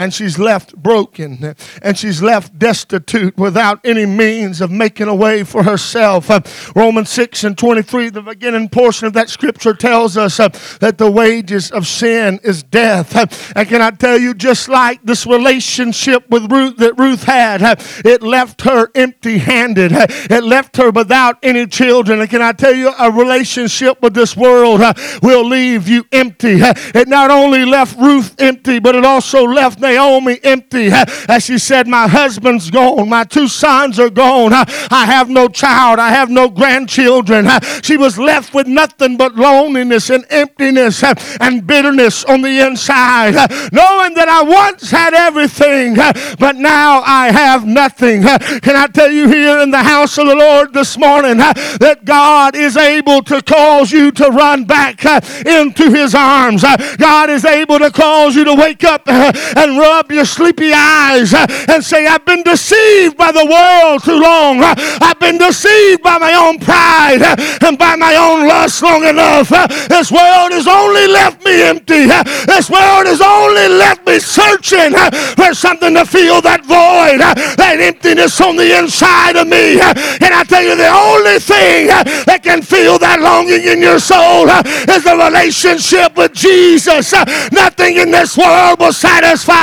and 0.00 0.14
she's 0.14 0.38
left 0.38 0.74
broken 0.74 1.54
and 1.82 1.98
she's 1.98 2.22
left 2.22 2.58
destitute 2.58 3.36
without 3.36 3.78
any 3.84 4.06
means 4.06 4.62
of 4.62 4.70
making 4.70 5.08
a 5.08 5.14
way 5.14 5.44
for 5.44 5.62
herself. 5.62 6.30
Romans 6.74 7.10
6 7.10 7.44
and 7.44 7.58
23, 7.58 8.08
the 8.08 8.22
beginning 8.22 8.70
portion 8.70 9.06
of 9.06 9.12
that 9.12 9.28
scripture 9.28 9.74
tells 9.74 10.16
us 10.16 10.38
that 10.38 10.96
the 10.96 11.10
wages 11.10 11.70
of 11.70 11.86
sin 11.86 12.40
is 12.42 12.62
death. 12.62 13.14
And 13.54 13.68
can 13.68 13.82
I 13.82 13.90
tell 13.90 14.18
you, 14.18 14.32
just 14.32 14.70
like 14.70 15.02
this 15.02 15.26
relationship 15.26 16.30
with 16.30 16.50
Ruth 16.50 16.78
that 16.78 16.98
Ruth 16.98 17.24
had, 17.24 17.60
it 18.02 18.22
left 18.22 18.62
her 18.62 18.90
empty 18.94 19.36
handed, 19.36 19.92
it 19.92 20.44
left 20.44 20.78
her 20.78 20.90
without 20.90 21.38
any 21.42 21.66
children. 21.66 22.22
And 22.22 22.30
can 22.30 22.40
I 22.40 22.52
tell 22.52 22.74
you, 22.74 22.90
a 22.98 23.10
relationship 23.10 24.00
with 24.00 24.14
this 24.14 24.34
world 24.34 24.80
will 25.22 25.44
leave 25.44 25.88
you 25.88 26.06
empty. 26.10 26.56
It 26.62 27.06
not 27.06 27.30
only 27.30 27.66
left 27.66 27.98
Ruth 27.98 28.40
empty, 28.40 28.78
but 28.78 28.94
it 28.94 29.04
also 29.04 29.44
left 29.44 29.78
Naomi 29.90 30.38
empty. 30.44 30.88
As 30.90 31.44
she 31.44 31.58
said, 31.58 31.88
My 31.88 32.06
husband's 32.06 32.70
gone. 32.70 33.08
My 33.08 33.24
two 33.24 33.48
sons 33.48 33.98
are 33.98 34.10
gone. 34.10 34.52
I 34.52 35.04
have 35.06 35.28
no 35.28 35.48
child. 35.48 35.98
I 35.98 36.10
have 36.10 36.30
no 36.30 36.48
grandchildren. 36.48 37.48
She 37.82 37.96
was 37.96 38.18
left 38.18 38.54
with 38.54 38.66
nothing 38.66 39.16
but 39.16 39.34
loneliness 39.34 40.10
and 40.10 40.24
emptiness 40.30 41.02
and 41.40 41.66
bitterness 41.66 42.24
on 42.24 42.42
the 42.42 42.60
inside, 42.66 43.34
knowing 43.72 44.14
that 44.14 44.28
I 44.28 44.42
once 44.42 44.90
had 44.90 45.14
everything, 45.14 45.94
but 46.38 46.56
now 46.56 47.02
I 47.04 47.32
have 47.32 47.66
nothing. 47.66 48.22
Can 48.22 48.76
I 48.76 48.86
tell 48.86 49.10
you 49.10 49.28
here 49.28 49.58
in 49.60 49.70
the 49.70 49.82
house 49.82 50.18
of 50.18 50.26
the 50.26 50.34
Lord 50.36 50.72
this 50.72 50.96
morning 50.96 51.38
that 51.38 52.02
God 52.04 52.54
is 52.54 52.76
able 52.76 53.22
to 53.22 53.42
cause 53.42 53.90
you 53.90 54.12
to 54.12 54.28
run 54.30 54.64
back 54.64 55.04
into 55.44 55.90
his 55.90 56.14
arms? 56.14 56.62
God 56.96 57.30
is 57.30 57.44
able 57.44 57.78
to 57.80 57.90
cause 57.90 58.36
you 58.36 58.44
to 58.44 58.54
wake 58.54 58.84
up 58.84 59.08
and 59.08 59.78
rub 59.80 60.12
your 60.12 60.24
sleepy 60.24 60.72
eyes 60.74 61.32
and 61.34 61.82
say, 61.82 62.06
I've 62.06 62.24
been 62.24 62.42
deceived 62.42 63.16
by 63.16 63.32
the 63.32 63.44
world 63.44 64.04
too 64.04 64.20
long. 64.20 64.60
I've 64.62 65.18
been 65.18 65.38
deceived 65.38 66.02
by 66.02 66.18
my 66.18 66.34
own 66.34 66.58
pride 66.58 67.22
and 67.64 67.78
by 67.78 67.96
my 67.96 68.14
own 68.16 68.46
lust 68.46 68.82
long 68.82 69.04
enough. 69.04 69.48
This 69.88 70.12
world 70.12 70.52
has 70.52 70.68
only 70.68 71.06
left 71.08 71.44
me 71.44 71.62
empty. 71.62 72.06
This 72.46 72.68
world 72.68 73.06
has 73.06 73.20
only 73.20 73.68
left 73.68 74.06
me 74.06 74.18
searching 74.18 74.92
for 75.36 75.54
something 75.54 75.94
to 75.94 76.04
fill 76.04 76.40
that 76.42 76.64
void, 76.64 77.20
that 77.56 77.80
emptiness 77.80 78.40
on 78.40 78.56
the 78.56 78.78
inside 78.78 79.36
of 79.36 79.48
me. 79.48 79.80
And 79.80 80.34
I 80.34 80.44
tell 80.44 80.62
you, 80.62 80.76
the 80.76 80.92
only 80.92 81.38
thing 81.38 81.88
that 82.26 82.40
can 82.42 82.62
fill 82.62 82.98
that 82.98 83.20
longing 83.20 83.64
in 83.64 83.80
your 83.80 83.98
soul 83.98 84.48
is 84.90 85.06
a 85.06 85.16
relationship 85.16 86.16
with 86.16 86.34
Jesus. 86.34 87.12
Nothing 87.52 87.96
in 87.96 88.10
this 88.10 88.36
world 88.36 88.80
will 88.80 88.92
satisfy 88.92 89.59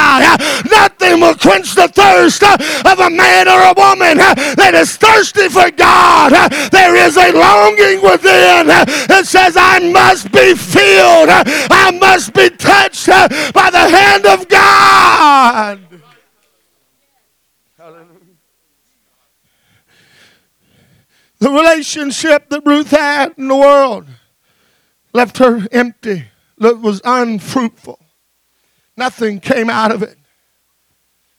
Nothing 0.70 1.22
will 1.22 1.36
quench 1.36 1.75
the 1.75 1.88
thirst 1.88 2.44
of 2.44 3.00
a 3.00 3.10
man 3.10 3.48
or 3.48 3.62
a 3.62 3.74
woman 3.75 4.18
that 4.18 4.74
is 4.74 4.98
thirsty 4.98 5.50
for 5.50 5.72
God. 5.72 6.34
There 6.72 6.96
is 6.96 7.18
a 7.18 7.32
longing 7.32 8.01
within 8.01 8.68
that 8.68 9.24
says, 9.25 9.56
I 9.58 9.80
must 9.80 10.32
be 10.32 10.56
filled. 10.56 11.30
I 11.30 11.92
must 12.00 12.34
be 12.34 12.50
touched 12.50 13.08
by 13.08 13.70
the 13.70 13.89
hand 13.89 14.25
of 14.25 14.48
God. 14.48 15.80
The 21.39 21.51
relationship 21.51 22.50
that 22.50 22.66
Ruth 22.66 22.89
had 22.89 23.36
in 23.38 23.48
the 23.48 23.56
world 23.56 24.08
left 25.13 25.38
her 25.38 25.68
empty, 25.72 26.25
that 26.58 26.80
was 26.80 27.00
unfruitful. 27.06 28.00
Nothing 28.98 29.39
came 29.39 29.70
out 29.70 29.92
of 29.92 30.01
it. 30.01 30.18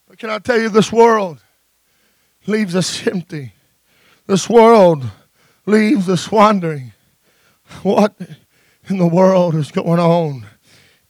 But 0.07 0.19
can 0.19 0.31
I 0.31 0.39
tell 0.39 0.59
you, 0.59 0.69
this 0.69 0.93
world 0.93 1.43
leaves 2.47 2.77
us 2.77 3.07
empty. 3.07 3.53
This 4.27 4.49
world 4.49 5.05
leaves 5.67 6.09
us 6.09 6.31
wondering 6.31 6.93
what 7.83 8.15
in 8.89 8.99
the 8.99 9.07
world 9.07 9.55
is 9.55 9.71
going 9.71 10.01
on 10.01 10.47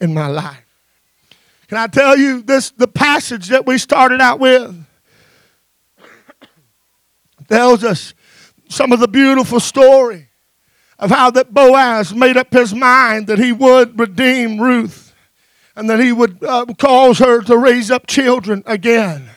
in 0.00 0.14
my 0.14 0.26
life. 0.26 0.64
Can 1.68 1.78
I 1.78 1.86
tell 1.86 2.16
you 2.16 2.42
this 2.42 2.70
the 2.70 2.88
passage 2.88 3.48
that 3.48 3.66
we 3.66 3.76
started 3.76 4.20
out 4.20 4.40
with 4.40 4.84
tells 7.48 7.84
us 7.84 8.14
some 8.68 8.92
of 8.92 9.00
the 9.00 9.08
beautiful 9.08 9.60
story 9.60 10.28
of 10.98 11.10
how 11.10 11.30
that 11.30 11.54
Boaz 11.54 12.14
made 12.14 12.36
up 12.36 12.52
his 12.52 12.74
mind 12.74 13.26
that 13.26 13.38
he 13.38 13.52
would 13.52 13.98
redeem 13.98 14.60
Ruth 14.60 15.07
and 15.78 15.88
that 15.88 16.00
he 16.00 16.10
would 16.10 16.42
uh, 16.42 16.66
cause 16.76 17.20
her 17.20 17.40
to 17.42 17.56
raise 17.56 17.88
up 17.88 18.08
children 18.08 18.64
again. 18.66 19.30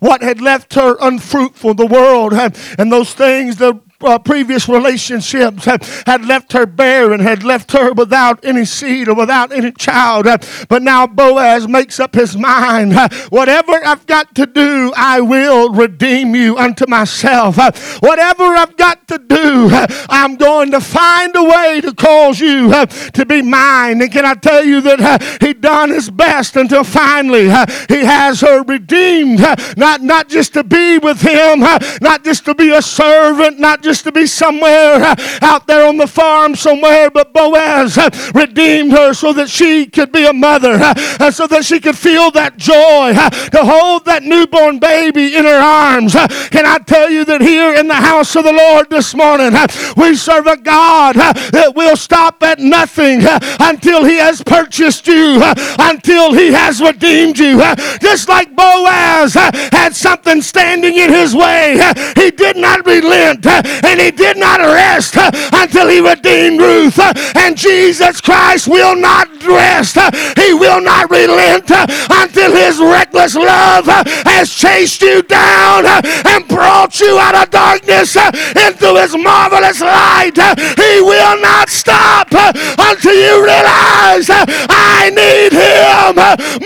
What 0.00 0.22
had 0.22 0.40
left 0.40 0.74
her 0.74 0.96
unfruitful, 1.00 1.74
the 1.74 1.86
world, 1.86 2.32
and 2.34 2.92
those 2.92 3.14
things, 3.14 3.56
the 3.56 3.80
uh, 4.04 4.18
previous 4.18 4.68
relationships 4.68 5.64
had, 5.64 5.84
had 6.06 6.24
left 6.24 6.52
her 6.52 6.66
barren, 6.66 7.20
had 7.20 7.42
left 7.42 7.72
her 7.72 7.92
without 7.92 8.44
any 8.44 8.64
seed 8.64 9.08
or 9.08 9.14
without 9.14 9.52
any 9.52 9.72
child. 9.72 10.26
Uh, 10.26 10.38
but 10.68 10.82
now 10.82 11.06
Boaz 11.06 11.68
makes 11.68 11.98
up 12.00 12.14
his 12.14 12.36
mind 12.36 12.94
uh, 12.94 13.08
whatever 13.30 13.72
I've 13.84 14.06
got 14.06 14.34
to 14.36 14.46
do, 14.46 14.92
I 14.96 15.20
will 15.20 15.72
redeem 15.72 16.34
you 16.34 16.56
unto 16.56 16.86
myself. 16.88 17.58
Uh, 17.58 17.72
whatever 18.00 18.44
I've 18.44 18.76
got 18.76 19.06
to 19.08 19.18
do, 19.18 19.68
I'm 20.08 20.36
going 20.36 20.70
to 20.72 20.80
find 20.80 21.34
a 21.36 21.44
way 21.44 21.80
to 21.80 21.94
cause 21.94 22.40
you 22.40 22.70
to 22.86 23.26
be 23.26 23.42
mine. 23.42 24.02
And 24.02 24.12
can 24.12 24.24
I 24.24 24.34
tell 24.34 24.64
you 24.64 24.80
that 24.82 25.38
he 25.40 25.54
done 25.54 25.90
his 25.90 26.10
best 26.10 26.56
until 26.56 26.84
finally 26.84 27.44
he 27.88 28.04
has 28.04 28.40
her 28.40 28.62
redeemed, 28.62 29.40
not, 29.76 30.02
not 30.02 30.28
just 30.28 30.54
to 30.54 30.64
be 30.64 30.98
with 30.98 31.20
him, 31.20 31.60
not 31.60 32.24
just 32.24 32.44
to 32.46 32.54
be 32.54 32.72
a 32.72 32.82
servant, 32.82 33.58
not 33.58 33.82
just 33.82 33.93
to 34.02 34.12
be 34.12 34.26
somewhere 34.26 34.94
uh, 35.02 35.14
out 35.42 35.66
there 35.66 35.86
on 35.86 35.96
the 35.96 36.06
farm 36.06 36.54
somewhere, 36.54 37.10
but 37.10 37.32
Boaz 37.32 37.98
uh, 37.98 38.10
redeemed 38.34 38.92
her 38.92 39.14
so 39.14 39.32
that 39.32 39.48
she 39.48 39.86
could 39.86 40.12
be 40.12 40.26
a 40.26 40.32
mother, 40.32 40.76
uh, 40.80 41.30
so 41.30 41.46
that 41.46 41.64
she 41.64 41.80
could 41.80 41.96
feel 41.96 42.30
that 42.32 42.56
joy 42.56 43.12
uh, 43.14 43.30
to 43.30 43.64
hold 43.64 44.04
that 44.04 44.22
newborn 44.22 44.78
baby 44.78 45.36
in 45.36 45.44
her 45.44 45.60
arms. 45.60 46.14
Uh, 46.14 46.26
can 46.50 46.66
I 46.66 46.78
tell 46.78 47.10
you 47.10 47.24
that 47.24 47.40
here 47.40 47.74
in 47.74 47.88
the 47.88 47.94
house 47.94 48.34
of 48.36 48.44
the 48.44 48.52
Lord 48.52 48.90
this 48.90 49.14
morning, 49.14 49.54
uh, 49.54 49.66
we 49.96 50.14
serve 50.14 50.46
a 50.46 50.56
God 50.56 51.16
that 51.16 51.74
will 51.74 51.96
stop 51.96 52.42
at 52.42 52.58
nothing 52.58 53.22
until 53.60 54.04
He 54.04 54.16
has 54.16 54.42
purchased 54.42 55.06
you, 55.06 55.40
until 55.78 56.32
He 56.32 56.52
has 56.52 56.80
redeemed 56.80 57.38
you. 57.38 57.58
Just 58.00 58.28
like 58.28 58.54
Boaz 58.54 59.34
had 59.34 59.94
something 59.94 60.42
standing 60.42 60.96
in 60.96 61.12
his 61.12 61.34
way, 61.34 61.80
he 62.16 62.30
did 62.30 62.56
not 62.56 62.86
relent 62.86 63.44
and 63.84 64.00
he 64.00 64.10
did 64.10 64.36
not 64.36 64.60
rest 64.60 65.16
uh, 65.16 65.30
until 65.52 65.88
he 65.88 66.00
redeemed 66.00 66.60
Ruth. 66.60 66.98
Uh, 66.98 67.12
and 67.36 67.56
Jesus 67.56 68.20
Christ 68.20 68.68
will 68.68 68.96
not 68.96 69.28
rest, 69.44 69.96
uh, 69.96 70.10
he 70.36 70.54
will 70.54 70.80
not 70.80 71.10
relent 71.10 71.70
uh, 71.70 71.86
until 72.10 72.52
his 72.52 72.78
reckless 72.78 73.34
love 73.34 73.88
uh, 73.88 74.02
has 74.24 74.52
chased 74.52 75.02
you 75.02 75.22
down 75.22 75.86
uh, 75.86 76.00
and 76.26 76.48
brought 76.48 76.98
you 77.00 77.18
out 77.18 77.34
of 77.34 77.50
darkness 77.50 78.16
into 78.16 78.94
his 79.00 79.16
marvelous 79.16 79.80
light. 79.80 80.36
He 80.76 81.00
will 81.00 81.40
not 81.40 81.68
stop 81.68 82.28
until 82.32 83.14
you 83.14 83.44
realize 83.44 84.26
I 84.30 85.10
need 85.10 85.52
him 85.52 86.16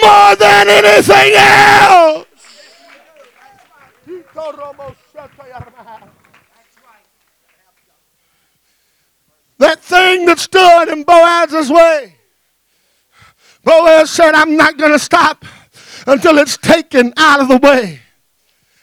more 0.00 0.36
than 0.36 0.68
anything 0.68 1.34
else. 1.36 2.27
That 9.58 9.80
thing 9.80 10.26
that 10.26 10.38
stood 10.38 10.88
in 10.88 11.04
Boaz's 11.04 11.70
way. 11.70 12.14
Boaz 13.64 14.10
said, 14.10 14.34
I'm 14.34 14.56
not 14.56 14.78
going 14.78 14.92
to 14.92 14.98
stop 14.98 15.44
until 16.06 16.38
it's 16.38 16.56
taken 16.56 17.12
out 17.16 17.40
of 17.40 17.48
the 17.48 17.58
way. 17.58 18.00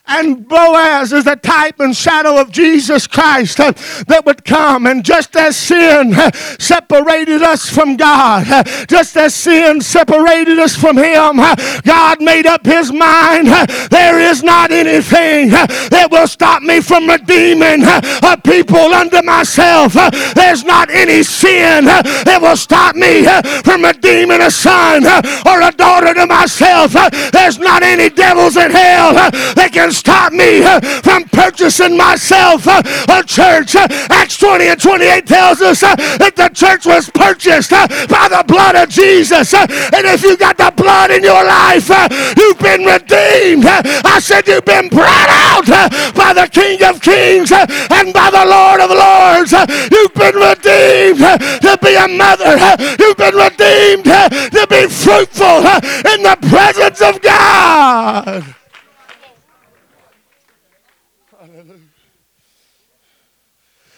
And 0.07 0.47
Boaz 0.47 1.11
is 1.13 1.23
the 1.23 1.35
type 1.35 1.79
and 1.79 1.95
shadow 1.95 2.39
of 2.39 2.51
Jesus 2.51 3.07
Christ 3.07 3.59
uh, 3.59 3.71
that 4.07 4.23
would 4.25 4.45
come. 4.45 4.85
And 4.85 5.03
just 5.03 5.35
as 5.35 5.57
sin 5.57 6.13
uh, 6.13 6.31
separated 6.59 7.41
us 7.41 7.67
from 7.67 7.97
God, 7.97 8.47
uh, 8.47 8.63
just 8.85 9.17
as 9.17 9.33
sin 9.33 9.81
separated 9.81 10.59
us 10.59 10.75
from 10.75 10.97
Him, 10.97 11.39
uh, 11.39 11.55
God 11.81 12.21
made 12.21 12.45
up 12.45 12.65
His 12.65 12.91
mind. 12.91 13.47
Uh, 13.47 13.65
there 13.89 14.19
is 14.19 14.43
not 14.43 14.71
anything 14.71 15.51
uh, 15.51 15.65
that 15.89 16.09
will 16.11 16.27
stop 16.27 16.61
me 16.61 16.81
from 16.81 17.09
redeeming 17.09 17.81
a 17.83 18.37
people 18.43 18.93
unto 18.93 19.23
myself. 19.23 19.93
There's 20.35 20.63
not 20.63 20.91
any 20.91 21.23
sin 21.23 21.85
that 21.85 22.39
will 22.41 22.57
stop 22.57 22.95
me 22.95 23.25
from 23.63 23.83
redeeming 23.83 24.41
a 24.41 24.51
son 24.51 25.03
or 25.47 25.61
a 25.61 25.71
daughter 25.71 26.13
to 26.13 26.27
myself. 26.27 26.93
There's 27.31 27.57
not 27.57 27.81
any 27.81 28.09
devils 28.09 28.55
in 28.55 28.69
hell 28.69 29.13
that 29.13 29.71
can 29.73 29.94
stop 29.95 30.33
me 30.33 30.63
uh, 30.63 30.79
from 31.01 31.23
purchasing 31.29 31.97
myself 31.97 32.67
uh, 32.67 32.81
a 33.09 33.23
church. 33.23 33.75
Uh, 33.75 33.87
Acts 34.09 34.37
20 34.37 34.67
and 34.67 34.81
28 34.81 35.25
tells 35.25 35.61
us 35.61 35.81
that 35.81 36.33
the 36.35 36.49
church 36.49 36.85
was 36.85 37.09
purchased 37.09 37.71
by 37.71 38.27
the 38.29 38.43
blood 38.47 38.75
of 38.75 38.89
Jesus. 38.89 39.53
And 39.53 40.05
if 40.05 40.23
you 40.23 40.37
got 40.37 40.57
the 40.57 40.71
blood 40.75 41.11
in 41.11 41.23
your 41.23 41.43
life, 41.43 41.89
you've 42.37 42.59
been 42.59 42.83
redeemed. 42.83 43.65
I 43.65 44.19
said 44.19 44.47
you've 44.47 44.65
been 44.65 44.89
brought 44.89 45.29
out 45.29 45.65
by 46.13 46.33
the 46.33 46.47
King 46.51 46.83
of 46.83 47.01
Kings 47.01 47.51
and 47.51 48.13
by 48.13 48.29
the 48.29 48.45
Lord 48.45 48.81
of 48.81 48.91
Lords. 48.91 49.51
You've 49.91 50.13
been 50.13 50.35
redeemed 50.35 51.23
to 51.63 51.77
be 51.81 51.95
a 51.95 52.07
mother. 52.07 52.59
You've 52.99 53.17
been 53.17 53.35
redeemed 53.35 54.05
to 54.05 54.67
be 54.69 54.87
fruitful 54.87 55.63
in 56.11 56.23
the 56.23 56.37
presence 56.49 57.01
of 57.01 57.21
God. 57.21 58.55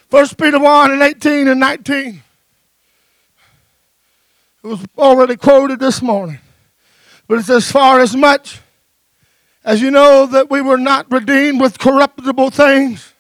First 0.10 0.38
Peter 0.38 0.58
1 0.58 0.92
and 0.92 1.02
18 1.02 1.50
and 1.50 1.60
19. 1.60 2.24
It 4.64 4.68
was 4.68 4.86
already 4.98 5.36
quoted 5.36 5.80
this 5.80 6.02
morning. 6.02 6.40
But 7.28 7.40
it's 7.40 7.50
as 7.50 7.70
far 7.70 8.00
as 8.00 8.16
much 8.16 8.62
as 9.66 9.82
you 9.82 9.92
know 9.92 10.26
that 10.26 10.50
we 10.50 10.62
were 10.62 10.78
not 10.78 11.12
redeemed 11.12 11.60
with 11.60 11.78
corruptible 11.78 12.52
things, 12.52 13.14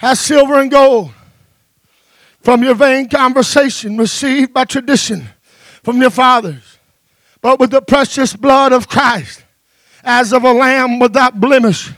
as 0.00 0.20
silver 0.20 0.60
and 0.60 0.70
gold, 0.70 1.10
from 2.40 2.62
your 2.62 2.76
vain 2.76 3.08
conversation 3.08 3.96
received 3.96 4.52
by 4.52 4.64
tradition 4.64 5.26
from 5.82 6.00
your 6.00 6.10
fathers, 6.10 6.78
but 7.40 7.58
with 7.58 7.70
the 7.70 7.82
precious 7.82 8.36
blood 8.36 8.72
of 8.72 8.88
Christ, 8.88 9.44
as 10.04 10.32
of 10.32 10.44
a 10.44 10.52
lamb 10.52 11.00
without 11.00 11.40
blemish 11.40 11.90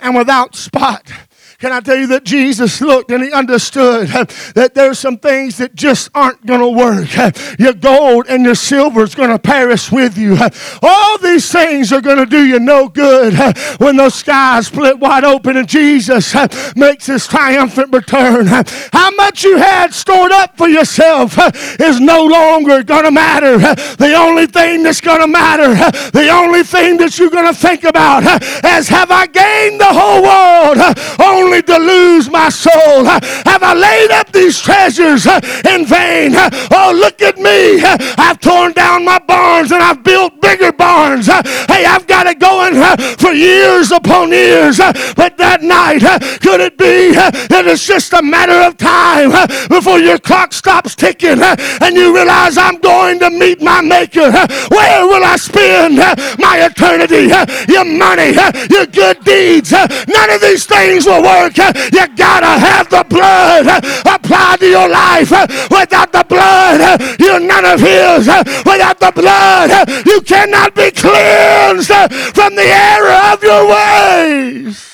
and 0.00 0.16
without 0.16 0.56
spot 0.56 1.12
can 1.60 1.72
I 1.72 1.80
tell 1.80 1.96
you 1.96 2.06
that 2.06 2.24
Jesus 2.24 2.80
looked 2.80 3.10
and 3.10 3.22
he 3.22 3.30
understood 3.32 4.08
that 4.54 4.72
there's 4.74 4.98
some 4.98 5.18
things 5.18 5.58
that 5.58 5.74
just 5.74 6.08
aren't 6.14 6.46
going 6.46 6.60
to 6.60 6.70
work. 6.70 7.10
Your 7.58 7.74
gold 7.74 8.24
and 8.30 8.46
your 8.46 8.54
silver 8.54 9.02
is 9.02 9.14
going 9.14 9.28
to 9.28 9.38
perish 9.38 9.92
with 9.92 10.16
you. 10.16 10.38
All 10.82 11.18
these 11.18 11.52
things 11.52 11.92
are 11.92 12.00
going 12.00 12.16
to 12.16 12.24
do 12.24 12.46
you 12.46 12.58
no 12.58 12.88
good 12.88 13.34
when 13.78 13.96
those 13.96 14.14
skies 14.14 14.68
split 14.68 14.98
wide 14.98 15.24
open 15.24 15.58
and 15.58 15.68
Jesus 15.68 16.34
makes 16.74 17.04
his 17.04 17.26
triumphant 17.28 17.92
return. 17.92 18.46
How 18.46 19.10
much 19.10 19.44
you 19.44 19.58
had 19.58 19.92
stored 19.92 20.32
up 20.32 20.56
for 20.56 20.68
yourself 20.68 21.36
is 21.78 22.00
no 22.00 22.24
longer 22.24 22.82
going 22.82 23.04
to 23.04 23.10
matter. 23.10 23.58
The 23.58 24.14
only 24.16 24.46
thing 24.46 24.82
that's 24.82 25.02
going 25.02 25.20
to 25.20 25.26
matter, 25.26 25.74
the 26.12 26.30
only 26.30 26.62
thing 26.62 26.96
that 26.96 27.18
you're 27.18 27.28
going 27.28 27.52
to 27.52 27.60
think 27.60 27.84
about 27.84 28.22
is 28.64 28.88
have 28.88 29.10
I 29.10 29.26
gained 29.26 29.78
the 29.78 29.84
whole 29.84 30.22
world 30.22 30.96
only 31.20 31.49
only 31.50 31.62
to 31.62 31.78
lose 31.78 32.30
my 32.30 32.48
soul. 32.48 33.04
Have 33.04 33.62
I 33.62 33.74
laid 33.74 34.12
up 34.12 34.30
these 34.30 34.60
treasures 34.60 35.26
uh, 35.26 35.40
in 35.68 35.84
vain? 35.84 36.32
Oh, 36.70 36.92
look 36.94 37.20
at 37.22 37.38
me. 37.38 37.82
I've 37.82 38.38
torn 38.38 38.72
down 38.72 39.04
my 39.04 39.18
barns 39.18 39.72
and 39.72 39.82
I've 39.82 40.04
built 40.04 40.40
bigger 40.40 40.70
barns. 40.70 41.26
Hey, 41.26 41.84
I've 41.84 42.06
got 42.06 42.28
it 42.28 42.38
going 42.38 42.76
uh, 42.76 42.96
for 43.18 43.32
years 43.32 43.90
upon 43.90 44.30
years. 44.30 44.78
But 44.78 45.36
that 45.38 45.62
night, 45.62 46.04
uh, 46.04 46.20
could 46.38 46.60
it 46.60 46.78
be 46.78 47.12
that 47.14 47.66
it's 47.66 47.84
just 47.84 48.12
a 48.12 48.22
matter 48.22 48.60
of 48.68 48.76
time 48.76 49.30
before 49.68 49.98
your 49.98 50.18
clock 50.18 50.52
stops 50.52 50.94
ticking 50.94 51.42
and 51.42 51.96
you 51.96 52.14
realize 52.14 52.58
I'm 52.58 52.78
going 52.78 53.18
to 53.20 53.30
meet 53.30 53.60
my 53.60 53.80
Maker? 53.80 54.30
Where 54.70 55.06
will 55.06 55.24
I 55.24 55.34
spend 55.34 55.96
my 56.38 56.62
eternity? 56.62 57.34
Your 57.72 57.84
money, 57.84 58.38
your 58.70 58.86
good 58.86 59.24
deeds, 59.24 59.72
none 59.72 60.30
of 60.30 60.40
these 60.40 60.64
things 60.64 61.06
will 61.06 61.22
work 61.22 61.39
work, 61.40 61.56
you 61.56 62.06
gotta 62.16 62.58
have 62.58 62.88
the 62.90 63.04
blood 63.08 63.66
applied 64.06 64.60
to 64.60 64.68
your 64.68 64.88
life. 64.88 65.30
Without 65.70 66.12
the 66.12 66.24
blood, 66.28 67.00
you're 67.18 67.40
none 67.40 67.64
of 67.64 67.80
His. 67.80 68.26
Without 68.64 68.98
the 69.00 69.12
blood, 69.14 69.88
you 70.06 70.20
cannot 70.22 70.74
be 70.74 70.90
cleansed 70.90 71.88
from 72.34 72.54
the 72.54 72.66
error 72.66 73.32
of 73.32 73.42
your 73.42 73.66
ways. 73.68 74.86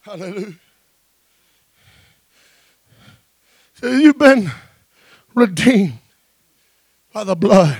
Hallelujah. 0.00 0.54
So 3.74 3.88
you've 3.90 4.18
been 4.18 4.50
redeemed 5.34 5.98
by 7.12 7.24
the 7.24 7.34
blood 7.34 7.78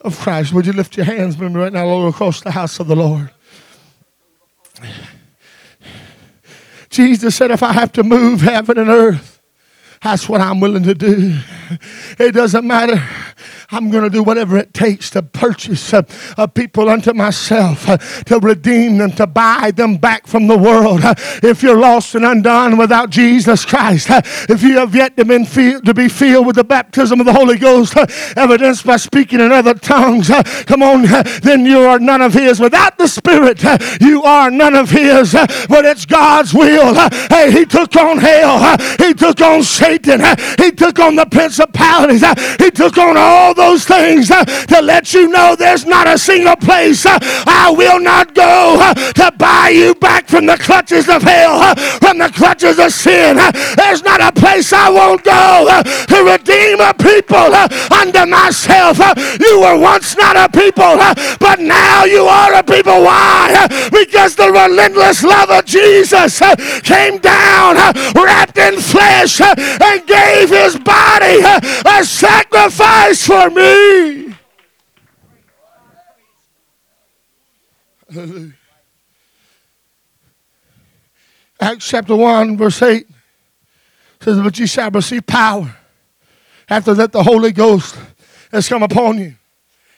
of 0.00 0.18
Christ. 0.18 0.52
Would 0.52 0.66
you 0.66 0.72
lift 0.72 0.96
your 0.96 1.06
hands 1.06 1.36
with 1.36 1.52
me 1.52 1.60
right 1.60 1.72
now 1.72 1.86
all 1.86 2.08
across 2.08 2.40
the 2.40 2.50
house 2.50 2.80
of 2.80 2.86
the 2.86 2.96
Lord? 2.96 3.30
Jesus 6.90 7.36
said, 7.36 7.50
if 7.50 7.62
I 7.62 7.72
have 7.72 7.92
to 7.92 8.02
move 8.02 8.40
heaven 8.40 8.78
and 8.78 8.88
earth, 8.88 9.40
that's 10.02 10.28
what 10.28 10.40
I'm 10.40 10.60
willing 10.60 10.84
to 10.84 10.94
do. 10.94 11.38
It 12.18 12.32
doesn't 12.32 12.66
matter 12.66 13.02
I'm 13.70 13.90
going 13.90 14.04
to 14.04 14.10
do 14.10 14.22
whatever 14.22 14.56
it 14.56 14.72
takes 14.72 15.10
to 15.10 15.22
purchase 15.22 15.92
uh, 15.92 16.02
uh, 16.36 16.46
people 16.46 16.88
unto 16.88 17.12
myself, 17.12 17.88
uh, 17.88 17.96
to 18.26 18.38
redeem 18.38 18.98
them, 18.98 19.10
to 19.12 19.26
buy 19.26 19.72
them 19.74 19.96
back 19.96 20.26
from 20.26 20.46
the 20.46 20.56
world. 20.56 21.00
Uh, 21.02 21.14
if 21.42 21.62
you're 21.62 21.78
lost 21.78 22.14
and 22.14 22.24
undone 22.24 22.76
without 22.76 23.10
Jesus 23.10 23.64
Christ, 23.64 24.10
uh, 24.10 24.20
if 24.48 24.62
you 24.62 24.78
have 24.78 24.94
yet 24.94 25.16
to, 25.16 25.24
been 25.24 25.44
feel, 25.44 25.80
to 25.80 25.92
be 25.92 26.08
filled 26.08 26.46
with 26.46 26.56
the 26.56 26.64
baptism 26.64 27.18
of 27.18 27.26
the 27.26 27.32
Holy 27.32 27.58
Ghost, 27.58 27.96
uh, 27.96 28.06
evidenced 28.36 28.86
by 28.86 28.96
speaking 28.96 29.40
in 29.40 29.50
other 29.50 29.74
tongues, 29.74 30.30
come 30.66 30.82
on, 30.82 31.02
then 31.42 31.66
you 31.66 31.80
are 31.80 31.98
none 31.98 32.22
of 32.22 32.34
His. 32.34 32.60
Without 32.60 32.96
the 32.98 33.08
Spirit, 33.08 33.64
you 34.00 34.22
are 34.22 34.48
none 34.50 34.76
of 34.76 34.90
His, 34.90 35.32
but 35.32 35.84
it's 35.84 36.06
God's 36.06 36.54
will. 36.54 36.94
Hey, 37.28 37.50
He 37.50 37.66
took 37.66 37.96
on 37.96 38.18
hell, 38.18 38.76
He 38.98 39.12
took 39.12 39.40
on 39.40 39.64
Satan, 39.64 40.20
He 40.58 40.70
took 40.70 41.00
on 41.00 41.16
the 41.16 41.26
principalities, 41.26 42.24
He 42.58 42.70
took 42.70 42.96
on 42.96 43.16
all 43.16 43.55
those 43.56 43.84
things 43.84 44.30
uh, 44.30 44.44
to 44.44 44.80
let 44.82 45.12
you 45.12 45.28
know 45.28 45.56
there's 45.56 45.86
not 45.86 46.06
a 46.06 46.18
single 46.18 46.56
place 46.56 47.04
uh, 47.06 47.18
I 47.46 47.70
will 47.76 48.00
not 48.00 48.34
go 48.34 48.76
uh, 48.78 48.94
to 48.94 49.32
buy 49.36 49.70
you 49.70 49.94
back 49.94 50.28
from 50.28 50.46
the 50.46 50.56
clutches 50.56 51.08
of 51.08 51.22
hell, 51.22 51.58
uh, 51.60 51.74
from 51.98 52.18
the 52.18 52.28
clutches 52.28 52.78
of 52.78 52.92
sin. 52.92 53.38
Uh, 53.38 53.50
there's 53.76 54.02
not 54.02 54.20
a 54.20 54.32
place 54.32 54.72
I 54.72 54.90
won't 54.90 55.24
go 55.24 55.66
uh, 55.68 55.82
to 55.82 56.18
redeem 56.22 56.80
a 56.80 56.92
people 56.94 57.54
under 57.92 58.26
myself. 58.26 58.98
You 59.40 59.60
were 59.60 59.78
once 59.78 60.16
not 60.16 60.36
a 60.36 60.48
people, 60.48 60.96
but 61.38 61.60
now 61.60 62.04
you 62.04 62.24
are 62.24 62.54
a 62.54 62.62
people. 62.62 63.02
Why? 63.02 63.66
Because 63.90 64.36
the 64.36 64.50
relentless 64.50 65.22
love 65.22 65.50
of 65.50 65.64
Jesus 65.64 66.40
came 66.82 67.18
down, 67.18 67.76
wrapped 68.14 68.58
in 68.58 68.78
flesh, 68.80 69.40
and 69.40 70.06
gave 70.06 70.50
his 70.50 70.76
body 70.78 71.42
a 71.86 72.04
sacrifice 72.04 73.26
for 73.26 73.45
me. 73.50 74.34
Hallelujah. 78.12 78.54
Acts 81.58 81.88
chapter 81.88 82.14
1, 82.14 82.56
verse 82.56 82.82
8 82.82 83.06
says, 84.20 84.40
But 84.40 84.58
ye 84.58 84.66
shall 84.66 84.90
receive 84.90 85.26
power. 85.26 85.74
After 86.68 86.94
that, 86.94 87.12
the 87.12 87.22
Holy 87.22 87.52
Ghost 87.52 87.96
has 88.52 88.68
come 88.68 88.82
upon 88.82 89.18
you. 89.18 89.34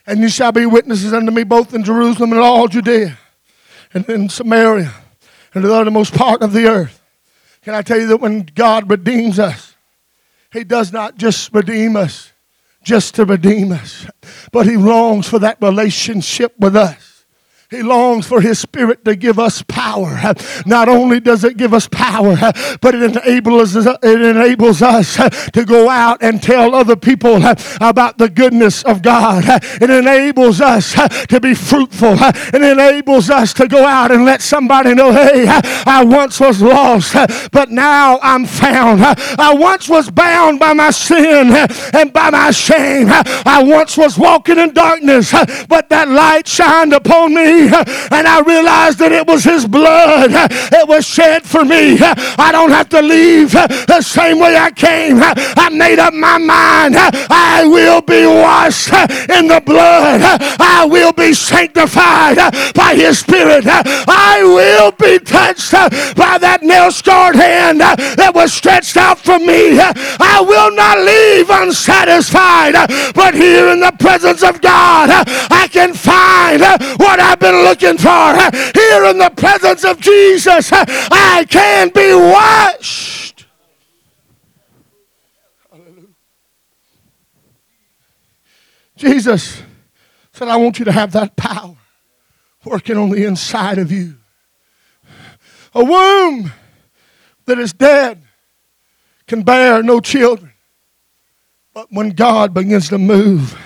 And 0.06 0.20
you 0.20 0.28
shall 0.28 0.52
be 0.52 0.66
witnesses 0.66 1.12
unto 1.12 1.30
me 1.30 1.44
both 1.44 1.74
in 1.74 1.84
Jerusalem 1.84 2.32
and 2.32 2.40
all 2.40 2.68
Judea 2.68 3.18
and 3.92 4.08
in 4.08 4.28
Samaria 4.28 4.92
and 5.52 5.62
to 5.62 5.68
the 5.68 5.74
uttermost 5.74 6.14
part 6.14 6.42
of 6.42 6.52
the 6.52 6.66
earth. 6.66 7.02
Can 7.62 7.74
I 7.74 7.82
tell 7.82 7.98
you 7.98 8.06
that 8.06 8.18
when 8.18 8.42
God 8.42 8.88
redeems 8.88 9.38
us, 9.38 9.74
He 10.52 10.64
does 10.64 10.92
not 10.92 11.16
just 11.16 11.52
redeem 11.52 11.96
us 11.96 12.32
just 12.88 13.14
to 13.16 13.27
redeem 13.27 13.70
us, 13.70 14.07
but 14.51 14.66
He 14.66 14.79
longs 14.79 15.29
for 15.29 15.38
that 15.40 15.59
relationship 15.61 16.55
with 16.59 16.74
us. 16.74 17.08
He 17.70 17.83
longs 17.83 18.26
for 18.26 18.40
His 18.40 18.59
Spirit 18.59 19.04
to 19.04 19.14
give 19.14 19.38
us 19.38 19.61
power. 19.61 20.18
Not 20.64 20.88
only 20.88 21.20
does 21.20 21.44
it 21.44 21.59
give 21.59 21.74
us 21.74 21.87
power, 21.87 22.35
but 22.81 22.94
it 22.94 23.14
enables 23.14 23.76
us, 23.76 23.87
it 24.02 24.22
enables 24.22 24.81
us 24.81 25.16
to 25.50 25.64
go 25.66 25.90
out 25.90 26.22
and 26.22 26.42
tell 26.42 26.74
other 26.74 26.96
people 26.96 27.42
about 27.78 28.16
the 28.16 28.31
goodness 28.31 28.83
of 28.85 29.02
God. 29.02 29.44
It 29.83 29.90
enables 29.90 30.62
us 30.62 30.94
to 31.26 31.40
be 31.40 31.52
fruitful. 31.52 32.16
It 32.18 32.62
enables 32.62 33.28
us 33.28 33.52
to 33.54 33.68
go 33.68 33.85
out 33.85 34.12
and 34.12 34.24
let 34.24 34.40
somebody 34.40 34.94
know, 34.94 35.12
hey, 35.12 35.44
I 35.46 36.04
once 36.04 36.40
was 36.40 36.62
lost, 36.62 37.12
but 37.52 37.70
now 37.70 38.18
I'm 38.22 38.46
found. 38.46 39.02
I 39.02 39.52
once 39.52 39.90
was 39.90 40.11
bound 40.11 40.59
by 40.59 40.72
my 40.72 40.88
sin 40.88 41.50
and 41.92 42.14
by 42.14 42.31
my 42.31 42.50
shame. 42.50 43.09
I 43.11 43.62
once 43.62 43.98
was 43.98 44.16
walking 44.16 44.57
in 44.57 44.72
darkness, 44.72 45.35
but 45.68 45.90
that 45.90 46.09
light 46.09 46.48
shined 46.48 46.94
upon 46.94 47.35
me 47.35 47.58
and 47.66 48.27
I 48.27 48.40
realized 48.47 48.99
that 48.99 49.12
it 49.12 49.27
was 49.27 49.44
His 49.44 49.66
blood 49.66 50.31
that 50.31 50.87
was 50.87 51.07
shed 51.07 51.42
for 51.42 51.64
me. 51.64 51.99
I 52.01 52.51
don't 52.53 52.71
have 52.71 52.88
to 52.90 53.03
leave 53.03 53.53
the 53.53 54.01
same 54.03 54.38
way 54.38 54.57
I 54.57 54.71
came. 54.71 55.18
I 55.21 55.68
made 55.71 55.99
up 55.99 56.14
my 56.14 56.38
mind. 56.38 56.94
I 56.97 57.66
will 57.66 58.01
be 58.01 58.27
washed 58.27 58.92
in 59.29 59.49
the 59.49 59.62
blood. 59.64 60.21
I 60.61 60.87
will 60.88 61.12
be 61.12 61.33
sanctified 61.33 62.37
by 62.75 62.94
His 62.94 63.18
Spirit. 63.18 63.64
I 63.66 64.42
will 64.44 64.92
be 64.92 65.18
touched 65.18 65.73
by 65.73 66.38
that 66.38 66.62
nail 66.62 66.90
scarred 66.90 67.37
hand 67.37 67.81
that 67.81 68.33
was 68.35 68.53
stretched 68.53 68.97
out 68.97 69.18
for 69.18 69.38
me. 69.38 69.79
I 69.81 70.40
will 70.47 70.71
not 70.75 70.99
leave 70.99 71.51
unsatisfied, 71.51 72.75
but 73.14 73.35
here 73.35 73.68
in 73.68 73.81
the 73.81 73.92
presence 73.99 74.42
of 74.42 74.61
God, 74.61 75.11
I 75.51 75.68
can 75.71 75.94
find 75.94 76.61
what 76.99 77.21
I've 77.21 77.38
been 77.38 77.47
looking 77.52 77.98
for. 77.98 78.34
Here 78.74 79.04
in 79.04 79.18
the 79.18 79.32
presence 79.37 79.84
of 79.84 80.00
Jesus, 80.00 80.70
I 80.72 81.46
can 81.48 81.90
be 81.90 82.14
washed. 82.14 83.46
Hallelujah. 85.70 86.08
Jesus 88.96 89.62
said, 90.32 90.48
I 90.48 90.56
want 90.56 90.78
you 90.78 90.84
to 90.84 90.92
have 90.92 91.12
that 91.12 91.37
power 91.37 91.76
working 92.64 92.96
on 92.96 93.11
the 93.11 93.24
inside 93.24 93.78
of 93.78 93.90
you. 93.90 94.16
A 95.74 95.84
womb 95.84 96.52
that 97.46 97.58
is 97.58 97.72
dead 97.72 98.22
can 99.26 99.42
bear 99.42 99.82
no 99.82 100.00
children. 100.00 100.52
But 101.74 101.88
when 101.90 102.11
God 102.11 102.54
begins 102.54 102.88
to 102.88 102.98
move, 102.98 103.56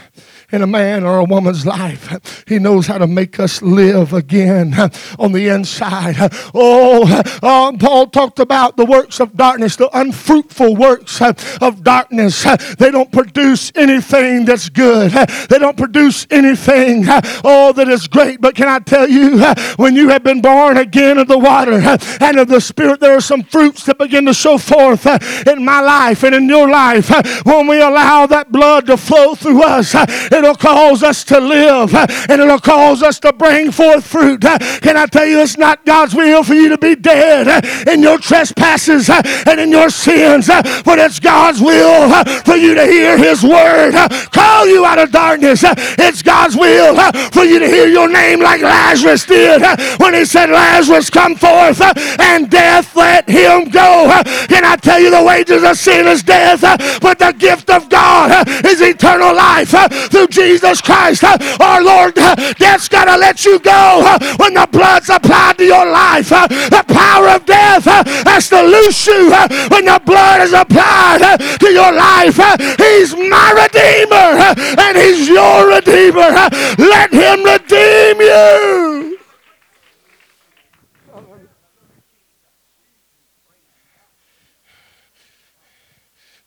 in 0.52 0.62
a 0.62 0.66
man 0.66 1.02
or 1.02 1.18
a 1.18 1.24
woman's 1.24 1.66
life. 1.66 2.44
He 2.46 2.58
knows 2.58 2.86
how 2.86 2.98
to 2.98 3.06
make 3.06 3.40
us 3.40 3.62
live 3.62 4.12
again 4.12 4.74
on 5.18 5.32
the 5.32 5.48
inside. 5.48 6.16
Oh, 6.54 7.06
uh, 7.42 7.72
Paul 7.78 8.06
talked 8.08 8.38
about 8.38 8.76
the 8.76 8.84
works 8.84 9.18
of 9.18 9.36
darkness, 9.36 9.76
the 9.76 9.88
unfruitful 9.96 10.76
works 10.76 11.20
of 11.22 11.82
darkness. 11.82 12.44
They 12.78 12.90
don't 12.90 13.10
produce 13.10 13.72
anything 13.74 14.44
that's 14.44 14.68
good. 14.68 15.10
They 15.12 15.58
don't 15.58 15.76
produce 15.76 16.26
anything, 16.30 17.04
oh, 17.44 17.72
that 17.74 17.88
is 17.88 18.06
great. 18.06 18.40
But 18.40 18.54
can 18.54 18.68
I 18.68 18.78
tell 18.80 19.08
you, 19.08 19.42
when 19.76 19.96
you 19.96 20.10
have 20.10 20.22
been 20.22 20.42
born 20.42 20.76
again 20.76 21.18
of 21.18 21.28
the 21.28 21.38
water 21.38 21.80
and 22.20 22.38
of 22.38 22.48
the 22.48 22.60
Spirit, 22.60 23.00
there 23.00 23.16
are 23.16 23.20
some 23.20 23.42
fruits 23.42 23.84
that 23.86 23.98
begin 23.98 24.26
to 24.26 24.34
show 24.34 24.58
forth 24.58 25.06
in 25.46 25.64
my 25.64 25.80
life 25.80 26.22
and 26.22 26.34
in 26.34 26.48
your 26.48 26.68
life 26.68 27.08
when 27.44 27.66
we 27.66 27.80
allow 27.80 28.26
that 28.26 28.52
blood 28.52 28.86
to 28.86 28.96
flow 28.96 29.34
through 29.34 29.62
us. 29.62 29.94
It'll 30.42 30.54
cause 30.54 31.02
us 31.02 31.24
to 31.24 31.38
live 31.38 31.94
and 31.94 32.40
it'll 32.40 32.58
cause 32.58 33.02
us 33.02 33.18
to 33.20 33.32
bring 33.32 33.70
forth 33.70 34.06
fruit. 34.06 34.40
Can 34.40 34.96
I 34.96 35.06
tell 35.06 35.26
you, 35.26 35.40
it's 35.40 35.56
not 35.56 35.84
God's 35.84 36.14
will 36.14 36.42
for 36.42 36.54
you 36.54 36.68
to 36.70 36.78
be 36.78 36.96
dead 36.96 37.64
in 37.88 38.02
your 38.02 38.18
trespasses 38.18 39.08
and 39.10 39.60
in 39.60 39.70
your 39.70 39.90
sins, 39.90 40.48
but 40.48 40.98
it's 40.98 41.20
God's 41.20 41.60
will 41.60 42.24
for 42.44 42.56
you 42.56 42.74
to 42.74 42.86
hear 42.86 43.16
His 43.16 43.42
word 43.42 43.92
call 44.32 44.66
you 44.66 44.84
out 44.84 44.98
of 44.98 45.12
darkness. 45.12 45.62
It's 45.64 46.22
God's 46.22 46.56
will 46.56 46.96
for 47.30 47.44
you 47.44 47.58
to 47.58 47.66
hear 47.66 47.86
your 47.86 48.08
name 48.08 48.40
like 48.40 48.62
Lazarus 48.62 49.24
did 49.24 49.62
when 49.98 50.14
he 50.14 50.24
said, 50.24 50.50
Lazarus, 50.50 51.10
come 51.10 51.36
forth 51.36 51.80
and 52.20 52.50
death 52.50 52.94
let 52.96 53.28
him 53.28 53.68
go. 53.68 54.10
Can 54.48 54.64
I 54.64 54.76
tell 54.76 54.98
you 55.00 55.10
the 55.10 55.22
wages 55.22 55.62
of 55.62 55.76
sin 55.76 56.06
is 56.06 56.22
death, 56.22 56.60
but 57.00 57.18
the 57.18 57.32
gift 57.32 57.70
of 57.70 57.88
God 57.88 58.48
is 58.64 58.80
eternal 58.80 59.34
life 59.34 59.74
through 60.10 60.28
Jesus 60.32 60.80
Christ, 60.80 61.22
uh, 61.22 61.36
our 61.60 61.82
Lord, 61.82 62.18
uh, 62.18 62.34
death's 62.54 62.88
got 62.88 63.04
to 63.04 63.16
let 63.16 63.44
you 63.44 63.58
go 63.60 64.02
uh, 64.04 64.18
when 64.36 64.54
the 64.54 64.66
blood's 64.72 65.10
applied 65.10 65.58
to 65.58 65.64
your 65.64 65.84
life. 65.84 66.30
The 66.30 66.84
power 66.88 67.28
of 67.28 67.44
death 67.44 67.84
has 67.84 68.48
to 68.48 68.62
loose 68.62 69.06
you 69.06 69.30
when 69.68 69.84
the 69.84 70.00
blood 70.04 70.40
is 70.40 70.52
applied 70.52 71.38
to 71.60 71.70
your 71.70 71.92
life. 71.92 72.36
He's 72.78 73.14
my 73.14 73.52
Redeemer 73.52 74.80
and 74.80 74.96
He's 74.96 75.28
your 75.28 75.68
Redeemer. 75.68 76.30
Let 76.78 77.12
Him 77.12 77.44
redeem 77.44 78.20
you. 78.20 79.18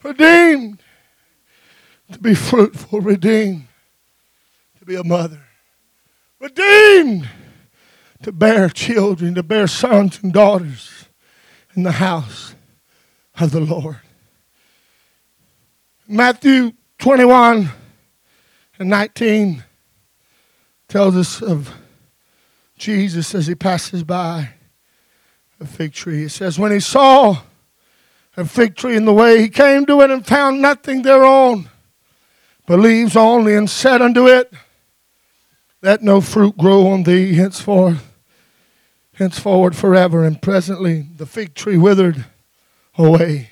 Redeemed 0.03 0.79
to 2.11 2.19
be 2.19 2.35
fruitful, 2.35 3.01
redeemed 3.01 3.67
to 4.85 4.91
be 4.91 4.95
a 4.95 5.03
mother, 5.03 5.41
redeemed 6.39 7.27
to 8.21 8.31
bear 8.31 8.69
children, 8.69 9.33
to 9.33 9.41
bear 9.41 9.65
sons 9.65 10.19
and 10.21 10.31
daughters 10.31 11.07
in 11.75 11.81
the 11.81 11.93
house 11.93 12.53
of 13.39 13.51
the 13.51 13.61
Lord. 13.61 13.97
Matthew 16.07 16.73
21 16.99 17.69
and 18.77 18.89
19 18.89 19.63
tells 20.87 21.15
us 21.15 21.41
of 21.41 21.73
Jesus 22.77 23.33
as 23.33 23.47
he 23.47 23.55
passes 23.55 24.03
by 24.03 24.49
a 25.59 25.65
fig 25.65 25.93
tree. 25.93 26.25
It 26.25 26.29
says, 26.29 26.59
When 26.59 26.71
he 26.71 26.79
saw 26.79 27.41
a 28.37 28.45
fig 28.45 28.75
tree 28.75 28.95
in 28.95 29.05
the 29.05 29.13
way, 29.13 29.41
he 29.41 29.49
came 29.49 29.87
to 29.87 30.01
it 30.01 30.11
and 30.11 30.23
found 30.25 30.61
nothing 30.61 31.01
thereon, 31.01 31.69
but 32.67 32.79
leaves 32.79 33.15
only, 33.15 33.55
and 33.55 33.67
said 33.67 34.01
unto 34.01 34.27
it, 34.27 34.53
let 35.85 36.01
no 36.01 36.19
fruit 36.19 36.57
grow 36.57 36.87
on 36.87 37.03
thee 37.03 37.35
henceforth, 37.35 38.11
henceforward 39.13 39.75
forever. 39.75 40.23
And 40.23 40.41
presently 40.41 41.03
the 41.15 41.27
fig 41.27 41.53
tree 41.53 41.77
withered 41.77 42.25
away. 42.97 43.51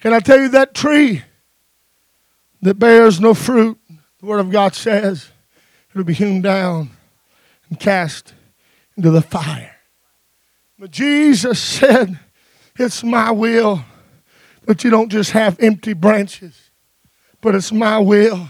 Can 0.00 0.12
I 0.12 0.18
tell 0.18 0.40
you 0.40 0.48
that 0.48 0.74
tree 0.74 1.22
that 2.62 2.80
bears 2.80 3.20
no 3.20 3.32
fruit, 3.32 3.78
the 4.18 4.26
Word 4.26 4.40
of 4.40 4.50
God 4.50 4.74
says, 4.74 5.30
it'll 5.90 6.02
be 6.02 6.14
hewn 6.14 6.42
down 6.42 6.90
and 7.68 7.78
cast 7.78 8.34
into 8.96 9.12
the 9.12 9.22
fire. 9.22 9.76
But 10.80 10.90
Jesus 10.90 11.60
said, 11.60 12.18
It's 12.76 13.04
my 13.04 13.30
will 13.30 13.84
that 14.64 14.82
you 14.82 14.90
don't 14.90 15.10
just 15.10 15.30
have 15.30 15.60
empty 15.60 15.92
branches, 15.92 16.70
but 17.40 17.54
it's 17.54 17.70
my 17.70 17.98
will 17.98 18.48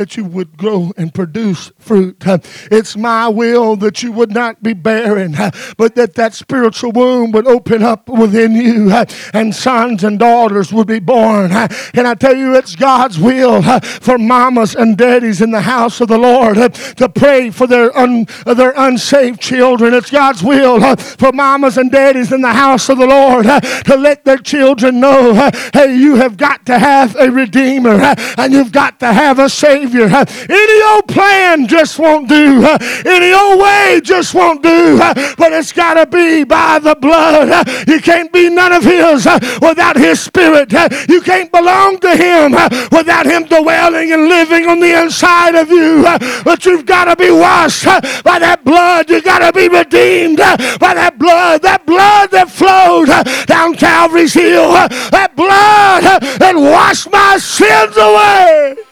that 0.00 0.16
you 0.16 0.24
would 0.24 0.56
grow 0.56 0.90
and 0.96 1.12
produce 1.12 1.70
fruit. 1.78 2.24
It's 2.70 2.96
my 2.96 3.28
will 3.28 3.76
that 3.76 4.02
you 4.02 4.12
would 4.12 4.32
not 4.32 4.62
be 4.62 4.72
barren, 4.72 5.36
but 5.76 5.94
that 5.96 6.14
that 6.14 6.32
spiritual 6.32 6.92
womb 6.92 7.32
would 7.32 7.46
open 7.46 7.82
up 7.82 8.08
within 8.08 8.54
you 8.54 8.90
and 9.34 9.54
sons 9.54 10.02
and 10.02 10.18
daughters 10.18 10.72
would 10.72 10.86
be 10.86 11.00
born. 11.00 11.50
Can 11.50 12.06
I 12.06 12.14
tell 12.14 12.34
you, 12.34 12.56
it's 12.56 12.74
God's 12.76 13.18
will 13.18 13.60
for 13.82 14.16
mamas 14.16 14.74
and 14.74 14.96
daddies 14.96 15.42
in 15.42 15.50
the 15.50 15.60
house 15.60 16.00
of 16.00 16.08
the 16.08 16.16
Lord 16.16 16.56
to 16.56 17.08
pray 17.14 17.50
for 17.50 17.66
their, 17.66 17.94
un, 17.94 18.26
their 18.46 18.72
unsaved 18.74 19.38
children. 19.38 19.92
It's 19.92 20.10
God's 20.10 20.42
will 20.42 20.96
for 20.96 21.30
mamas 21.30 21.76
and 21.76 21.92
daddies 21.92 22.32
in 22.32 22.40
the 22.40 22.54
house 22.54 22.88
of 22.88 22.96
the 22.96 23.06
Lord 23.06 23.44
to 23.44 23.96
let 23.98 24.24
their 24.24 24.38
children 24.38 24.98
know 24.98 25.50
hey, 25.74 25.94
you 25.94 26.16
have 26.16 26.38
got 26.38 26.64
to 26.64 26.78
have 26.78 27.14
a 27.16 27.30
Redeemer 27.30 28.14
and 28.38 28.54
you've 28.54 28.72
got 28.72 28.98
to 29.00 29.12
have 29.12 29.38
a 29.38 29.50
Savior 29.50 29.89
Savior. 29.90 30.24
Any 30.48 30.82
old 30.82 31.08
plan 31.08 31.66
just 31.66 31.98
won't 31.98 32.28
do. 32.28 32.64
Any 33.04 33.32
old 33.32 33.60
way 33.60 34.00
just 34.02 34.34
won't 34.34 34.62
do. 34.62 34.98
But 34.98 35.52
it's 35.52 35.72
got 35.72 35.94
to 35.94 36.06
be 36.06 36.44
by 36.44 36.78
the 36.78 36.94
blood. 36.94 37.66
You 37.88 38.00
can't 38.00 38.32
be 38.32 38.48
none 38.48 38.72
of 38.72 38.84
His 38.84 39.26
without 39.60 39.96
His 39.96 40.20
Spirit. 40.20 40.72
You 41.08 41.20
can't 41.20 41.50
belong 41.50 41.98
to 42.00 42.16
Him 42.16 42.52
without 42.90 43.26
Him 43.26 43.44
dwelling 43.44 44.12
and 44.12 44.28
living 44.28 44.66
on 44.66 44.80
the 44.80 45.02
inside 45.02 45.54
of 45.54 45.70
you. 45.70 46.02
But 46.44 46.64
you've 46.64 46.86
got 46.86 47.04
to 47.06 47.16
be 47.16 47.30
washed 47.30 47.84
by 48.24 48.38
that 48.38 48.64
blood. 48.64 49.10
You've 49.10 49.24
got 49.24 49.40
to 49.40 49.52
be 49.52 49.68
redeemed 49.68 50.38
by 50.38 50.94
that 50.94 51.18
blood. 51.18 51.62
That 51.62 51.84
blood 51.86 52.30
that 52.30 52.50
flowed 52.50 53.08
down 53.46 53.74
Calvary's 53.74 54.34
hill. 54.34 54.72
That 54.72 55.32
blood 55.34 56.22
that 56.38 56.54
washed 56.54 57.10
my 57.10 57.38
sins 57.38 57.96
away. 57.96 58.89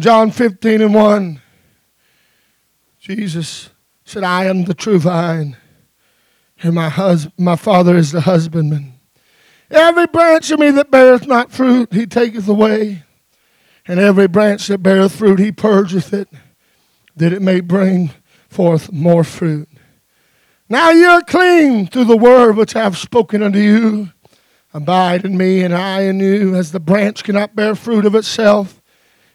John 0.00 0.30
15 0.30 0.80
and 0.80 0.94
1, 0.94 1.42
Jesus 2.98 3.68
said, 4.02 4.24
I 4.24 4.46
am 4.46 4.64
the 4.64 4.72
true 4.72 4.98
vine, 4.98 5.58
and 6.62 6.74
my, 6.74 6.88
hus- 6.88 7.28
my 7.36 7.54
Father 7.54 7.96
is 7.96 8.10
the 8.10 8.22
husbandman. 8.22 8.94
Every 9.70 10.06
branch 10.06 10.50
of 10.50 10.58
me 10.58 10.70
that 10.70 10.90
beareth 10.90 11.26
not 11.26 11.52
fruit, 11.52 11.92
he 11.92 12.06
taketh 12.06 12.48
away. 12.48 13.02
And 13.86 14.00
every 14.00 14.26
branch 14.26 14.68
that 14.68 14.82
beareth 14.82 15.16
fruit, 15.16 15.38
he 15.38 15.52
purgeth 15.52 16.14
it, 16.14 16.28
that 17.16 17.34
it 17.34 17.42
may 17.42 17.60
bring 17.60 18.10
forth 18.48 18.90
more 18.90 19.22
fruit. 19.22 19.68
Now 20.70 20.90
you're 20.90 21.22
clean 21.22 21.86
through 21.86 22.04
the 22.04 22.16
word 22.16 22.56
which 22.56 22.74
I 22.74 22.84
have 22.84 22.96
spoken 22.96 23.42
unto 23.42 23.58
you. 23.58 24.10
Abide 24.72 25.26
in 25.26 25.36
me, 25.36 25.62
and 25.62 25.74
I 25.74 26.02
in 26.02 26.20
you, 26.20 26.54
as 26.54 26.72
the 26.72 26.80
branch 26.80 27.22
cannot 27.22 27.54
bear 27.54 27.74
fruit 27.74 28.06
of 28.06 28.14
itself, 28.14 28.79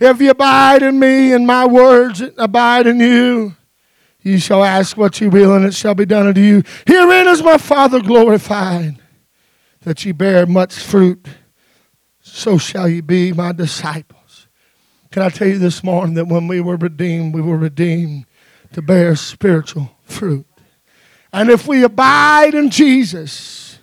If 0.00 0.20
ye 0.20 0.28
abide 0.28 0.82
in 0.82 0.98
me, 0.98 1.32
and 1.32 1.46
my 1.46 1.66
words 1.66 2.22
abide 2.36 2.86
in 2.86 3.00
you, 3.00 3.54
you 4.22 4.38
shall 4.38 4.64
ask 4.64 4.96
what 4.96 5.20
you 5.20 5.30
will, 5.30 5.54
and 5.54 5.64
it 5.64 5.74
shall 5.74 5.94
be 5.94 6.06
done 6.06 6.26
unto 6.26 6.40
you. 6.40 6.62
Herein 6.86 7.28
is 7.28 7.42
my 7.42 7.58
Father 7.58 8.00
glorified, 8.00 8.96
that 9.82 10.04
ye 10.04 10.12
bear 10.12 10.46
much 10.46 10.74
fruit, 10.74 11.26
so 12.20 12.58
shall 12.58 12.88
ye 12.88 13.00
be 13.00 13.32
my 13.32 13.52
disciples. 13.52 14.48
Can 15.10 15.22
I 15.22 15.28
tell 15.28 15.46
you 15.46 15.58
this 15.58 15.84
morning 15.84 16.14
that 16.14 16.26
when 16.26 16.48
we 16.48 16.60
were 16.60 16.76
redeemed, 16.76 17.34
we 17.34 17.42
were 17.42 17.56
redeemed 17.56 18.26
to 18.72 18.82
bear 18.82 19.14
spiritual 19.14 19.90
fruit. 20.02 20.46
And 21.32 21.50
if 21.50 21.68
we 21.68 21.84
abide 21.84 22.54
in 22.54 22.70
Jesus, 22.70 23.78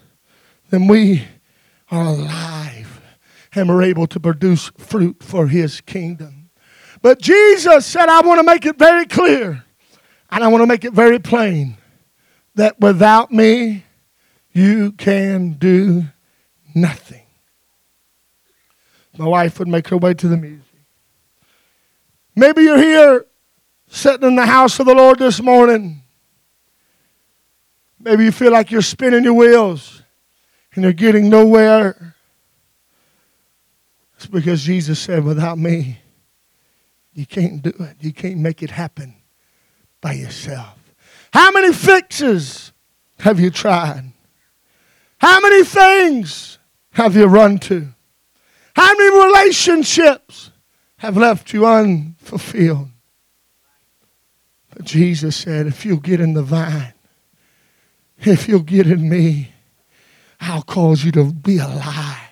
then 0.69 0.87
we 0.87 1.23
are 1.89 2.03
alive 2.03 2.90
and 3.53 3.69
we're 3.69 3.83
able 3.83 4.07
to 4.07 4.19
produce 4.19 4.71
fruit 4.77 5.21
for 5.23 5.47
his 5.47 5.81
kingdom. 5.81 6.49
But 7.01 7.19
Jesus 7.19 7.85
said, 7.85 8.09
I 8.09 8.21
want 8.21 8.39
to 8.39 8.43
make 8.43 8.65
it 8.65 8.77
very 8.77 9.05
clear 9.05 9.63
and 10.29 10.43
I 10.43 10.47
want 10.47 10.61
to 10.61 10.67
make 10.67 10.85
it 10.85 10.93
very 10.93 11.19
plain 11.19 11.77
that 12.55 12.79
without 12.79 13.31
me, 13.31 13.83
you 14.53 14.91
can 14.93 15.53
do 15.53 16.05
nothing. 16.75 17.23
My 19.17 19.27
wife 19.27 19.59
would 19.59 19.67
make 19.67 19.87
her 19.89 19.97
way 19.97 20.13
to 20.13 20.27
the 20.27 20.37
music. 20.37 20.65
Maybe 22.35 22.63
you're 22.63 22.77
here 22.77 23.25
sitting 23.87 24.27
in 24.27 24.35
the 24.35 24.45
house 24.45 24.79
of 24.79 24.85
the 24.85 24.95
Lord 24.95 25.19
this 25.19 25.41
morning. 25.41 26.01
Maybe 27.99 28.23
you 28.23 28.31
feel 28.31 28.51
like 28.51 28.71
you're 28.71 28.81
spinning 28.81 29.23
your 29.23 29.33
wheels 29.33 30.01
and 30.73 30.83
you're 30.83 30.93
getting 30.93 31.29
nowhere. 31.29 32.15
It's 34.21 34.29
because 34.29 34.61
Jesus 34.61 34.99
said, 34.99 35.23
without 35.23 35.57
me, 35.57 35.97
you 37.11 37.25
can't 37.25 37.59
do 37.59 37.73
it. 37.79 37.95
You 38.01 38.13
can't 38.13 38.37
make 38.37 38.61
it 38.61 38.69
happen 38.69 39.15
by 39.99 40.13
yourself. 40.13 40.77
How 41.33 41.49
many 41.49 41.73
fixes 41.73 42.71
have 43.17 43.39
you 43.39 43.49
tried? 43.49 44.11
How 45.17 45.41
many 45.41 45.63
things 45.63 46.59
have 46.91 47.15
you 47.15 47.25
run 47.25 47.57
to? 47.61 47.87
How 48.75 48.95
many 48.95 49.25
relationships 49.25 50.51
have 50.97 51.17
left 51.17 51.51
you 51.51 51.65
unfulfilled? 51.65 52.89
But 54.69 54.85
Jesus 54.85 55.35
said, 55.35 55.65
if 55.65 55.83
you'll 55.83 55.97
get 55.97 56.19
in 56.19 56.35
the 56.35 56.43
vine, 56.43 56.93
if 58.19 58.47
you'll 58.47 58.59
get 58.59 58.85
in 58.85 59.09
me, 59.09 59.51
I'll 60.39 60.61
cause 60.61 61.03
you 61.03 61.11
to 61.13 61.33
be 61.33 61.57
alive. 61.57 62.30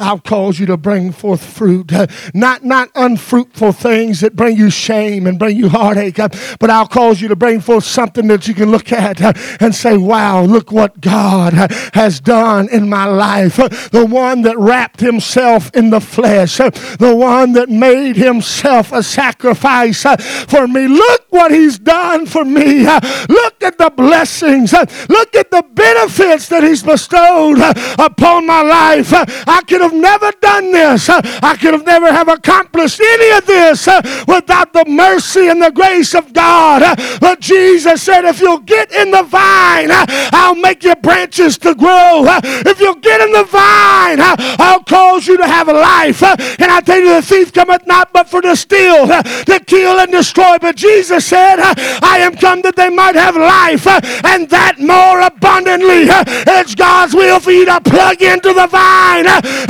I'll 0.00 0.20
cause 0.20 0.60
you 0.60 0.66
to 0.66 0.76
bring 0.76 1.10
forth 1.10 1.44
fruit. 1.44 1.92
Uh, 1.92 2.06
not, 2.32 2.64
not 2.64 2.90
unfruitful 2.94 3.72
things 3.72 4.20
that 4.20 4.36
bring 4.36 4.56
you 4.56 4.70
shame 4.70 5.26
and 5.26 5.38
bring 5.38 5.56
you 5.56 5.68
heartache, 5.68 6.18
uh, 6.18 6.28
but 6.60 6.70
I'll 6.70 6.86
cause 6.86 7.20
you 7.20 7.28
to 7.28 7.36
bring 7.36 7.60
forth 7.60 7.84
something 7.84 8.28
that 8.28 8.46
you 8.46 8.54
can 8.54 8.70
look 8.70 8.92
at 8.92 9.20
uh, 9.20 9.32
and 9.60 9.74
say, 9.74 9.96
wow, 9.96 10.42
look 10.42 10.70
what 10.70 11.00
God 11.00 11.54
uh, 11.54 11.68
has 11.94 12.20
done 12.20 12.68
in 12.68 12.88
my 12.88 13.06
life. 13.06 13.58
Uh, 13.58 13.68
the 13.90 14.06
one 14.06 14.42
that 14.42 14.56
wrapped 14.56 15.00
himself 15.00 15.74
in 15.74 15.90
the 15.90 16.00
flesh, 16.00 16.60
uh, 16.60 16.70
the 16.98 17.14
one 17.14 17.52
that 17.54 17.68
made 17.68 18.16
himself 18.16 18.92
a 18.92 19.02
sacrifice 19.02 20.02
for 20.48 20.68
me. 20.68 20.86
Look 20.86 21.26
what 21.30 21.50
he's 21.50 21.78
done 21.78 22.26
for 22.26 22.44
me. 22.44 22.84
look 22.84 23.62
at 23.62 23.78
the 23.78 23.92
blessings. 23.94 24.72
look 24.72 25.34
at 25.34 25.50
the 25.50 25.64
benefits 25.72 26.48
that 26.48 26.62
he's 26.62 26.84
bestowed 26.84 27.58
upon 27.98 28.46
my 28.46 28.62
life. 28.62 29.12
I 29.12 29.62
could 29.66 29.87
have 29.88 30.00
never 30.00 30.30
done 30.40 30.72
this. 30.72 31.08
I 31.08 31.56
could 31.56 31.74
have 31.74 31.86
never 31.86 32.12
have 32.12 32.28
accomplished 32.28 33.00
any 33.00 33.36
of 33.36 33.46
this 33.46 33.86
without 34.26 34.72
the 34.72 34.84
mercy 34.86 35.48
and 35.48 35.62
the 35.62 35.70
grace 35.70 36.14
of 36.14 36.32
God. 36.32 36.82
But 37.20 37.40
Jesus 37.40 38.02
said, 38.02 38.24
if 38.24 38.40
you'll 38.40 38.58
get 38.58 38.92
in 38.92 39.10
the 39.10 39.22
vine, 39.22 39.88
I'll 39.90 40.54
make 40.54 40.82
your 40.82 40.96
branches 40.96 41.58
to 41.58 41.74
grow. 41.74 42.24
If 42.42 42.80
you'll 42.80 42.96
get 42.96 43.20
in 43.20 43.32
the 43.32 43.44
vine, 43.44 44.18
I'll 44.60 44.84
cause 44.84 45.26
you 45.26 45.36
to 45.36 45.46
have 45.46 45.68
a 45.68 45.72
life. 45.72 46.22
And 46.22 46.70
I 46.70 46.80
tell 46.80 46.98
you, 46.98 47.14
the 47.14 47.22
thief 47.22 47.52
cometh 47.52 47.86
not 47.86 48.12
but 48.12 48.28
for 48.28 48.42
to 48.42 48.56
steal, 48.56 49.06
to 49.06 49.62
kill, 49.66 50.00
and 50.00 50.12
destroy. 50.12 50.58
But 50.60 50.76
Jesus 50.76 51.26
said, 51.26 51.56
I 52.02 52.18
am 52.18 52.36
come 52.36 52.62
that 52.62 52.76
they 52.76 52.90
might 52.90 53.14
have 53.14 53.36
life 53.36 53.86
and 54.24 54.48
that 54.50 54.78
more 54.78 55.20
abundantly. 55.20 56.06
It's 56.08 56.74
God's 56.74 57.14
will 57.14 57.40
for 57.40 57.52
you 57.52 57.64
to 57.66 57.80
plug 57.80 58.20
into 58.22 58.52
the 58.52 58.66
vine 58.66 59.26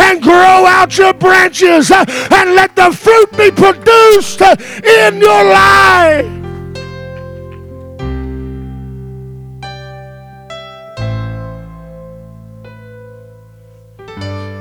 and 0.08 0.22
grow 0.22 0.32
out 0.66 0.96
your 0.96 1.12
branches 1.12 1.90
uh, 1.90 2.04
and 2.32 2.54
let 2.54 2.74
the 2.74 2.90
fruit 2.92 3.30
be 3.36 3.50
produced 3.50 4.40
uh, 4.40 4.56
in 4.82 5.20
your 5.20 5.44
life. 5.44 6.24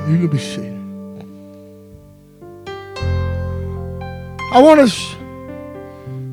You 0.09 0.17
can 0.19 0.27
be 0.27 0.37
seated. 0.37 0.73
I 4.53 4.61
want 4.61 4.79
us 4.81 5.15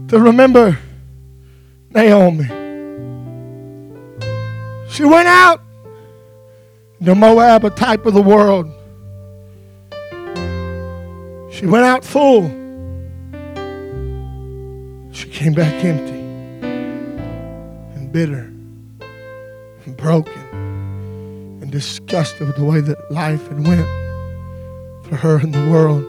to 0.08 0.18
remember 0.18 0.78
Naomi. 1.90 2.44
She 4.88 5.04
went 5.04 5.26
out 5.28 5.60
the 7.00 7.14
Moab, 7.14 7.64
a 7.64 7.70
type 7.70 8.06
of 8.06 8.14
the 8.14 8.22
world. 8.22 8.70
She 11.54 11.66
went 11.66 11.84
out 11.84 12.04
full. 12.04 12.48
She 15.12 15.28
came 15.28 15.52
back 15.52 15.84
empty 15.84 16.18
and 17.94 18.10
bitter 18.10 18.50
and 19.84 19.96
broken 19.96 20.32
and 21.62 21.70
disgusted 21.70 22.48
with 22.48 22.56
the 22.56 22.64
way 22.64 22.80
that 22.80 23.08
life 23.12 23.46
had 23.46 23.64
went 23.64 23.86
for 25.06 25.14
her 25.14 25.38
in 25.38 25.52
the 25.52 25.70
world. 25.70 26.04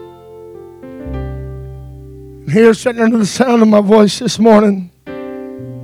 And 2.42 2.50
here, 2.50 2.74
sitting 2.74 3.00
under 3.00 3.18
the 3.18 3.24
sound 3.24 3.62
of 3.62 3.68
my 3.68 3.80
voice 3.80 4.18
this 4.18 4.40
morning, 4.40 4.90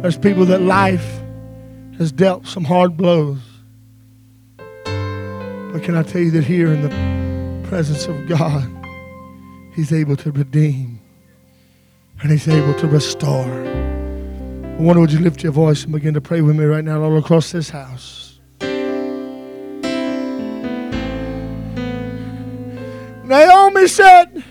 there's 0.02 0.18
people 0.18 0.44
that 0.46 0.62
life 0.62 1.20
has 1.98 2.10
dealt 2.10 2.48
some 2.48 2.64
hard 2.64 2.96
blows. 2.96 3.38
But 4.56 5.84
can 5.84 5.94
I 5.94 6.02
tell 6.02 6.20
you 6.20 6.32
that 6.32 6.42
here 6.42 6.72
in 6.72 6.82
the 6.82 7.68
presence 7.68 8.06
of 8.06 8.26
God, 8.26 8.81
He's 9.74 9.92
able 9.92 10.16
to 10.16 10.30
redeem 10.30 11.00
and 12.20 12.30
He's 12.30 12.46
able 12.48 12.74
to 12.74 12.86
restore. 12.86 13.50
I 13.50 14.76
wonder, 14.78 15.00
would 15.00 15.12
you 15.12 15.18
lift 15.18 15.42
your 15.42 15.52
voice 15.52 15.84
and 15.84 15.92
begin 15.92 16.14
to 16.14 16.20
pray 16.20 16.40
with 16.40 16.56
me 16.56 16.64
right 16.64 16.84
now, 16.84 17.02
all 17.02 17.16
across 17.18 17.52
this 17.52 17.70
house? 17.70 18.40
Naomi 23.24 23.86
said, 23.86 24.44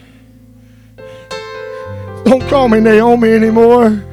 Don't 2.23 2.41
call 2.49 2.67
me 2.69 2.79
Naomi 2.79 3.29
anymore. 3.29 4.03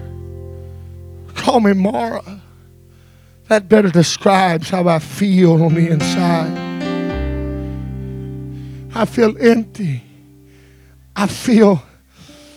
Call 1.34 1.60
me 1.60 1.72
Mara. 1.72 2.42
That 3.48 3.68
better 3.68 3.88
describes 3.88 4.68
how 4.68 4.88
I 4.88 4.98
feel 4.98 5.62
on 5.62 5.74
the 5.74 5.88
inside. 5.88 6.68
I 8.94 9.04
feel 9.04 9.36
empty. 9.38 10.02
I 11.20 11.26
feel 11.26 11.82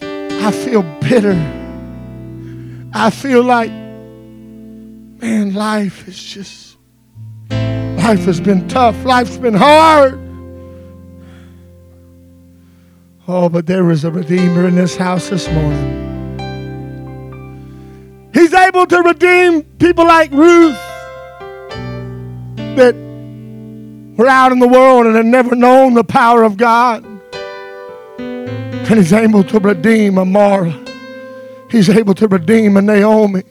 I 0.04 0.52
feel 0.52 0.84
bitter. 1.02 1.34
I 2.93 3.10
feel 3.10 3.41
like 3.41 3.71
man, 3.71 5.56
life 5.56 6.08
is 6.08 6.24
just 6.24 6.78
life 7.50 8.24
has 8.26 8.39
been 8.39 8.67
tough. 8.67 9.04
Life's 9.04 9.38
been 9.38 9.56
hard. 9.56 10.13
Oh, 13.28 13.50
but 13.50 13.65
there 13.65 13.89
is 13.89 14.04
a 14.04 14.12
redeemer 14.12 14.67
in 14.67 14.76
this 14.76 14.95
house 14.95 15.30
this 15.30 15.47
morning. 15.50 15.97
He's 18.32 18.54
able 18.54 18.86
to 18.86 19.02
redeem 19.02 19.63
people 19.80 20.06
like 20.06 20.30
Ruth 20.30 20.78
that 22.75 22.94
were 24.17 24.27
out 24.27 24.52
in 24.52 24.60
the 24.60 24.67
world 24.67 25.08
and 25.08 25.15
had 25.15 25.25
never 25.25 25.56
known 25.56 25.96
the 25.96 26.04
power 26.04 26.44
of 26.44 26.58
God. 26.58 27.10
And 28.92 29.00
he's 29.00 29.13
able 29.13 29.42
to 29.46 29.58
redeem 29.58 30.17
a 30.17 30.25
Mara. 30.25 30.77
He's 31.69 31.87
able 31.89 32.13
to 32.15 32.27
redeem 32.27 32.75
a 32.75 32.81
Naomi. 32.81 33.44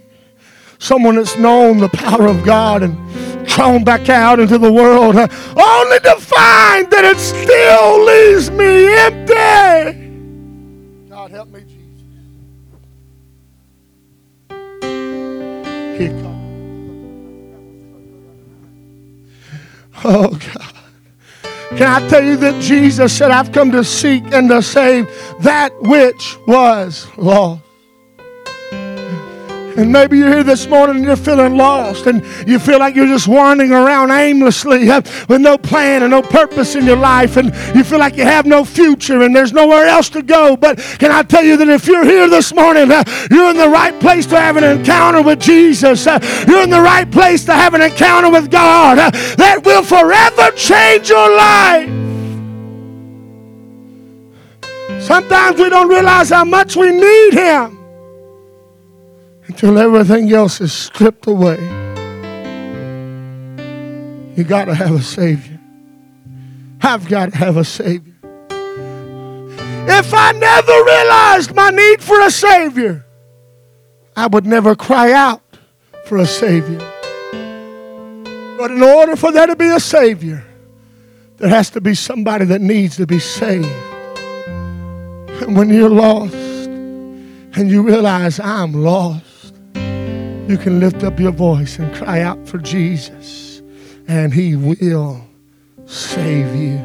Someone 0.78 1.14
that's 1.14 1.38
known 1.38 1.78
the 1.78 1.88
power 1.88 2.26
of 2.26 2.44
God 2.44 2.82
and 2.82 2.94
thrown 3.48 3.82
back 3.82 4.10
out 4.10 4.38
into 4.38 4.58
the 4.58 4.70
world, 4.70 5.16
uh, 5.16 5.26
only 5.56 5.98
to 6.00 6.16
find 6.16 6.90
that 6.90 7.06
it 7.06 7.16
still 7.16 8.04
leaves 8.04 8.50
me 8.50 8.94
empty. 8.98 9.34
God 11.08 11.30
help 11.30 11.48
me, 11.48 11.60
Jesus. 11.60 11.78
Here 15.98 16.10
comes. 16.20 16.36
Oh, 20.04 20.28
God. 20.28 20.79
Can 21.76 21.82
I 21.82 22.08
tell 22.08 22.24
you 22.24 22.36
that 22.38 22.60
Jesus 22.60 23.16
said, 23.16 23.30
I've 23.30 23.52
come 23.52 23.70
to 23.72 23.84
seek 23.84 24.24
and 24.32 24.48
to 24.50 24.60
save 24.60 25.06
that 25.40 25.70
which 25.80 26.36
was 26.46 27.06
lost? 27.16 27.62
And 29.80 29.90
maybe 29.90 30.18
you're 30.18 30.28
here 30.28 30.42
this 30.42 30.66
morning 30.66 30.96
and 30.96 31.04
you're 31.06 31.16
feeling 31.16 31.56
lost 31.56 32.06
and 32.06 32.22
you 32.46 32.58
feel 32.58 32.78
like 32.78 32.94
you're 32.94 33.06
just 33.06 33.26
wandering 33.26 33.72
around 33.72 34.10
aimlessly 34.10 34.86
with 35.28 35.40
no 35.40 35.56
plan 35.56 36.02
and 36.02 36.10
no 36.10 36.20
purpose 36.20 36.74
in 36.74 36.84
your 36.84 36.98
life 36.98 37.38
and 37.38 37.46
you 37.74 37.82
feel 37.82 37.98
like 37.98 38.14
you 38.18 38.24
have 38.24 38.44
no 38.44 38.62
future 38.62 39.22
and 39.22 39.34
there's 39.34 39.54
nowhere 39.54 39.86
else 39.86 40.10
to 40.10 40.20
go. 40.20 40.54
But 40.54 40.76
can 40.98 41.10
I 41.10 41.22
tell 41.22 41.42
you 41.42 41.56
that 41.56 41.68
if 41.70 41.86
you're 41.86 42.04
here 42.04 42.28
this 42.28 42.54
morning, 42.54 42.92
uh, 42.92 43.04
you're 43.30 43.48
in 43.48 43.56
the 43.56 43.70
right 43.70 43.98
place 44.00 44.26
to 44.26 44.38
have 44.38 44.58
an 44.58 44.64
encounter 44.64 45.22
with 45.22 45.40
Jesus. 45.40 46.06
Uh, 46.06 46.18
you're 46.46 46.62
in 46.62 46.68
the 46.68 46.82
right 46.82 47.10
place 47.10 47.46
to 47.46 47.54
have 47.54 47.72
an 47.72 47.80
encounter 47.80 48.28
with 48.28 48.50
God 48.50 48.98
uh, 48.98 49.10
that 49.36 49.64
will 49.64 49.82
forever 49.82 50.50
change 50.56 51.08
your 51.08 51.34
life. 51.34 51.88
Sometimes 55.02 55.58
we 55.58 55.70
don't 55.70 55.88
realize 55.88 56.28
how 56.28 56.44
much 56.44 56.76
we 56.76 56.90
need 56.90 57.32
Him 57.32 57.79
until 59.62 59.78
everything 59.78 60.32
else 60.32 60.58
is 60.62 60.72
stripped 60.72 61.26
away. 61.26 61.58
You 64.34 64.42
got 64.42 64.64
to 64.66 64.74
have 64.74 64.92
a 64.92 65.02
Savior. 65.02 65.60
I've 66.80 67.06
got 67.06 67.32
to 67.32 67.36
have 67.36 67.58
a 67.58 67.64
Savior. 67.64 68.14
If 69.86 70.14
I 70.14 70.32
never 70.32 70.72
realized 70.72 71.54
my 71.54 71.68
need 71.68 72.02
for 72.02 72.18
a 72.22 72.30
Savior, 72.30 73.04
I 74.16 74.28
would 74.28 74.46
never 74.46 74.74
cry 74.74 75.12
out 75.12 75.42
for 76.06 76.16
a 76.16 76.26
Savior. 76.26 76.78
But 78.56 78.70
in 78.70 78.82
order 78.82 79.14
for 79.14 79.30
there 79.30 79.46
to 79.46 79.56
be 79.56 79.68
a 79.68 79.80
Savior, 79.80 80.42
there 81.36 81.50
has 81.50 81.68
to 81.70 81.82
be 81.82 81.94
somebody 81.94 82.46
that 82.46 82.62
needs 82.62 82.96
to 82.96 83.06
be 83.06 83.18
saved. 83.18 83.66
And 85.42 85.54
when 85.54 85.68
you're 85.68 85.90
lost 85.90 86.34
and 86.34 87.70
you 87.70 87.82
realize 87.82 88.40
I'm 88.40 88.72
lost, 88.72 89.29
you 90.50 90.58
can 90.58 90.80
lift 90.80 91.04
up 91.04 91.20
your 91.20 91.30
voice 91.30 91.78
and 91.78 91.94
cry 91.94 92.22
out 92.22 92.48
for 92.48 92.58
Jesus, 92.58 93.62
and 94.08 94.34
He 94.34 94.56
will 94.56 95.24
save 95.86 96.56
you. 96.56 96.76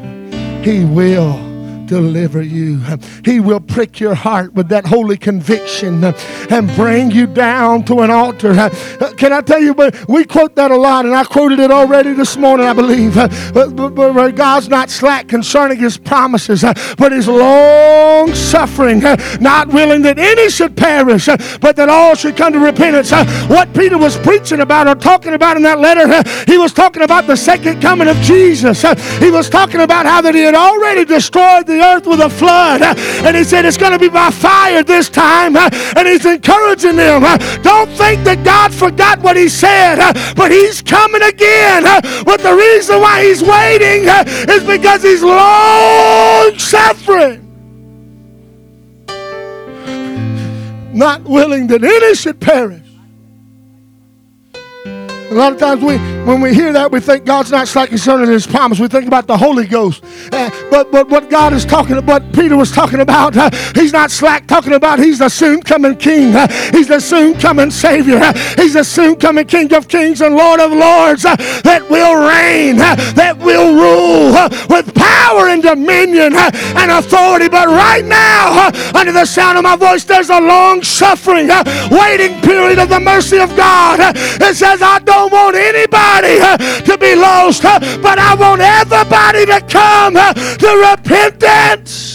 He 0.62 0.84
will 0.84 1.55
deliver 1.86 2.42
you. 2.42 2.80
He 3.24 3.40
will 3.40 3.60
prick 3.60 4.00
your 4.00 4.14
heart 4.14 4.54
with 4.54 4.68
that 4.68 4.86
holy 4.86 5.16
conviction 5.16 6.04
and 6.04 6.74
bring 6.74 7.10
you 7.10 7.26
down 7.26 7.84
to 7.84 8.00
an 8.00 8.10
altar. 8.10 8.54
Can 9.16 9.32
I 9.32 9.40
tell 9.40 9.60
you, 9.60 9.74
but 9.74 10.08
we 10.08 10.24
quote 10.24 10.56
that 10.56 10.70
a 10.70 10.76
lot, 10.76 11.06
and 11.06 11.14
I 11.14 11.24
quoted 11.24 11.60
it 11.60 11.70
already 11.70 12.12
this 12.12 12.36
morning, 12.36 12.66
I 12.66 12.72
believe. 12.72 13.16
Where 13.16 14.32
God's 14.32 14.68
not 14.68 14.90
slack 14.90 15.28
concerning 15.28 15.78
his 15.78 15.96
promises, 15.96 16.64
but 16.96 17.12
is 17.12 17.28
long 17.28 18.34
suffering, 18.34 19.00
not 19.40 19.68
willing 19.68 20.02
that 20.02 20.18
any 20.18 20.50
should 20.50 20.76
perish, 20.76 21.26
but 21.60 21.76
that 21.76 21.88
all 21.88 22.14
should 22.14 22.36
come 22.36 22.52
to 22.52 22.58
repentance. 22.58 23.10
What 23.48 23.72
Peter 23.74 23.98
was 23.98 24.16
preaching 24.18 24.60
about 24.60 24.88
or 24.88 24.94
talking 24.94 25.34
about 25.34 25.56
in 25.56 25.62
that 25.62 25.78
letter, 25.78 26.22
he 26.50 26.58
was 26.58 26.72
talking 26.72 27.02
about 27.02 27.26
the 27.26 27.36
second 27.36 27.80
coming 27.80 28.08
of 28.08 28.16
Jesus. 28.18 28.82
He 29.18 29.30
was 29.30 29.48
talking 29.48 29.80
about 29.80 30.06
how 30.06 30.20
that 30.22 30.34
he 30.34 30.42
had 30.42 30.54
already 30.54 31.04
destroyed 31.04 31.66
the 31.66 31.75
the 31.76 31.84
earth 31.84 32.06
with 32.06 32.20
a 32.20 32.30
flood. 32.30 32.82
And 32.82 33.36
he 33.36 33.44
said, 33.44 33.64
It's 33.64 33.76
going 33.76 33.92
to 33.92 33.98
be 33.98 34.08
by 34.08 34.30
fire 34.30 34.82
this 34.82 35.08
time. 35.08 35.56
And 35.56 36.08
he's 36.08 36.24
encouraging 36.24 36.96
them. 36.96 37.22
Don't 37.62 37.90
think 37.90 38.24
that 38.24 38.42
God 38.44 38.74
forgot 38.74 39.20
what 39.20 39.36
he 39.36 39.48
said, 39.48 39.96
but 40.34 40.50
he's 40.50 40.82
coming 40.82 41.22
again. 41.22 41.82
But 42.24 42.40
the 42.40 42.54
reason 42.54 43.00
why 43.00 43.24
he's 43.24 43.42
waiting 43.42 44.04
is 44.52 44.64
because 44.64 45.02
he's 45.02 45.22
long 45.22 46.58
suffering. 46.58 47.42
Not 50.92 51.24
willing 51.24 51.66
that 51.66 51.84
any 51.84 52.14
should 52.14 52.40
perish 52.40 52.85
a 55.30 55.34
lot 55.34 55.52
of 55.52 55.58
times 55.58 55.82
we, 55.82 55.98
when 56.24 56.40
we 56.40 56.54
hear 56.54 56.72
that, 56.72 56.90
we 56.90 57.00
think 57.00 57.24
God's 57.24 57.50
not 57.50 57.66
slack 57.68 57.88
concerning 57.88 58.30
His 58.30 58.46
promise. 58.46 58.78
We 58.78 58.88
think 58.88 59.06
about 59.06 59.26
the 59.26 59.36
Holy 59.36 59.66
Ghost. 59.66 60.04
Uh, 60.32 60.50
but 60.70 60.92
but 60.92 61.08
what 61.08 61.28
God 61.28 61.52
is 61.52 61.64
talking 61.64 61.96
about, 61.96 62.22
what 62.22 62.32
Peter 62.32 62.56
was 62.56 62.70
talking 62.70 63.00
about, 63.00 63.36
uh, 63.36 63.50
He's 63.74 63.92
not 63.92 64.10
slack 64.10 64.46
talking 64.46 64.72
about 64.72 64.98
He's 64.98 65.18
the 65.18 65.28
soon 65.28 65.62
coming 65.62 65.96
King. 65.96 66.34
Uh, 66.34 66.46
he's 66.72 66.88
the 66.88 67.00
soon 67.00 67.34
coming 67.38 67.70
Savior. 67.70 68.18
Uh, 68.18 68.32
he's 68.56 68.74
the 68.74 68.84
soon 68.84 69.16
coming 69.16 69.46
King 69.46 69.72
of 69.74 69.88
Kings 69.88 70.20
and 70.20 70.34
Lord 70.36 70.60
of 70.60 70.70
Lords 70.70 71.24
uh, 71.24 71.36
that 71.64 71.88
will 71.90 72.14
reign, 72.14 72.80
uh, 72.80 72.94
that 73.14 73.36
will 73.38 73.74
rule 73.74 74.32
with 74.68 74.94
power 74.94 75.48
and 75.48 75.62
dominion 75.62 76.34
and 76.34 76.90
authority. 76.90 77.48
But 77.48 77.68
right 77.68 78.04
now, 78.04 78.70
under 78.94 79.12
the 79.12 79.24
sound 79.24 79.58
of 79.58 79.64
my 79.64 79.76
voice, 79.76 80.04
there's 80.04 80.30
a 80.30 80.40
long 80.40 80.82
suffering, 80.82 81.48
waiting 81.90 82.40
period 82.42 82.78
of 82.78 82.88
the 82.88 83.00
mercy 83.00 83.38
of 83.38 83.54
God. 83.56 83.98
it 84.16 84.56
says, 84.56 84.82
I 84.82 84.98
don't 85.00 85.15
don't 85.16 85.32
want 85.32 85.56
anybody 85.56 86.38
uh, 86.40 86.58
to 86.82 86.98
be 86.98 87.14
lost, 87.14 87.64
uh, 87.64 87.78
but 88.02 88.18
I 88.18 88.34
want 88.34 88.60
everybody 88.60 89.46
to 89.46 89.62
come 89.66 90.16
uh, 90.16 90.34
to 90.34 90.68
repentance. 90.90 92.14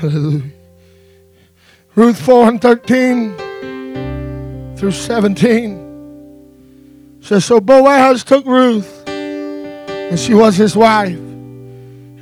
Hallelujah. 0.00 0.42
Ruth 1.94 2.20
4 2.20 2.48
and 2.48 2.60
13 2.60 3.36
through 4.76 4.90
17 4.90 7.20
says, 7.20 7.44
So 7.44 7.60
Boaz 7.60 8.24
took 8.24 8.44
Ruth, 8.44 9.06
and 9.08 10.18
she 10.18 10.34
was 10.34 10.56
his 10.56 10.74
wife. 10.76 11.31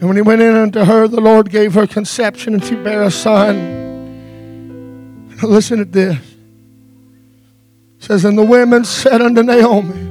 And 0.01 0.09
when 0.09 0.17
he 0.17 0.23
went 0.23 0.41
in 0.41 0.57
unto 0.57 0.85
her, 0.85 1.07
the 1.07 1.21
Lord 1.21 1.51
gave 1.51 1.75
her 1.75 1.87
conception, 1.87 2.55
and 2.55 2.65
she 2.65 2.75
bare 2.75 3.03
a 3.03 3.11
son. 3.11 3.79
Listen 5.43 5.79
to 5.79 5.85
this. 5.85 6.17
It 7.99 8.05
says, 8.05 8.25
And 8.25 8.39
the 8.39 8.45
women 8.45 8.85
said 8.85 9.21
unto 9.21 9.43
Naomi, 9.43 10.09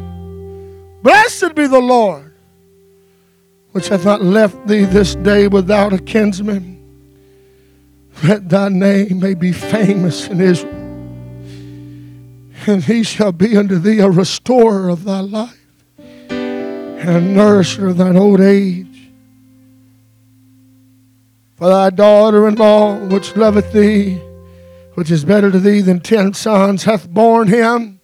Blessed 1.02 1.56
be 1.56 1.66
the 1.66 1.80
Lord, 1.80 2.36
which 3.72 3.88
hath 3.88 4.06
not 4.06 4.22
left 4.22 4.68
thee 4.68 4.86
this 4.86 5.16
day 5.16 5.48
without 5.48 5.92
a 5.92 5.98
kinsman. 5.98 6.76
That 8.24 8.48
thy 8.48 8.70
name 8.70 9.20
may 9.20 9.34
be 9.34 9.52
famous 9.52 10.28
in 10.28 10.40
Israel. 10.40 10.76
And 12.68 12.84
he 12.84 13.02
shall 13.02 13.32
be 13.32 13.58
unto 13.58 13.80
thee 13.80 14.00
a 14.00 14.10
restorer 14.10 14.90
of 14.90 15.04
thy 15.04 15.22
life, 15.22 15.58
and 16.30 17.10
a 17.10 17.22
nourisher 17.22 17.88
of 17.88 17.98
thine 17.98 18.18
old 18.18 18.42
age. 18.42 18.89
For 21.60 21.68
thy 21.68 21.90
daughter 21.90 22.48
in 22.48 22.56
law, 22.56 22.96
which 22.96 23.36
loveth 23.36 23.74
thee, 23.74 24.16
which 24.94 25.12
is 25.12 25.26
better 25.26 25.52
to 25.52 25.60
thee 25.60 25.82
than 25.82 26.00
ten 26.00 26.34
sons, 26.34 26.86
hath 26.86 27.10
borne 27.10 27.50
him. 27.50 28.00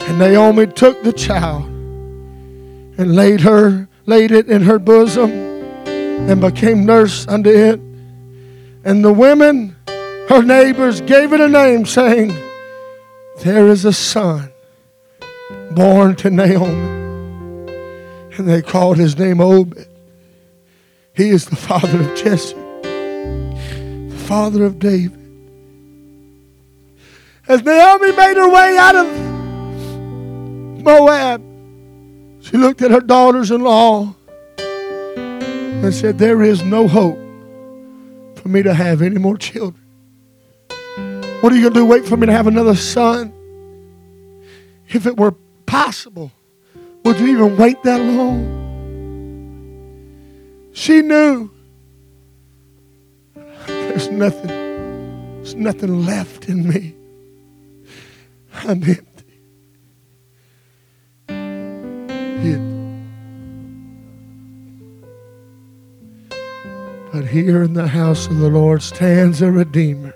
And 0.00 0.18
Naomi 0.18 0.66
took 0.66 1.00
the 1.04 1.12
child 1.12 1.66
and 1.66 3.14
laid 3.14 3.42
her, 3.42 3.88
laid 4.06 4.32
it 4.32 4.48
in 4.48 4.62
her 4.62 4.80
bosom, 4.80 5.30
and 5.30 6.40
became 6.40 6.84
nurse 6.84 7.28
unto 7.28 7.48
it. 7.48 7.78
And 8.84 9.04
the 9.04 9.12
women, 9.12 9.76
her 10.28 10.42
neighbors, 10.42 11.00
gave 11.02 11.32
it 11.32 11.40
a 11.40 11.48
name, 11.48 11.86
saying, 11.86 12.36
There 13.44 13.68
is 13.68 13.84
a 13.84 13.92
son 13.92 14.50
born 15.70 16.16
to 16.16 16.30
Naomi. 16.30 16.96
And 18.36 18.48
they 18.48 18.62
called 18.62 18.96
his 18.96 19.16
name 19.16 19.40
Obed. 19.40 19.86
He 21.18 21.30
is 21.30 21.46
the 21.46 21.56
father 21.56 22.00
of 22.00 22.14
Jesse, 22.14 22.54
the 22.54 24.24
father 24.28 24.64
of 24.64 24.78
David. 24.78 25.18
As 27.48 27.64
Naomi 27.64 28.12
made 28.12 28.36
her 28.36 28.48
way 28.48 28.78
out 28.78 28.94
of 28.94 29.08
Moab, 30.84 31.42
she 32.40 32.56
looked 32.56 32.82
at 32.82 32.92
her 32.92 33.00
daughters 33.00 33.50
in 33.50 33.62
law 33.62 34.14
and 34.58 35.92
said, 35.92 36.18
There 36.18 36.40
is 36.40 36.62
no 36.62 36.86
hope 36.86 37.18
for 38.36 38.48
me 38.48 38.62
to 38.62 38.72
have 38.72 39.02
any 39.02 39.18
more 39.18 39.36
children. 39.36 39.84
What 41.40 41.52
are 41.52 41.56
you 41.56 41.62
going 41.62 41.74
to 41.74 41.80
do? 41.80 41.84
Wait 41.84 42.06
for 42.06 42.16
me 42.16 42.26
to 42.28 42.32
have 42.32 42.46
another 42.46 42.76
son? 42.76 43.32
If 44.86 45.04
it 45.04 45.16
were 45.16 45.34
possible, 45.66 46.30
Would 47.04 47.18
you 47.18 47.26
even 47.26 47.56
wait 47.56 47.82
that 47.82 48.00
long? 48.00 48.67
She 50.72 51.02
knew 51.02 51.50
there's 53.66 54.08
nothing, 54.10 54.46
there's 54.46 55.54
nothing 55.54 56.04
left 56.04 56.48
in 56.48 56.68
me. 56.68 56.94
I'm 58.54 58.82
empty. 58.82 59.18
But 67.12 67.26
here 67.26 67.62
in 67.62 67.72
the 67.72 67.88
house 67.88 68.26
of 68.26 68.38
the 68.38 68.48
Lord 68.48 68.82
stands 68.82 69.42
a 69.42 69.50
Redeemer 69.50 70.14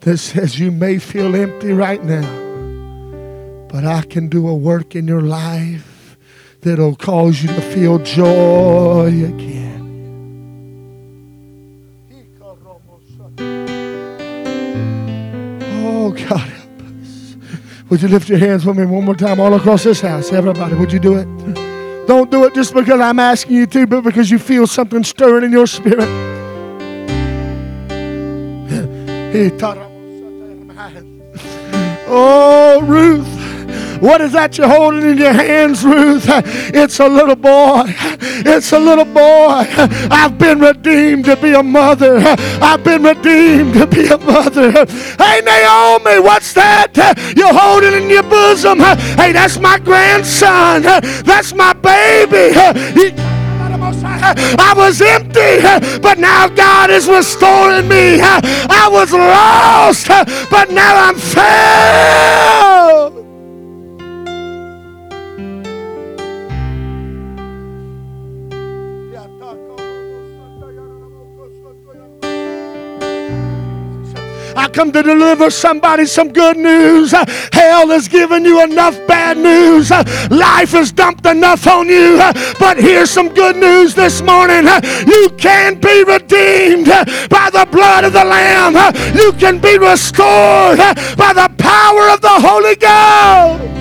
that 0.00 0.18
says, 0.18 0.58
You 0.58 0.70
may 0.70 0.98
feel 0.98 1.36
empty 1.36 1.72
right 1.72 2.02
now, 2.02 3.68
but 3.68 3.84
I 3.84 4.02
can 4.02 4.28
do 4.28 4.48
a 4.48 4.54
work 4.54 4.96
in 4.96 5.06
your 5.06 5.20
life 5.20 5.89
that'll 6.62 6.94
cause 6.96 7.42
you 7.42 7.48
to 7.48 7.60
feel 7.60 7.98
joy 7.98 9.06
again. 9.06 9.68
Oh, 15.82 16.10
God, 16.10 16.38
help 16.38 16.82
us. 17.00 17.36
Would 17.88 18.02
you 18.02 18.08
lift 18.08 18.28
your 18.28 18.38
hands 18.38 18.66
with 18.66 18.78
me 18.78 18.84
one 18.84 19.04
more 19.04 19.14
time 19.14 19.40
all 19.40 19.54
across 19.54 19.84
this 19.84 20.00
house? 20.00 20.32
Everybody, 20.32 20.74
would 20.74 20.92
you 20.92 20.98
do 20.98 21.16
it? 21.16 21.26
Don't 22.06 22.30
do 22.30 22.44
it 22.44 22.54
just 22.54 22.74
because 22.74 23.00
I'm 23.00 23.18
asking 23.18 23.56
you 23.56 23.66
to, 23.66 23.86
but 23.86 24.02
because 24.02 24.30
you 24.30 24.38
feel 24.38 24.66
something 24.66 25.04
stirring 25.04 25.44
in 25.44 25.52
your 25.52 25.66
spirit. 25.66 26.08
Oh, 32.12 32.80
Ruth. 32.82 33.29
What 34.00 34.22
is 34.22 34.32
that 34.32 34.56
you're 34.56 34.66
holding 34.66 35.02
in 35.02 35.18
your 35.18 35.32
hands, 35.32 35.84
Ruth? 35.84 36.24
It's 36.26 37.00
a 37.00 37.06
little 37.06 37.36
boy. 37.36 37.84
It's 37.86 38.72
a 38.72 38.78
little 38.78 39.04
boy. 39.04 39.66
I've 40.10 40.38
been 40.38 40.58
redeemed 40.58 41.26
to 41.26 41.36
be 41.36 41.52
a 41.52 41.62
mother. 41.62 42.18
I've 42.18 42.82
been 42.82 43.02
redeemed 43.02 43.74
to 43.74 43.86
be 43.86 44.06
a 44.06 44.16
mother. 44.16 44.72
Hey, 44.72 45.42
Naomi, 45.44 46.18
what's 46.18 46.54
that? 46.54 46.96
You're 47.36 47.52
holding 47.52 47.92
in 47.92 48.08
your 48.08 48.22
bosom. 48.22 48.80
Hey, 48.80 49.32
that's 49.32 49.58
my 49.58 49.78
grandson. 49.78 50.82
That's 50.82 51.52
my 51.54 51.74
baby. 51.74 52.54
I 54.58 54.74
was 54.76 55.02
empty, 55.02 55.60
but 56.00 56.18
now 56.18 56.48
God 56.48 56.90
is 56.90 57.06
restoring 57.06 57.86
me. 57.86 58.20
I 58.22 58.88
was 58.90 59.12
lost, 59.12 60.08
but 60.50 60.70
now 60.70 60.96
I'm 60.96 61.16
found. 61.16 62.89
I 74.60 74.68
come 74.68 74.92
to 74.92 75.02
deliver 75.02 75.48
somebody 75.48 76.04
some 76.04 76.34
good 76.34 76.58
news. 76.58 77.12
Hell 77.50 77.88
has 77.88 78.08
given 78.08 78.44
you 78.44 78.62
enough 78.62 78.94
bad 79.06 79.38
news. 79.38 79.88
Life 80.30 80.72
has 80.72 80.92
dumped 80.92 81.24
enough 81.24 81.66
on 81.66 81.88
you. 81.88 82.18
But 82.58 82.76
here's 82.76 83.10
some 83.10 83.32
good 83.32 83.56
news 83.56 83.94
this 83.94 84.20
morning. 84.20 84.66
You 85.06 85.30
can 85.38 85.80
be 85.80 86.04
redeemed 86.04 86.88
by 87.30 87.48
the 87.50 87.66
blood 87.72 88.04
of 88.04 88.12
the 88.12 88.22
Lamb. 88.22 88.74
You 89.16 89.32
can 89.32 89.60
be 89.60 89.78
restored 89.78 90.76
by 91.16 91.32
the 91.32 91.50
power 91.56 92.10
of 92.10 92.20
the 92.20 92.28
Holy 92.28 92.76
Ghost. 92.76 93.79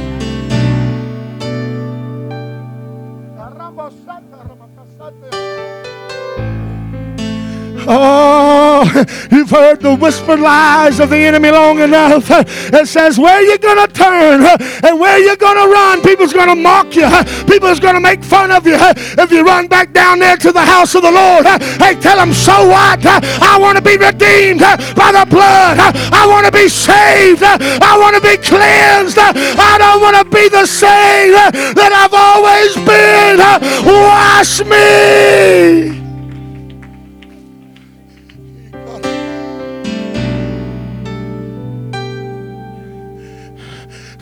Oh, 7.91 8.85
you've 9.31 9.49
heard 9.49 9.81
the 9.81 9.95
whispered 9.95 10.39
lies 10.39 10.99
of 10.99 11.09
the 11.09 11.17
enemy 11.17 11.49
long 11.49 11.79
enough. 11.79 12.29
It 12.29 12.87
says, 12.87 13.17
Where 13.17 13.33
are 13.33 13.41
you 13.41 13.57
going 13.57 13.81
to 13.87 13.91
turn 13.91 14.45
and 14.85 14.99
where 14.99 15.17
you 15.17 15.35
going 15.35 15.57
to 15.57 15.73
run? 15.73 16.03
People's 16.03 16.31
going 16.31 16.49
to 16.49 16.55
mock 16.55 16.95
you. 16.95 17.09
People's 17.47 17.79
going 17.79 17.95
to 17.95 17.99
make 17.99 18.23
fun 18.23 18.51
of 18.51 18.67
you. 18.67 18.77
If 18.77 19.31
you 19.31 19.43
run 19.43 19.67
back 19.67 19.91
down 19.91 20.19
there 20.19 20.37
to 20.37 20.51
the 20.51 20.61
house 20.61 20.93
of 20.93 21.01
the 21.01 21.11
Lord, 21.11 21.47
hey, 21.81 21.99
tell 21.99 22.17
them, 22.17 22.31
So 22.31 22.67
what? 22.67 23.03
I 23.03 23.57
want 23.57 23.75
to 23.77 23.83
be 23.83 23.97
redeemed 23.97 24.61
by 24.61 25.09
the 25.09 25.25
blood. 25.27 25.79
I 26.13 26.27
want 26.29 26.45
to 26.45 26.51
be 26.51 26.69
saved. 26.69 27.41
I 27.41 27.97
want 27.97 28.15
to 28.15 28.21
be 28.21 28.37
cleansed. 28.37 29.17
I 29.17 29.77
don't 29.79 29.99
want 29.99 30.15
to 30.15 30.25
be 30.29 30.47
the 30.47 30.67
same 30.67 31.33
that 31.73 31.89
I've 31.89 32.13
always 32.13 32.75
been. 32.85 33.41
Wash 33.83 34.61
me. 34.61 36.08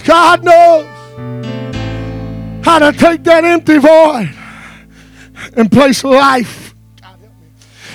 God 0.07 0.45
knows 0.45 0.85
how 2.65 2.79
to 2.79 2.97
take 2.97 3.25
that 3.25 3.43
empty 3.43 3.77
void 3.77 4.33
and 5.57 5.69
place 5.69 6.01
life 6.01 6.73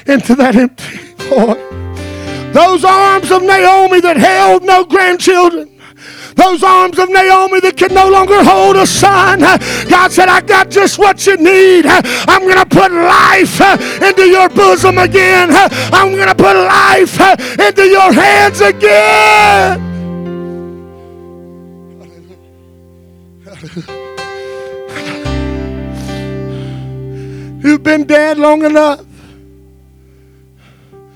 into 0.07 0.35
that 0.35 0.55
empty 0.55 1.15
void. 1.31 1.57
Those 2.53 2.85
arms 2.85 3.31
of 3.31 3.43
Naomi 3.43 4.01
that 4.03 4.19
held 4.19 4.63
no 4.63 4.85
grandchildren. 4.85 5.81
Those 6.37 6.63
arms 6.63 6.99
of 6.99 7.09
Naomi 7.09 7.61
that 7.61 7.79
can 7.79 7.95
no 7.95 8.11
longer 8.11 8.45
hold 8.45 8.77
a 8.77 8.87
son. 8.87 9.41
God 9.89 10.13
said, 10.13 10.29
I 10.29 10.43
got 10.43 10.69
just 10.69 10.99
what 10.99 11.27
you 11.27 11.39
need. 11.39 11.87
I'm 11.87 12.43
going 12.43 12.59
to 12.59 12.67
put 12.67 12.93
life 12.93 13.59
into 14.03 14.29
your 14.29 14.51
bosom 14.51 14.99
again. 14.99 15.49
I'm 15.51 16.13
going 16.13 16.29
to 16.29 16.35
put 16.35 16.57
life 16.57 17.19
into 17.59 17.85
your 17.89 18.13
hands 18.13 18.61
again. 18.61 19.92
You've 27.63 27.83
been 27.83 28.05
dead 28.05 28.39
long 28.39 28.65
enough. 28.65 29.05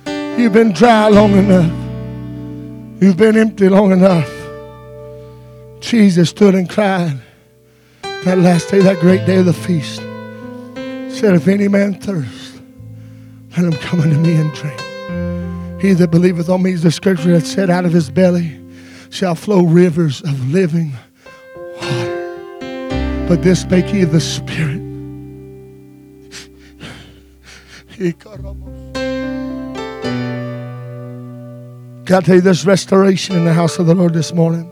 You've 0.07 0.53
been 0.53 0.73
dry 0.73 1.09
long 1.09 1.33
enough. 1.33 1.73
You've 3.03 3.17
been 3.17 3.37
empty 3.37 3.69
long 3.69 3.91
enough. 3.91 4.31
Jesus 5.81 6.31
stood 6.31 6.55
and 6.55 6.69
cried 6.69 7.21
that 8.03 8.39
last 8.39 8.71
day, 8.71 8.81
that 8.81 9.01
great 9.01 9.27
day 9.27 9.37
of 9.37 9.47
the 9.47 9.53
feast. 9.53 10.01
Said, 11.17 11.35
If 11.35 11.49
any 11.49 11.69
man 11.69 11.95
thirst, 11.95 12.61
let 13.57 13.67
him 13.67 13.73
come 13.73 14.01
unto 14.01 14.19
me 14.19 14.37
and 14.37 14.53
drink. 14.53 14.81
He 15.81 15.93
that 15.95 16.11
believeth 16.11 16.49
on 16.49 16.63
me, 16.63 16.73
is 16.73 16.83
the 16.83 16.91
scripture 16.91 17.33
that 17.33 17.47
said, 17.47 17.71
Out 17.71 17.85
of 17.85 17.93
his 17.93 18.11
belly 18.11 18.61
shall 19.11 19.35
flow 19.35 19.63
rivers 19.63 20.21
of 20.23 20.53
living 20.53 20.93
water. 21.81 23.27
But 23.29 23.43
this 23.43 23.63
spake 23.63 23.87
he 23.87 24.03
of 24.03 24.13
the 24.13 24.21
Spirit. 24.21 24.76
God, 32.05 32.25
tell 32.27 32.35
you 32.35 32.41
there's 32.43 32.67
restoration 32.67 33.37
in 33.37 33.47
the 33.47 33.55
house 33.55 33.79
of 33.79 33.87
the 33.87 33.95
Lord 33.95 34.13
this 34.13 34.35
morning. 34.35 34.71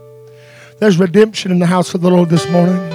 There's 0.78 0.98
redemption 0.98 1.50
in 1.50 1.58
the 1.58 1.64
house 1.66 1.94
of 1.94 2.02
the 2.02 2.10
Lord 2.10 2.28
this 2.28 2.46
morning. 2.50 2.93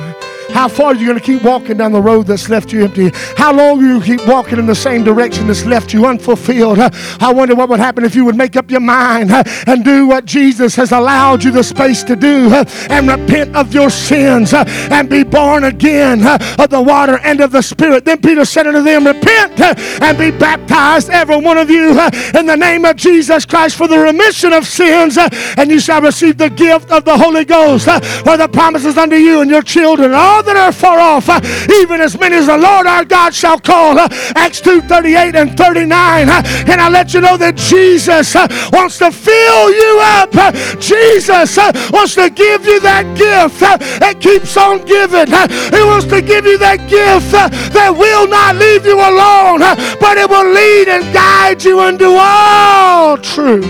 How 0.51 0.67
far 0.67 0.87
are 0.87 0.95
you 0.95 1.07
going 1.07 1.19
to 1.19 1.23
keep 1.23 1.43
walking 1.43 1.77
down 1.77 1.91
the 1.91 2.01
road 2.01 2.27
that's 2.27 2.49
left 2.49 2.73
you 2.73 2.83
empty? 2.83 3.11
How 3.37 3.53
long 3.53 3.83
are 3.83 3.87
you 3.87 4.01
keep 4.01 4.27
walking 4.27 4.59
in 4.59 4.65
the 4.65 4.75
same 4.75 5.03
direction 5.03 5.47
that's 5.47 5.65
left 5.65 5.93
you 5.93 6.05
unfulfilled? 6.05 6.79
I 6.79 7.31
wonder 7.31 7.55
what 7.55 7.69
would 7.69 7.79
happen 7.79 8.03
if 8.03 8.15
you 8.15 8.25
would 8.25 8.35
make 8.35 8.55
up 8.55 8.69
your 8.69 8.79
mind 8.79 9.31
uh, 9.31 9.43
and 9.67 9.85
do 9.85 10.07
what 10.07 10.25
Jesus 10.25 10.75
has 10.75 10.91
allowed 10.91 11.43
you 11.43 11.51
the 11.51 11.63
space 11.63 12.03
to 12.03 12.15
do 12.15 12.49
uh, 12.49 12.65
and 12.89 13.07
repent 13.07 13.55
of 13.55 13.73
your 13.73 13.89
sins 13.89 14.53
uh, 14.53 14.63
and 14.91 15.09
be 15.09 15.23
born 15.23 15.63
again 15.63 16.25
of 16.59 16.69
the 16.69 16.81
water 16.81 17.19
and 17.23 17.41
of 17.41 17.51
the 17.51 17.61
Spirit. 17.61 18.05
Then 18.05 18.21
Peter 18.21 18.45
said 18.45 18.67
unto 18.67 18.81
them, 18.81 19.05
Repent 19.05 19.59
and 19.59 20.17
be 20.17 20.31
baptized, 20.31 21.09
every 21.09 21.37
one 21.37 21.57
of 21.57 21.69
you, 21.69 21.91
in 22.37 22.45
the 22.45 22.57
name 22.57 22.85
of 22.85 22.95
Jesus 22.95 23.45
Christ 23.45 23.75
for 23.75 23.87
the 23.87 23.99
remission 23.99 24.53
of 24.53 24.65
sins, 24.65 25.17
and 25.57 25.69
you 25.69 25.79
shall 25.79 26.01
receive 26.01 26.37
the 26.37 26.49
gift 26.49 26.91
of 26.91 27.05
the 27.05 27.17
Holy 27.17 27.45
Ghost, 27.45 27.85
for 28.25 28.37
the 28.37 28.49
promises 28.51 28.97
unto 28.97 29.15
you 29.15 29.41
and 29.41 29.49
your 29.49 29.61
children. 29.61 30.11
That 30.39 30.55
are 30.55 30.71
far 30.71 30.99
off, 30.99 31.27
uh, 31.27 31.41
even 31.81 31.99
as 31.99 32.17
many 32.17 32.37
as 32.37 32.47
the 32.47 32.57
Lord 32.57 32.87
our 32.87 33.03
God 33.03 33.35
shall 33.35 33.59
call. 33.59 33.99
Uh, 33.99 34.07
Acts 34.35 34.61
2 34.61 34.81
38 34.81 35.35
and 35.35 35.57
39. 35.57 36.29
Uh, 36.29 36.41
and 36.65 36.79
I 36.79 36.87
let 36.89 37.13
you 37.13 37.19
know 37.19 37.35
that 37.35 37.57
Jesus 37.57 38.33
wants 38.71 38.97
to 38.99 39.11
fill 39.11 39.69
you 39.69 39.99
up. 40.01 40.31
Jesus 40.79 41.57
wants 41.91 42.15
to 42.15 42.29
give 42.29 42.65
you 42.65 42.79
that 42.79 43.03
gift 43.17 43.59
that 43.59 44.21
keeps 44.21 44.55
on 44.55 44.85
giving. 44.85 45.27
He 45.27 45.83
wants 45.83 46.07
to 46.07 46.21
give 46.21 46.45
you 46.45 46.57
that 46.57 46.79
gift 46.89 47.31
that 47.31 47.91
will 47.91 48.27
not 48.27 48.55
leave 48.55 48.85
you 48.85 48.95
alone, 48.95 49.59
but 49.99 50.17
it 50.17 50.29
will 50.29 50.49
lead 50.49 50.87
and 50.87 51.13
guide 51.13 51.63
you 51.63 51.81
into 51.83 52.15
all 52.17 53.17
truth. 53.17 53.67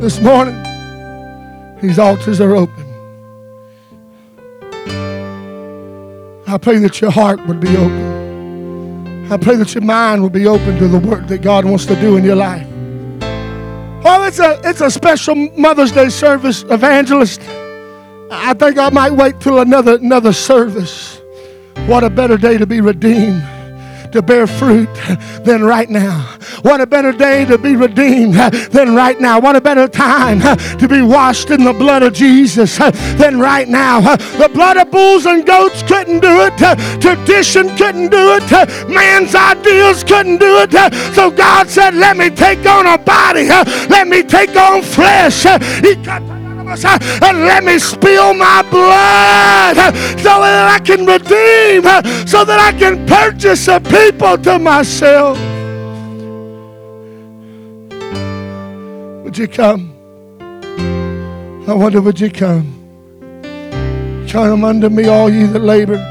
This 0.00 0.18
morning, 0.20 0.56
these 1.80 1.98
altars 1.98 2.40
are 2.40 2.56
open. 2.56 2.81
I 6.52 6.58
pray 6.58 6.76
that 6.80 7.00
your 7.00 7.10
heart 7.10 7.40
would 7.46 7.60
be 7.60 7.74
open. 7.78 9.32
I 9.32 9.38
pray 9.38 9.56
that 9.56 9.74
your 9.74 9.82
mind 9.82 10.22
would 10.22 10.34
be 10.34 10.46
open 10.46 10.76
to 10.80 10.86
the 10.86 10.98
work 10.98 11.26
that 11.28 11.40
God 11.40 11.64
wants 11.64 11.86
to 11.86 11.98
do 11.98 12.18
in 12.18 12.24
your 12.24 12.36
life. 12.36 12.66
Oh, 14.04 14.24
it's 14.26 14.38
a 14.38 14.60
it's 14.62 14.82
a 14.82 14.90
special 14.90 15.34
Mother's 15.56 15.92
Day 15.92 16.10
service, 16.10 16.62
evangelist. 16.64 17.40
I 18.30 18.52
think 18.52 18.76
I 18.76 18.90
might 18.90 19.12
wait 19.12 19.40
till 19.40 19.60
another 19.60 19.94
another 19.94 20.34
service. 20.34 21.22
What 21.86 22.04
a 22.04 22.10
better 22.10 22.36
day 22.36 22.58
to 22.58 22.66
be 22.66 22.82
redeemed 22.82 23.42
to 24.12 24.22
bear 24.22 24.46
fruit 24.46 24.88
than 25.44 25.64
right 25.64 25.88
now. 25.88 26.38
What 26.62 26.80
a 26.80 26.86
better 26.86 27.12
day 27.12 27.44
to 27.46 27.58
be 27.58 27.76
redeemed 27.76 28.34
than 28.34 28.94
right 28.94 29.20
now. 29.20 29.40
What 29.40 29.56
a 29.56 29.60
better 29.60 29.88
time 29.88 30.40
to 30.78 30.88
be 30.88 31.02
washed 31.02 31.50
in 31.50 31.64
the 31.64 31.72
blood 31.72 32.02
of 32.02 32.12
Jesus 32.12 32.78
than 32.78 33.40
right 33.40 33.68
now. 33.68 34.00
The 34.16 34.50
blood 34.52 34.76
of 34.76 34.90
bulls 34.90 35.26
and 35.26 35.44
goats 35.46 35.82
couldn't 35.82 36.20
do 36.20 36.48
it. 36.48 37.00
Tradition 37.00 37.74
couldn't 37.76 38.10
do 38.10 38.38
it. 38.40 38.88
Man's 38.88 39.34
ideas 39.34 40.04
couldn't 40.04 40.38
do 40.38 40.58
it. 40.60 40.72
So 41.14 41.30
God 41.30 41.68
said, 41.68 41.94
Let 41.94 42.16
me 42.16 42.30
take 42.30 42.64
on 42.66 42.86
a 42.86 42.98
body. 42.98 43.48
Let 43.88 44.08
me 44.08 44.22
take 44.22 44.54
on 44.56 44.82
flesh. 44.82 45.42
He 45.82 45.96
cut 46.04 46.22
and 46.72 47.44
let 47.44 47.64
me 47.64 47.78
spill 47.78 48.34
my 48.34 48.62
blood 48.70 49.76
so 50.18 50.40
that 50.40 50.68
I 50.70 50.78
can 50.84 51.06
redeem, 51.06 51.82
so 52.26 52.44
that 52.44 52.60
I 52.60 52.72
can 52.78 53.06
purchase 53.06 53.68
a 53.68 53.80
people 53.80 54.38
to 54.38 54.58
myself. 54.58 55.38
Would 59.24 59.38
you 59.38 59.48
come? 59.48 59.92
I 61.68 61.74
wonder, 61.74 62.00
would 62.00 62.20
you 62.20 62.30
come? 62.30 62.78
Come 64.28 64.64
unto 64.64 64.88
me, 64.88 65.06
all 65.08 65.30
ye 65.30 65.44
that 65.44 65.60
labor 65.60 66.08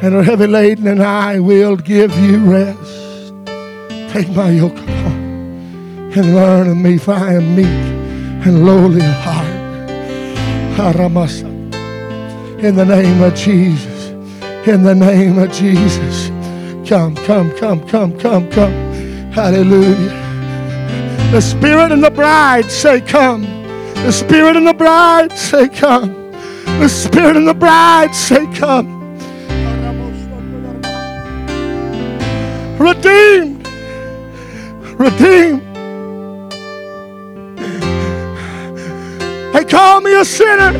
and 0.00 0.14
are 0.14 0.22
heavy 0.22 0.46
laden, 0.46 0.86
and 0.86 1.02
I 1.02 1.40
will 1.40 1.76
give 1.76 2.16
you 2.18 2.38
rest. 2.38 3.32
Take 4.12 4.28
my 4.30 4.50
yoke 4.50 4.78
upon 4.78 6.12
and 6.16 6.34
learn 6.34 6.68
of 6.70 6.76
me, 6.76 6.98
for 6.98 7.12
I 7.12 7.34
am 7.34 7.56
meek 7.56 7.66
and 7.66 8.64
lowly 8.64 9.00
of 9.00 9.14
heart 9.24 9.37
in 12.60 12.76
the 12.76 12.84
name 12.84 13.20
of 13.22 13.34
Jesus. 13.34 14.10
In 14.66 14.84
the 14.84 14.94
name 14.94 15.38
of 15.38 15.50
Jesus. 15.50 16.28
Come, 16.88 17.16
come, 17.16 17.50
come, 17.56 17.86
come, 17.88 18.16
come, 18.18 18.48
come. 18.50 18.72
Hallelujah. 19.32 20.28
The 21.32 21.40
Spirit 21.40 21.90
and 21.90 22.04
the 22.04 22.10
bride 22.10 22.70
say, 22.70 23.00
Come. 23.00 23.42
The 23.94 24.12
Spirit 24.12 24.56
and 24.56 24.68
the 24.68 24.72
bride 24.72 25.32
say, 25.32 25.68
Come. 25.68 26.14
The 26.78 26.88
Spirit 26.88 27.36
and 27.36 27.48
the 27.48 27.54
bride 27.54 28.14
say, 28.14 28.46
Come. 28.54 29.18
Redeemed. 32.78 33.66
Redeemed. 34.96 35.67
Call 39.68 40.00
me 40.00 40.18
a 40.18 40.24
sinner. 40.24 40.72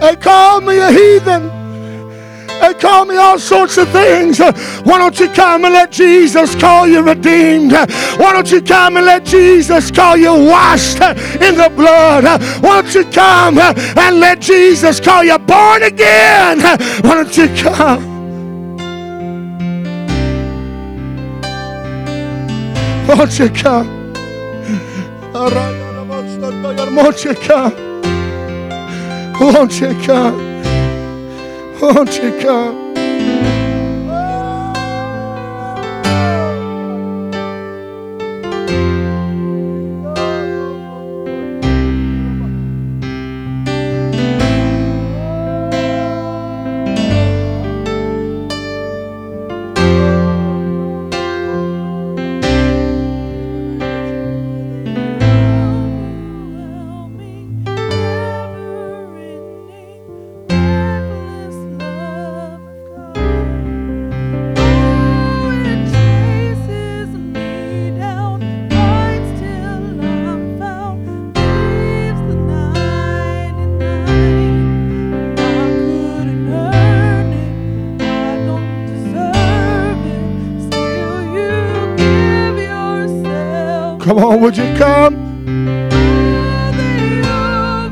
They 0.00 0.16
call 0.16 0.60
me 0.60 0.78
a 0.78 0.90
heathen. 0.90 1.56
They 2.60 2.72
call 2.74 3.04
me 3.04 3.16
all 3.16 3.38
sorts 3.38 3.76
of 3.76 3.88
things. 3.90 4.38
Why 4.38 4.98
don't 4.98 5.20
you 5.20 5.28
come 5.28 5.64
and 5.64 5.74
let 5.74 5.92
Jesus 5.92 6.54
call 6.54 6.86
you 6.88 7.02
redeemed? 7.02 7.72
Why 7.72 8.32
don't 8.32 8.50
you 8.50 8.62
come 8.62 8.96
and 8.96 9.04
let 9.04 9.24
Jesus 9.24 9.90
call 9.90 10.16
you 10.16 10.32
washed 10.32 11.00
in 11.00 11.56
the 11.56 11.70
blood? 11.74 12.24
Why 12.62 12.82
don't 12.82 12.94
you 12.94 13.04
come 13.04 13.58
and 13.58 14.20
let 14.20 14.40
Jesus 14.40 15.00
call 15.00 15.22
you 15.22 15.38
born 15.38 15.82
again? 15.82 16.60
Why 16.60 17.14
don't 17.14 17.36
you 17.36 17.48
come? 17.54 18.16
Why 23.06 23.14
don't 23.14 23.38
you 23.38 23.50
come? 23.50 24.14
All 25.34 25.50
right. 25.50 25.75
Won't 26.96 27.24
you 27.24 27.34
come? 27.34 27.74
Won't 29.38 29.78
you 29.82 29.92
come? 30.06 30.62
Won't 31.78 32.16
you 32.16 32.40
come? 32.40 32.85
Would 84.46 84.56
you 84.56 84.76
come? 84.76 85.16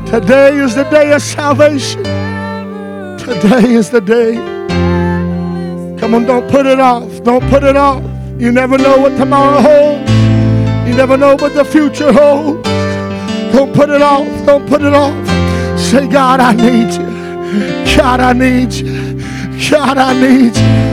Today 0.05 0.55
is 0.55 0.73
the 0.73 0.85
day 0.85 1.11
of 1.11 1.21
salvation. 1.21 2.01
Today 3.19 3.73
is 3.73 3.89
the 3.89 3.99
day. 3.99 4.35
Come 5.99 6.15
on, 6.15 6.23
don't 6.23 6.49
put 6.49 6.65
it 6.65 6.79
off. 6.79 7.21
Don't 7.25 7.45
put 7.49 7.65
it 7.65 7.75
off. 7.75 8.01
You 8.39 8.53
never 8.53 8.77
know 8.77 8.97
what 8.99 9.17
tomorrow 9.17 9.59
holds. 9.59 10.09
You 10.87 10.95
never 10.95 11.17
know 11.17 11.35
what 11.35 11.53
the 11.53 11.65
future 11.65 12.13
holds. 12.13 12.63
Don't 13.51 13.73
put 13.75 13.89
it 13.89 14.01
off. 14.01 14.45
Don't 14.45 14.65
put 14.65 14.81
it 14.81 14.93
off. 14.93 15.27
Say, 15.77 16.07
God, 16.07 16.39
I 16.39 16.53
need 16.53 16.93
you. 16.93 17.97
God, 17.97 18.21
I 18.21 18.31
need 18.31 18.71
you. 18.71 19.19
God, 19.69 19.97
I 19.97 20.13
need 20.13 20.55
you. 20.55 20.84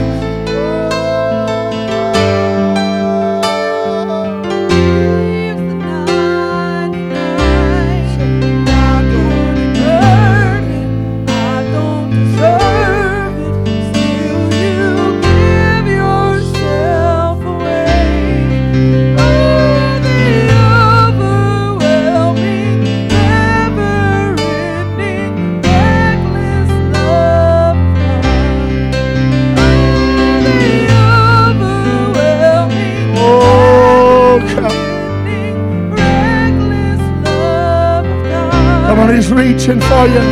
For 39.89 40.07
you. 40.07 40.23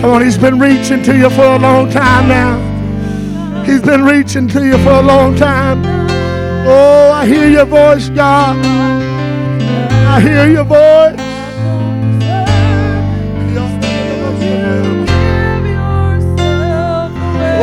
Come 0.00 0.10
on, 0.10 0.22
He's 0.22 0.38
been 0.38 0.58
reaching 0.58 1.02
to 1.04 1.16
you 1.16 1.30
for 1.30 1.44
a 1.44 1.58
long 1.58 1.90
time 1.90 2.28
now. 2.28 2.74
He's 3.64 3.80
been 3.80 4.04
reaching 4.04 4.46
to 4.48 4.64
you 4.64 4.76
for 4.78 4.90
a 4.90 5.02
long 5.02 5.34
time. 5.36 5.82
Oh, 6.66 7.10
I 7.12 7.26
hear 7.26 7.48
your 7.48 7.64
voice, 7.64 8.08
God. 8.10 8.56
I 10.06 10.20
hear 10.20 10.48
your 10.50 10.64
voice. 10.64 11.20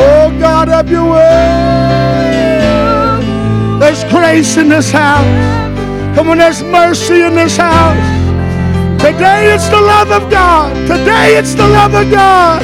Oh, 0.04 0.38
God, 0.40 0.68
have 0.68 0.90
your 0.90 1.12
way. 1.12 1.72
There's 3.80 4.04
grace 4.06 4.58
in 4.58 4.70
this 4.70 4.92
house. 4.92 6.16
Come 6.16 6.30
on, 6.30 6.38
there's 6.40 6.64
mercy 6.64 7.22
in 7.22 7.36
this 7.36 7.58
house. 7.58 8.21
Today 9.02 9.52
it's 9.52 9.68
the 9.68 9.82
love 9.82 10.12
of 10.12 10.30
God. 10.30 10.76
Today 10.86 11.36
it's 11.36 11.56
the 11.56 11.68
love 11.68 11.96
of 11.96 12.12
God. 12.12 12.62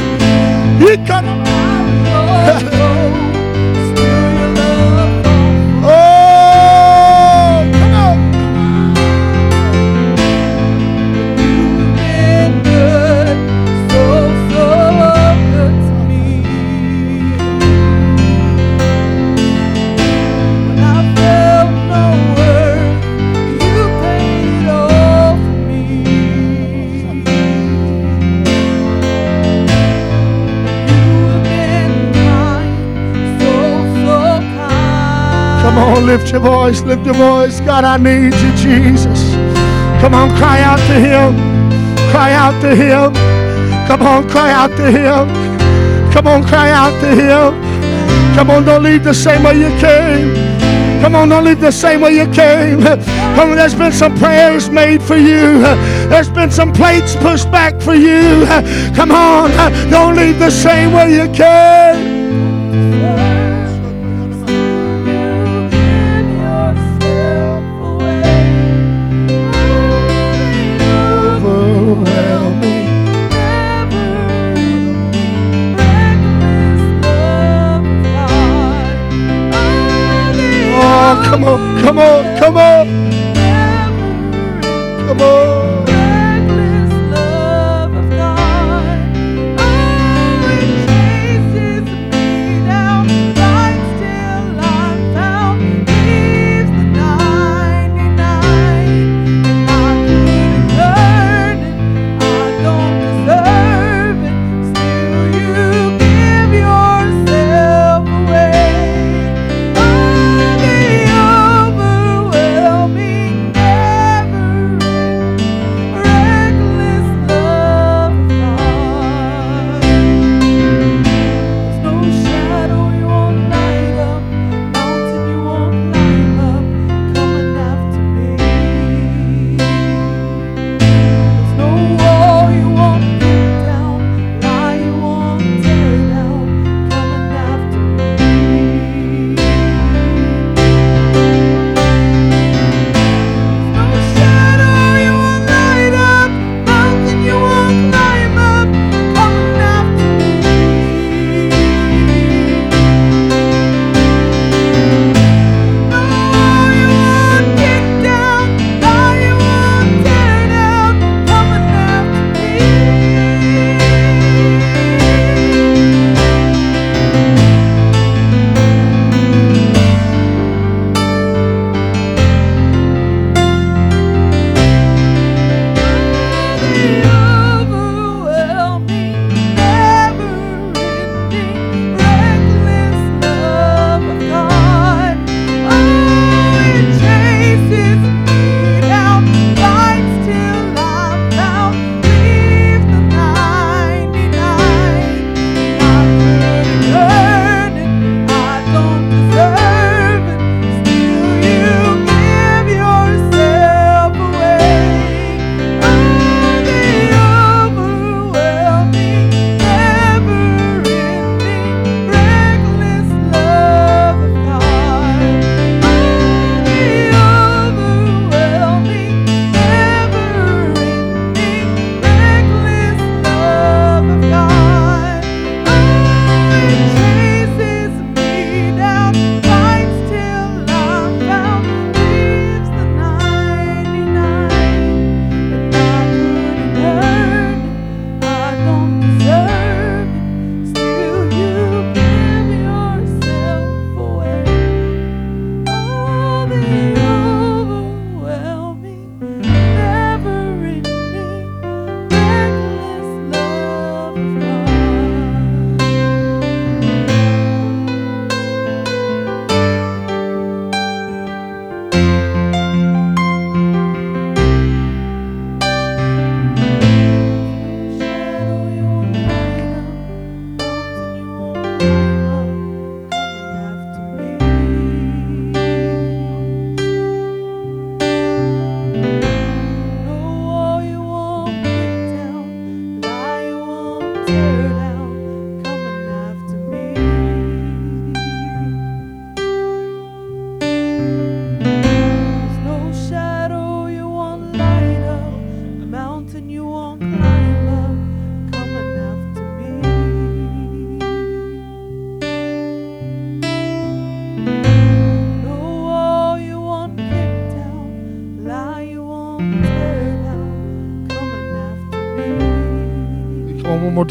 Lift 36.08 36.32
your 36.32 36.40
voice, 36.40 36.82
lift 36.84 37.06
your 37.06 37.16
voice. 37.16 37.60
God, 37.60 37.84
I 37.84 37.98
need 37.98 38.34
you, 38.34 38.52
Jesus. 38.56 39.34
Come 40.00 40.14
on, 40.14 40.30
cry 40.38 40.62
out 40.62 40.80
to 40.88 40.96
Him. 40.96 41.36
Cry 42.12 42.32
out 42.32 42.60
to 42.62 42.74
Him. 42.74 43.14
Come 43.88 44.02
on, 44.02 44.30
cry 44.30 44.52
out 44.52 44.72
to 44.78 44.90
Him. 44.90 45.28
Come 46.14 46.28
on, 46.28 46.44
cry 46.48 46.72
out 46.72 46.98
to 47.02 47.10
Him. 47.10 47.52
Come 48.36 48.50
on, 48.50 48.64
don't 48.64 48.84
leave 48.84 49.04
the 49.04 49.14
same 49.14 49.44
way 49.44 49.60
you 49.60 49.70
came. 49.80 50.34
Come 51.02 51.14
on, 51.14 51.28
don't 51.28 51.44
leave 51.44 51.60
the 51.60 51.72
same 51.72 52.00
way 52.00 52.16
you 52.16 52.26
came. 52.32 52.82
Come 53.36 53.52
on, 53.52 53.56
there's 53.58 53.76
been 53.76 53.92
some 53.92 54.18
prayers 54.18 54.70
made 54.70 55.04
for 55.04 55.18
you. 55.18 55.60
There's 56.08 56.30
been 56.30 56.52
some 56.52 56.72
plates 56.72 57.18
pushed 57.18 57.52
back 57.52 57.82
for 57.82 57.96
you. 57.96 58.46
Come 58.96 59.12
on, 59.12 59.52
don't 59.90 60.16
leave 60.16 60.40
the 60.40 60.52
same 60.52 60.94
way 60.94 61.14
you 61.16 61.28
came. 61.34 62.07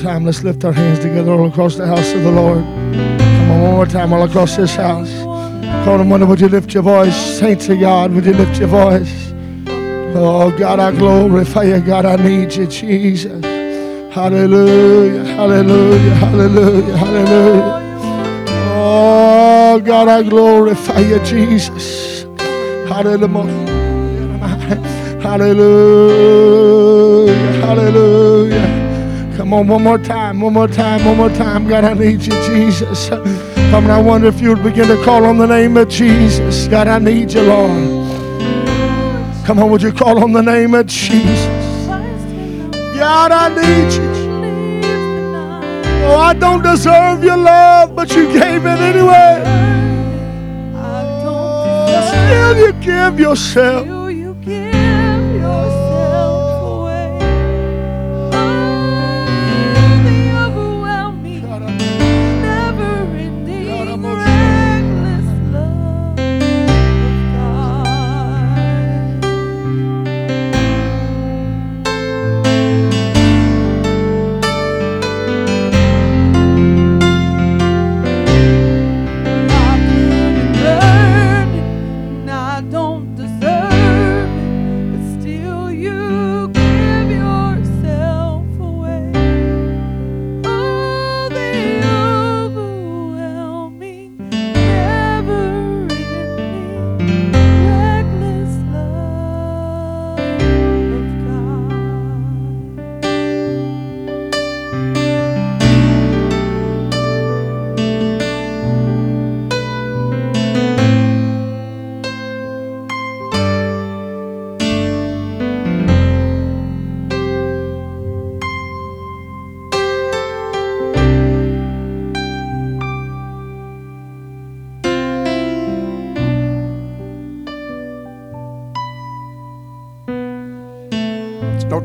Time. 0.06 0.24
Let's 0.24 0.44
lift 0.44 0.64
our 0.64 0.72
hands 0.72 1.00
together 1.00 1.32
all 1.32 1.48
across 1.48 1.74
the 1.74 1.86
house 1.86 2.12
of 2.12 2.22
the 2.22 2.30
Lord. 2.30 2.62
Come 2.62 3.50
on, 3.50 3.62
one 3.62 3.72
more 3.72 3.86
time, 3.86 4.12
all 4.12 4.22
across 4.22 4.54
this 4.56 4.76
house. 4.76 5.10
Come 5.84 6.00
on, 6.00 6.08
wonder, 6.08 6.26
would 6.26 6.40
you 6.40 6.48
lift 6.48 6.72
your 6.74 6.84
voice? 6.84 7.16
Saints 7.40 7.68
of 7.68 7.80
God, 7.80 8.12
would 8.12 8.24
you 8.24 8.32
lift 8.32 8.56
your 8.60 8.68
voice? 8.68 9.32
Oh, 10.14 10.56
God, 10.56 10.78
I 10.78 10.92
glorify 10.92 11.64
you. 11.64 11.80
God, 11.80 12.06
I 12.06 12.14
need 12.16 12.54
you, 12.54 12.68
Jesus. 12.68 13.44
Hallelujah, 14.14 15.24
hallelujah, 15.24 16.14
hallelujah, 16.14 16.96
hallelujah. 16.96 17.82
Oh 18.78 19.80
God, 19.84 20.06
I 20.08 20.22
glorify 20.22 21.00
you, 21.00 21.18
Jesus. 21.24 22.22
Hallelujah. 22.88 23.74
Hallelujah. 25.26 26.46
Hallelujah. 27.60 28.85
Come 29.36 29.52
on, 29.52 29.68
one 29.68 29.82
more 29.82 29.98
time, 29.98 30.40
one 30.40 30.54
more 30.54 30.66
time, 30.66 31.04
one 31.04 31.18
more 31.18 31.28
time. 31.28 31.68
God, 31.68 31.84
I 31.84 31.92
need 31.92 32.22
you, 32.22 32.32
Jesus. 32.46 33.10
Come 33.10 33.84
on, 33.84 33.90
I 33.90 34.00
wonder 34.00 34.28
if 34.28 34.40
you 34.40 34.48
would 34.48 34.62
begin 34.62 34.88
to 34.88 34.96
call 35.04 35.26
on 35.26 35.36
the 35.36 35.46
name 35.46 35.76
of 35.76 35.90
Jesus. 35.90 36.66
God, 36.68 36.88
I 36.88 36.98
need 36.98 37.34
you, 37.34 37.42
Lord. 37.42 38.06
Come 39.44 39.58
on, 39.58 39.70
would 39.70 39.82
you 39.82 39.92
call 39.92 40.24
on 40.24 40.32
the 40.32 40.40
name 40.40 40.74
of 40.74 40.86
Jesus? 40.86 41.86
God, 42.96 43.30
I 43.30 43.48
need 43.50 43.92
you. 43.92 44.16
Oh, 46.06 46.16
I 46.18 46.32
don't 46.32 46.62
deserve 46.62 47.22
your 47.22 47.36
love, 47.36 47.94
but 47.94 48.16
you 48.16 48.32
gave 48.32 48.64
it 48.64 48.80
anyway. 48.80 49.42
Oh, 50.74 52.08
Still, 52.08 52.56
you 52.56 52.72
give 52.82 53.20
yourself. 53.20 53.95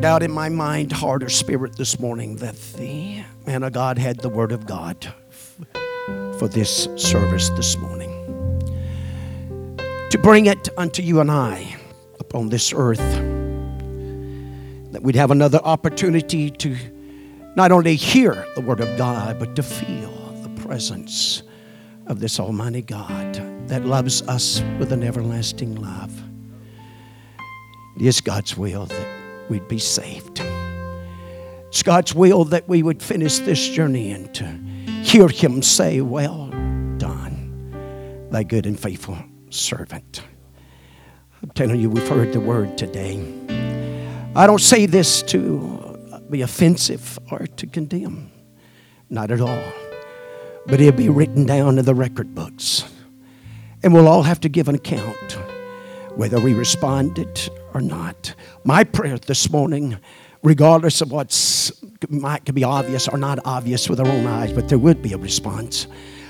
Doubt 0.01 0.23
in 0.23 0.31
my 0.31 0.49
mind, 0.49 0.91
heart, 0.91 1.21
or 1.21 1.29
spirit 1.29 1.77
this 1.77 1.99
morning 1.99 2.37
that 2.37 2.55
the 2.75 3.21
man 3.45 3.61
of 3.61 3.71
God 3.73 3.99
had 3.99 4.17
the 4.17 4.29
Word 4.29 4.51
of 4.51 4.65
God 4.65 5.13
for 6.39 6.47
this 6.47 6.87
service 6.95 7.49
this 7.51 7.77
morning. 7.77 8.09
To 10.09 10.17
bring 10.17 10.47
it 10.47 10.69
unto 10.75 11.03
you 11.03 11.19
and 11.19 11.29
I 11.29 11.75
upon 12.19 12.49
this 12.49 12.73
earth, 12.75 12.97
that 14.91 15.03
we'd 15.03 15.15
have 15.15 15.29
another 15.29 15.59
opportunity 15.59 16.49
to 16.49 16.75
not 17.55 17.71
only 17.71 17.95
hear 17.95 18.47
the 18.55 18.61
Word 18.61 18.79
of 18.79 18.97
God, 18.97 19.37
but 19.37 19.55
to 19.55 19.61
feel 19.61 20.09
the 20.41 20.49
presence 20.63 21.43
of 22.07 22.19
this 22.19 22.39
Almighty 22.39 22.81
God 22.81 23.35
that 23.67 23.85
loves 23.85 24.23
us 24.23 24.63
with 24.79 24.91
an 24.91 25.03
everlasting 25.03 25.75
love. 25.75 26.23
It 27.97 28.01
is 28.01 28.19
God's 28.19 28.57
will 28.57 28.87
that 28.87 29.20
we'd 29.51 29.67
be 29.67 29.77
saved. 29.77 30.39
It's 31.67 31.83
God's 31.83 32.15
will 32.15 32.45
that 32.45 32.69
we 32.69 32.81
would 32.81 33.03
finish 33.03 33.39
this 33.39 33.67
journey 33.67 34.13
and 34.13 34.33
to 34.33 34.45
hear 35.03 35.27
Him 35.27 35.61
say, 35.61 35.99
Well 35.99 36.47
done, 36.97 38.29
thy 38.31 38.43
good 38.43 38.65
and 38.65 38.79
faithful 38.79 39.17
servant. 39.49 40.23
I'm 41.43 41.49
telling 41.49 41.81
you, 41.81 41.89
we've 41.89 42.07
heard 42.07 42.31
the 42.31 42.39
word 42.39 42.77
today. 42.77 43.21
I 44.35 44.47
don't 44.47 44.61
say 44.61 44.85
this 44.85 45.21
to 45.23 45.97
be 46.29 46.41
offensive 46.41 47.19
or 47.29 47.45
to 47.45 47.67
condemn, 47.67 48.31
not 49.09 49.31
at 49.31 49.41
all. 49.41 49.73
But 50.65 50.79
it'll 50.79 50.97
be 50.97 51.09
written 51.09 51.45
down 51.45 51.77
in 51.77 51.83
the 51.83 51.95
record 51.95 52.33
books. 52.33 52.85
And 53.83 53.93
we'll 53.93 54.07
all 54.07 54.23
have 54.23 54.39
to 54.41 54.49
give 54.49 54.69
an 54.69 54.75
account 54.75 55.37
whether 56.15 56.39
we 56.39 56.53
responded 56.53 57.49
or 57.73 57.81
not. 57.81 58.33
My 58.63 58.83
prayer 58.83 59.17
this 59.17 59.49
morning, 59.51 59.97
regardless 60.43 61.01
of 61.01 61.11
what 61.11 61.71
might 62.09 62.53
be 62.53 62.63
obvious 62.63 63.07
or 63.07 63.17
not 63.17 63.39
obvious 63.45 63.89
with 63.89 63.99
our 63.99 64.07
own 64.07 64.25
eyes, 64.25 64.51
but 64.53 64.69
there 64.69 64.79
would 64.79 65.01
be 65.01 65.13
a 65.13 65.17
response. 65.17 65.87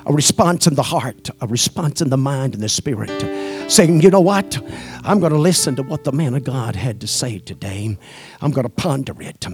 A 0.08 0.14
response 0.14 0.66
in 0.66 0.74
the 0.74 0.84
heart, 0.84 1.30
a 1.42 1.48
response 1.48 2.02
in 2.02 2.10
the 2.10 2.18
mind 2.18 2.56
and 2.56 2.64
the 2.64 2.70
spirit, 2.70 3.22
saying, 3.72 4.02
you 4.02 4.10
know 4.10 4.20
what? 4.20 4.60
I'm 5.04 5.20
going 5.20 5.32
to 5.32 5.38
listen 5.38 5.76
to 5.76 5.84
what 5.84 6.04
the 6.06 6.12
man 6.12 6.34
of 6.34 6.44
God 6.44 6.76
had 6.76 7.00
to 7.02 7.08
say 7.08 7.38
today. 7.38 7.98
I'm 8.42 8.52
going 8.52 8.66
to 8.66 8.70
ponder 8.70 9.14
it. 9.22 9.46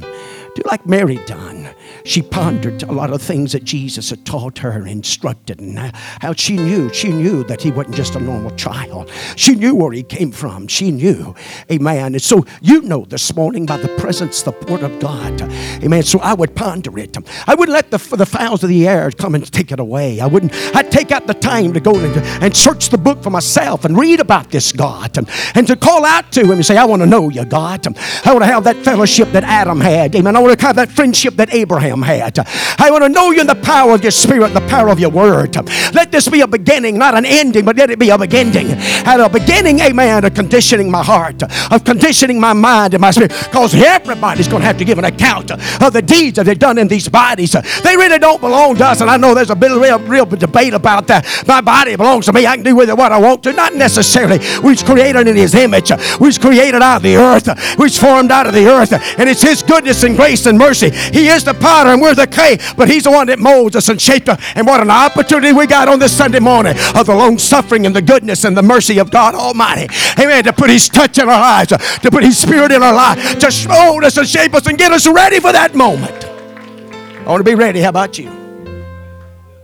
Do 0.57 0.63
like 0.65 0.87
Mary 0.87 1.17
done. 1.27 1.69
She 2.03 2.23
pondered 2.23 2.81
a 2.81 2.91
lot 2.91 3.11
of 3.11 3.21
things 3.21 3.51
that 3.51 3.63
Jesus 3.63 4.09
had 4.09 4.25
taught 4.25 4.57
her 4.57 4.71
and 4.71 4.87
instructed, 4.87 5.59
and 5.59 5.77
uh, 5.77 5.91
how 5.93 6.33
she 6.33 6.55
knew, 6.55 6.91
she 6.91 7.09
knew 7.09 7.43
that 7.43 7.61
he 7.61 7.69
wasn't 7.69 7.95
just 7.95 8.15
a 8.15 8.19
normal 8.19 8.49
child. 8.55 9.11
She 9.35 9.53
knew 9.53 9.75
where 9.75 9.91
he 9.91 10.01
came 10.01 10.31
from. 10.31 10.67
She 10.67 10.89
knew, 10.89 11.35
amen. 11.71 12.15
And 12.15 12.21
so 12.21 12.43
you 12.59 12.81
know 12.81 13.05
this 13.05 13.35
morning 13.35 13.67
by 13.67 13.77
the 13.77 13.89
presence, 13.99 14.41
the 14.41 14.51
word 14.67 14.81
of 14.81 14.97
God, 14.99 15.39
amen. 15.83 16.01
So 16.01 16.17
I 16.21 16.33
would 16.33 16.55
ponder 16.55 16.97
it. 16.97 17.15
I 17.45 17.53
wouldn't 17.53 17.75
let 17.75 17.91
the, 17.91 17.99
the 18.15 18.25
fowls 18.25 18.63
of 18.63 18.69
the 18.69 18.87
air 18.87 19.11
come 19.11 19.35
and 19.35 19.51
take 19.51 19.71
it 19.71 19.79
away. 19.79 20.19
I 20.19 20.25
wouldn't, 20.25 20.53
I'd 20.75 20.91
take 20.91 21.11
out 21.11 21.27
the 21.27 21.35
time 21.35 21.71
to 21.73 21.79
go 21.79 21.93
and, 21.93 22.43
and 22.43 22.57
search 22.57 22.89
the 22.89 22.97
book 22.97 23.21
for 23.21 23.29
myself 23.29 23.85
and 23.85 23.95
read 23.95 24.19
about 24.19 24.49
this 24.49 24.71
God 24.71 25.19
and, 25.19 25.29
and 25.53 25.67
to 25.67 25.75
call 25.75 26.03
out 26.03 26.31
to 26.31 26.41
him 26.41 26.51
and 26.51 26.65
say, 26.65 26.77
I 26.77 26.85
want 26.85 27.03
to 27.03 27.07
know 27.07 27.29
you, 27.29 27.45
God. 27.45 27.85
I 28.25 28.33
want 28.33 28.43
to 28.43 28.47
have 28.51 28.63
that 28.63 28.77
fellowship 28.77 29.31
that 29.33 29.43
Adam 29.43 29.79
had, 29.79 30.15
amen. 30.15 30.35
I 30.35 30.46
want 30.47 30.59
to 30.59 30.65
have 30.65 30.75
that 30.77 30.89
friendship 30.89 31.35
that 31.35 31.53
Abraham 31.53 32.01
had. 32.01 32.39
I 32.79 32.89
want 32.91 33.03
to 33.03 33.09
know 33.09 33.31
you 33.31 33.41
in 33.41 33.47
the 33.47 33.55
power 33.55 33.93
of 33.93 34.01
your 34.01 34.11
spirit, 34.11 34.53
the 34.53 34.61
power 34.61 34.89
of 34.89 34.99
your 34.99 35.09
word. 35.09 35.55
Let 35.93 36.11
this 36.11 36.27
be 36.27 36.41
a 36.41 36.47
beginning, 36.47 36.97
not 36.97 37.15
an 37.15 37.25
ending, 37.25 37.65
but 37.65 37.75
let 37.75 37.89
it 37.89 37.99
be 37.99 38.09
a 38.09 38.17
beginning. 38.17 38.71
At 39.05 39.19
a 39.19 39.29
beginning, 39.29 39.79
amen, 39.79 40.25
of 40.25 40.33
conditioning 40.33 40.89
my 40.89 41.03
heart, 41.03 41.43
of 41.71 41.83
conditioning 41.83 42.39
my 42.39 42.53
mind 42.53 42.93
and 42.93 43.01
my 43.01 43.11
spirit. 43.11 43.31
Because 43.31 43.73
everybody's 43.75 44.47
going 44.47 44.61
to 44.61 44.67
have 44.67 44.77
to 44.77 44.85
give 44.85 44.97
an 44.97 45.05
account 45.05 45.51
of 45.51 45.93
the 45.93 46.01
deeds 46.01 46.37
that 46.37 46.45
they've 46.45 46.57
done 46.57 46.77
in 46.77 46.87
these 46.87 47.09
bodies. 47.09 47.51
They 47.83 47.97
really 47.97 48.19
don't 48.19 48.41
belong 48.41 48.75
to 48.77 48.85
us. 48.85 49.01
And 49.01 49.09
I 49.09 49.17
know 49.17 49.33
there's 49.33 49.49
a 49.49 49.55
bit 49.55 49.71
of 49.71 49.81
real, 49.81 49.99
real 49.99 50.25
debate 50.25 50.73
about 50.73 51.07
that. 51.07 51.25
My 51.47 51.61
body 51.61 51.95
belongs 51.95 52.25
to 52.25 52.33
me. 52.33 52.45
I 52.45 52.55
can 52.55 52.63
do 52.63 52.75
with 52.75 52.89
it 52.89 52.97
what 52.97 53.11
I 53.11 53.19
want 53.19 53.43
to. 53.43 53.53
Not 53.53 53.75
necessarily. 53.75 54.39
We 54.63 54.71
was 54.71 54.83
created 54.83 55.27
in 55.27 55.35
his 55.35 55.55
image. 55.55 55.91
We 56.19 56.27
was 56.27 56.37
created 56.37 56.81
out 56.81 56.97
of 56.97 57.03
the 57.03 57.15
earth. 57.15 57.47
We 57.77 57.83
was 57.83 57.97
formed 57.97 58.31
out 58.31 58.47
of 58.47 58.53
the 58.53 58.67
earth. 58.67 58.93
And 58.93 59.29
it's 59.29 59.41
his 59.41 59.63
goodness 59.63 60.03
and 60.03 60.15
grace 60.15 60.36
and 60.45 60.57
mercy. 60.57 60.89
He 60.89 61.27
is 61.27 61.43
the 61.43 61.53
potter 61.53 61.89
and 61.89 62.01
we're 62.01 62.15
the 62.15 62.27
clay. 62.27 62.57
But 62.75 62.89
he's 62.89 63.03
the 63.03 63.11
one 63.11 63.27
that 63.27 63.39
molds 63.39 63.75
us 63.75 63.89
and 63.89 64.01
shapes 64.01 64.29
us. 64.29 64.41
And 64.55 64.67
what 64.67 64.81
an 64.81 64.91
opportunity 64.91 65.53
we 65.53 65.67
got 65.67 65.87
on 65.87 65.99
this 65.99 66.15
Sunday 66.15 66.39
morning 66.39 66.75
of 66.95 67.05
the 67.05 67.15
long 67.15 67.37
suffering 67.37 67.85
and 67.85 67.95
the 67.95 68.01
goodness 68.01 68.43
and 68.43 68.55
the 68.55 68.61
mercy 68.61 68.99
of 68.99 69.11
God 69.11 69.35
Almighty. 69.35 69.87
Amen. 70.19 70.43
To 70.43 70.53
put 70.53 70.69
his 70.69 70.89
touch 70.89 71.17
in 71.17 71.27
our 71.27 71.39
lives, 71.39 71.69
to 71.69 72.11
put 72.11 72.23
his 72.23 72.37
spirit 72.37 72.71
in 72.71 72.83
our 72.83 72.93
lives, 72.93 73.35
to 73.35 73.69
mold 73.69 74.03
us 74.03 74.17
and 74.17 74.27
shape 74.27 74.53
us 74.53 74.67
and 74.67 74.77
get 74.77 74.91
us 74.91 75.07
ready 75.07 75.39
for 75.39 75.51
that 75.51 75.75
moment. 75.75 76.25
I 76.25 77.29
want 77.29 77.39
to 77.39 77.43
be 77.43 77.55
ready. 77.55 77.81
How 77.81 77.89
about 77.89 78.17
you? 78.17 78.29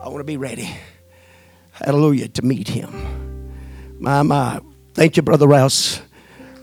I 0.01 0.09
want 0.09 0.17
to 0.17 0.23
be 0.25 0.37
ready. 0.37 0.69
Hallelujah. 1.71 2.27
To 2.29 2.41
meet 2.41 2.67
him. 2.67 3.99
My, 3.99 4.21
my. 4.21 4.59
Thank 4.93 5.17
you, 5.17 5.23
Brother 5.23 5.47
Rouse. 5.47 6.01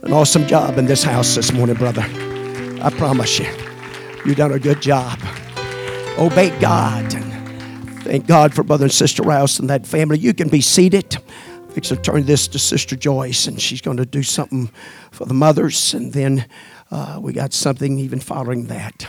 An 0.03 0.13
awesome 0.13 0.47
job 0.47 0.79
in 0.79 0.87
this 0.87 1.03
house 1.03 1.35
this 1.35 1.53
morning, 1.53 1.77
brother. 1.77 2.03
I 2.83 2.91
promise 2.91 3.39
you. 3.39 3.70
You've 4.25 4.37
done 4.37 4.53
a 4.53 4.59
good 4.59 4.83
job. 4.83 5.19
Obey 6.19 6.51
God. 6.61 7.11
Thank 8.03 8.27
God 8.27 8.53
for 8.53 8.63
Brother 8.63 8.85
and 8.85 8.93
Sister 8.93 9.23
Rouse 9.23 9.59
and 9.59 9.71
that 9.71 9.87
family. 9.87 10.19
You 10.19 10.35
can 10.35 10.49
be 10.49 10.61
seated. 10.61 11.17
I'll 11.17 11.69
fix 11.71 11.89
to 11.89 11.97
turn 11.97 12.27
this 12.27 12.47
to 12.49 12.59
Sister 12.59 12.97
Joyce, 12.97 13.47
and 13.47 13.59
she's 13.59 13.81
going 13.81 13.97
to 13.97 14.05
do 14.05 14.23
something 14.23 14.71
for 15.11 15.25
the 15.25 15.33
mothers, 15.33 15.95
and 15.95 16.13
then 16.13 16.47
uh, 16.91 17.19
we 17.23 17.33
got 17.33 17.55
something 17.55 17.99
even 17.99 18.21
following 18.21 18.67
that. 18.67 19.07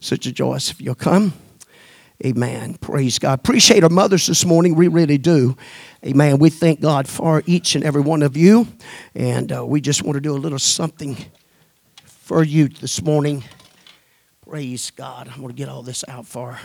Sister 0.00 0.32
Joyce, 0.32 0.72
if 0.72 0.80
you'll 0.80 0.96
come. 0.96 1.34
Amen. 2.26 2.74
Praise 2.74 3.20
God. 3.20 3.38
Appreciate 3.38 3.84
our 3.84 3.90
mothers 3.90 4.26
this 4.26 4.44
morning. 4.44 4.74
We 4.74 4.88
really 4.88 5.18
do. 5.18 5.56
Amen. 6.04 6.38
We 6.38 6.50
thank 6.50 6.80
God 6.80 7.06
for 7.06 7.44
each 7.46 7.76
and 7.76 7.84
every 7.84 8.00
one 8.00 8.22
of 8.22 8.36
you. 8.36 8.66
And 9.14 9.52
uh, 9.52 9.64
we 9.64 9.80
just 9.80 10.02
want 10.02 10.14
to 10.14 10.20
do 10.20 10.34
a 10.34 10.36
little 10.36 10.58
something 10.58 11.16
for 12.04 12.42
you 12.42 12.66
this 12.66 13.00
morning. 13.02 13.44
Praise 14.48 14.90
God. 14.90 15.28
I'm 15.28 15.42
going 15.42 15.48
to 15.48 15.54
get 15.54 15.68
all 15.68 15.82
this 15.82 16.04
out 16.08 16.26
her. 16.26 16.58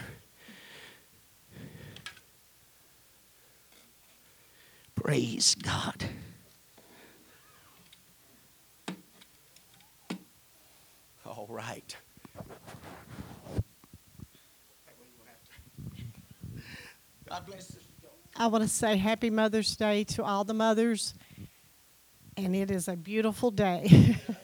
Praise 4.95 5.53
God. 5.55 6.05
All 11.25 11.45
right. 11.49 11.97
God 17.27 17.45
bless 17.45 17.75
I 18.37 18.47
want 18.47 18.63
to 18.63 18.69
say 18.69 18.95
happy 18.95 19.29
Mother's 19.29 19.75
Day 19.75 20.05
to 20.05 20.23
all 20.23 20.45
the 20.45 20.53
mothers, 20.53 21.15
and 22.37 22.55
it 22.55 22.71
is 22.71 22.87
a 22.87 22.95
beautiful 22.95 23.51
day. 23.51 24.15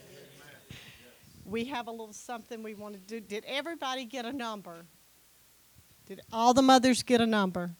we 1.50 1.66
have 1.66 1.88
a 1.88 1.92
little 1.92 2.14
something 2.14 2.62
we 2.64 2.76
want 2.76 2.94
to 2.94 3.00
do. 3.00 3.20
Did 3.20 3.44
everybody 3.48 4.06
get 4.06 4.26
a 4.26 4.32
number? 4.32 4.86
Did 6.06 6.22
all 6.32 6.54
the 6.54 6.62
mothers 6.62 7.04
get 7.04 7.22
a 7.22 7.28
number? 7.28 7.72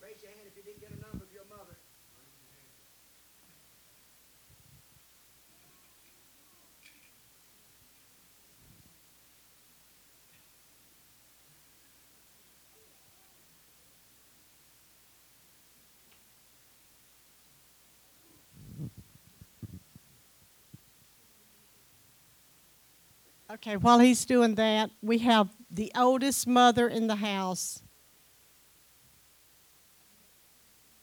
Raise 0.00 0.22
your 0.22 0.32
hand 0.32 0.48
if 0.48 0.56
you 0.56 0.62
didn't 0.62 0.80
get 0.80 0.90
a 0.90 1.00
number 1.00 1.24
of 1.24 1.32
your 1.32 1.44
mother. 1.48 1.76
Okay, 23.52 23.76
while 23.76 23.98
he's 23.98 24.24
doing 24.24 24.54
that, 24.54 24.90
we 25.02 25.18
have 25.18 25.48
the 25.70 25.90
oldest 25.96 26.46
mother 26.46 26.86
in 26.88 27.08
the 27.08 27.16
house. 27.16 27.82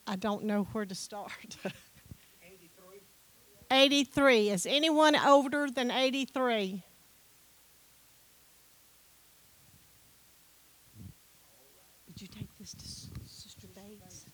I 0.06 0.16
don't 0.16 0.46
know 0.46 0.64
where 0.72 0.86
to 0.86 0.96
start. 0.96 1.58
83. 2.42 3.02
83. 3.70 4.50
Is 4.50 4.66
anyone 4.66 5.18
older 5.18 5.70
than 5.70 5.92
83? 5.92 6.84
Would 12.08 12.22
you 12.22 12.28
take 12.28 12.48
this 12.58 12.74
to 12.74 12.86
S- 12.86 13.10
Sister 13.26 13.68
Bates? 13.76 14.26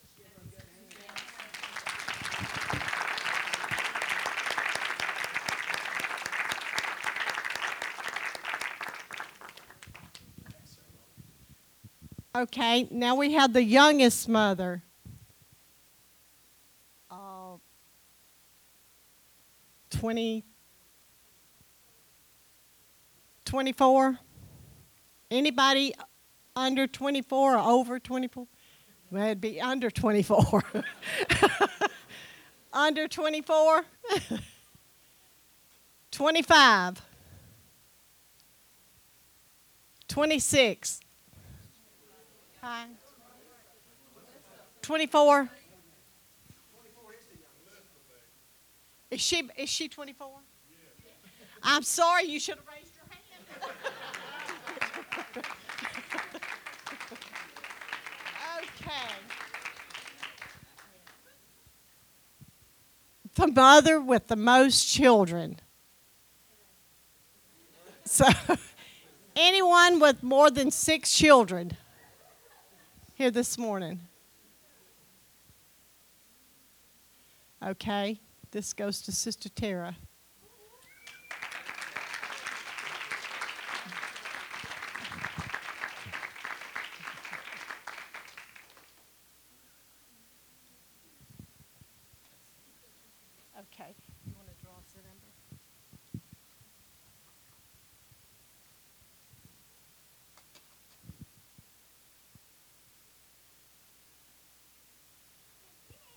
Okay, 12.36 12.88
now 12.90 13.16
we 13.16 13.34
have 13.34 13.54
the 13.54 13.64
youngest 13.64 14.28
mother. 14.28 14.82
Uh, 17.12 17.58
20, 19.92 20.44
24? 23.46 24.18
Anybody 25.30 25.94
under 26.56 26.88
24 26.88 27.54
or 27.54 27.58
over 27.60 28.00
24? 28.00 28.48
Well, 29.12 29.26
it'd 29.26 29.40
be 29.40 29.62
under 29.62 29.92
24. 29.92 30.64
under 32.74 33.08
24? 33.08 33.86
25. 36.12 37.02
26. 40.08 41.03
Hi. 42.64 42.88
24. 44.84 45.50
Is 49.12 49.20
she 49.20 49.50
is 49.58 49.68
she 49.68 49.90
24? 49.90 50.30
I'm 51.62 51.84
sorry, 51.84 52.24
you 52.24 52.40
should 52.40 52.56
have 52.56 52.66
raised 52.66 52.96
your 52.96 53.04
hand. 53.12 53.26
okay. 58.60 59.12
The 63.36 63.48
mother 63.48 64.00
with 64.00 64.28
the 64.28 64.38
most 64.38 64.86
children. 64.86 65.60
So, 68.06 68.24
anyone 69.36 70.00
with 70.00 70.24
more 70.24 70.50
than 70.50 70.72
six 70.72 71.14
children 71.14 71.76
here 73.16 73.32
this 73.32 73.58
morning? 73.58 74.00
Okay, 77.64 78.20
this 78.52 78.74
goes 78.74 79.02
to 79.04 79.12
Sister 79.12 79.50
Tara. 79.50 79.96
Okay, 93.60 93.96
you 94.26 94.34
want 94.36 94.50
to 94.50 94.66
draw 94.66 94.74
us 94.74 94.92
the 94.94 95.02
number? 95.02 95.20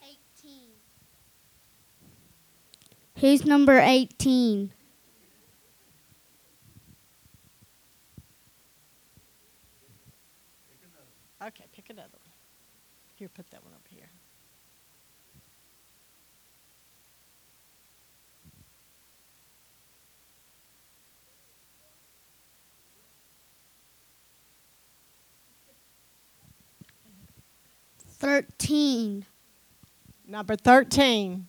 Eighteen. 0.02 0.70
Who's 3.26 3.44
number 3.44 3.80
eighteen? 3.80 4.70
Okay, 11.44 11.64
pick 11.74 11.90
another 11.90 12.08
one. 12.12 12.32
Here, 13.16 13.28
put 13.28 13.50
that 13.50 13.64
one 13.64 13.72
up 13.74 13.84
here. 13.90 14.08
Thirteen. 27.98 29.26
Number 30.28 30.54
13. 30.54 31.48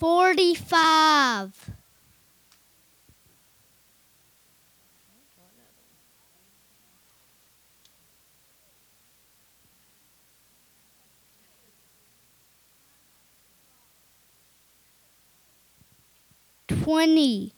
Forty-five. 0.00 1.52
Twenty. 16.66 17.52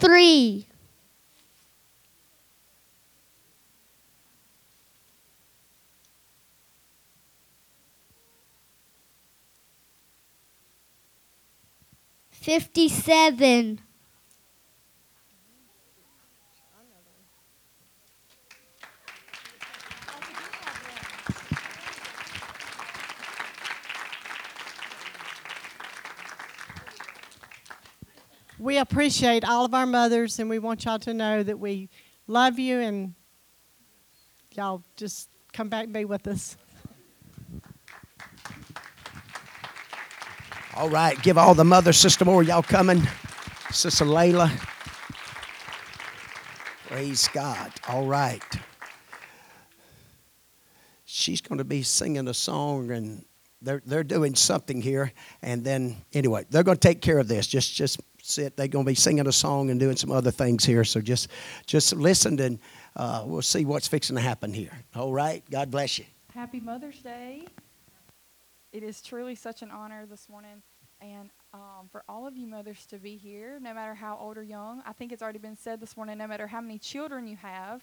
Fifty-three. 0.00 0.66
Fifty-seven. 12.30 13.80
We 28.58 28.76
appreciate 28.90 29.44
all 29.44 29.64
of 29.64 29.72
our 29.72 29.86
mothers, 29.86 30.40
and 30.40 30.50
we 30.50 30.58
want 30.58 30.84
y'all 30.84 30.98
to 30.98 31.14
know 31.14 31.44
that 31.44 31.60
we 31.60 31.88
love 32.26 32.58
you, 32.58 32.80
and 32.80 33.14
y'all 34.50 34.82
just 34.96 35.28
come 35.52 35.68
back 35.68 35.84
and 35.84 35.92
be 35.92 36.04
with 36.04 36.26
us. 36.26 36.56
All 40.74 40.90
right, 40.90 41.20
give 41.22 41.38
all 41.38 41.54
the 41.54 41.64
mothers, 41.64 41.98
Sister 41.98 42.24
Moore, 42.24 42.42
y'all 42.42 42.62
coming? 42.62 43.00
Sister 43.70 44.04
Layla. 44.04 44.50
Praise 46.88 47.28
God. 47.28 47.70
All 47.86 48.06
right. 48.06 48.42
She's 51.04 51.40
going 51.40 51.58
to 51.58 51.64
be 51.64 51.84
singing 51.84 52.26
a 52.26 52.34
song, 52.34 52.90
and 52.90 53.24
they're, 53.62 53.82
they're 53.86 54.02
doing 54.02 54.34
something 54.34 54.82
here. 54.82 55.12
And 55.42 55.62
then, 55.62 55.98
anyway, 56.12 56.46
they're 56.50 56.64
going 56.64 56.78
to 56.78 56.88
take 56.88 57.00
care 57.00 57.18
of 57.20 57.28
this. 57.28 57.46
Just 57.46 57.74
just 57.74 58.00
They're 58.36 58.50
going 58.68 58.84
to 58.84 58.90
be 58.90 58.94
singing 58.94 59.26
a 59.26 59.32
song 59.32 59.70
and 59.70 59.78
doing 59.78 59.96
some 59.96 60.10
other 60.10 60.30
things 60.30 60.64
here. 60.64 60.84
So 60.84 61.00
just 61.00 61.28
just 61.66 61.94
listen, 61.94 62.38
and 62.40 62.58
uh, 62.96 63.24
we'll 63.26 63.42
see 63.42 63.64
what's 63.64 63.88
fixing 63.88 64.16
to 64.16 64.22
happen 64.22 64.52
here. 64.52 64.72
All 64.94 65.12
right. 65.12 65.42
God 65.50 65.70
bless 65.70 65.98
you. 65.98 66.04
Happy 66.34 66.60
Mother's 66.60 66.98
Day. 67.00 67.46
It 68.72 68.82
is 68.82 69.02
truly 69.02 69.34
such 69.34 69.62
an 69.62 69.70
honor 69.70 70.06
this 70.06 70.28
morning, 70.28 70.62
and 71.00 71.30
um, 71.52 71.88
for 71.90 72.04
all 72.08 72.26
of 72.26 72.36
you 72.36 72.46
mothers 72.46 72.86
to 72.86 72.98
be 72.98 73.16
here, 73.16 73.58
no 73.60 73.74
matter 73.74 73.94
how 73.94 74.16
old 74.16 74.38
or 74.38 74.42
young. 74.42 74.82
I 74.86 74.92
think 74.92 75.10
it's 75.10 75.22
already 75.22 75.40
been 75.40 75.56
said 75.56 75.80
this 75.80 75.96
morning, 75.96 76.18
no 76.18 76.28
matter 76.28 76.46
how 76.46 76.60
many 76.60 76.78
children 76.78 77.26
you 77.26 77.36
have, 77.36 77.82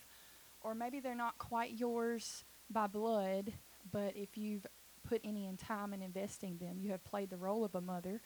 or 0.61 0.73
maybe 0.73 1.01
they're 1.01 1.15
not 1.15 1.37
quite 1.37 1.77
yours 1.77 2.45
by 2.69 2.87
blood, 2.87 3.51
but 3.91 4.15
if 4.15 4.37
you've 4.37 4.65
put 5.07 5.21
any 5.23 5.47
in 5.47 5.57
time 5.57 5.93
and 5.93 6.03
investing 6.03 6.57
them, 6.57 6.77
you 6.79 6.91
have 6.91 7.03
played 7.03 7.29
the 7.29 7.37
role 7.37 7.63
of 7.63 7.75
a 7.75 7.81
mother. 7.81 8.21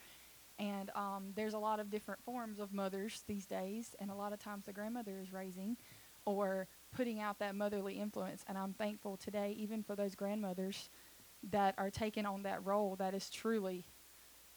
And 0.62 0.90
um, 0.94 1.32
there's 1.34 1.54
a 1.54 1.58
lot 1.58 1.80
of 1.80 1.90
different 1.90 2.22
forms 2.24 2.60
of 2.60 2.72
mothers 2.72 3.24
these 3.26 3.46
days, 3.46 3.96
and 3.98 4.12
a 4.12 4.14
lot 4.14 4.32
of 4.32 4.38
times 4.38 4.64
the 4.64 4.72
grandmother 4.72 5.18
is 5.20 5.32
raising 5.32 5.76
or 6.24 6.68
putting 6.96 7.18
out 7.18 7.40
that 7.40 7.56
motherly 7.56 7.98
influence. 7.98 8.44
And 8.46 8.56
I'm 8.56 8.72
thankful 8.72 9.16
today, 9.16 9.56
even 9.58 9.82
for 9.82 9.96
those 9.96 10.14
grandmothers 10.14 10.88
that 11.50 11.74
are 11.78 11.90
taking 11.90 12.26
on 12.26 12.44
that 12.44 12.64
role. 12.64 12.94
That 12.94 13.12
is 13.12 13.28
truly 13.28 13.86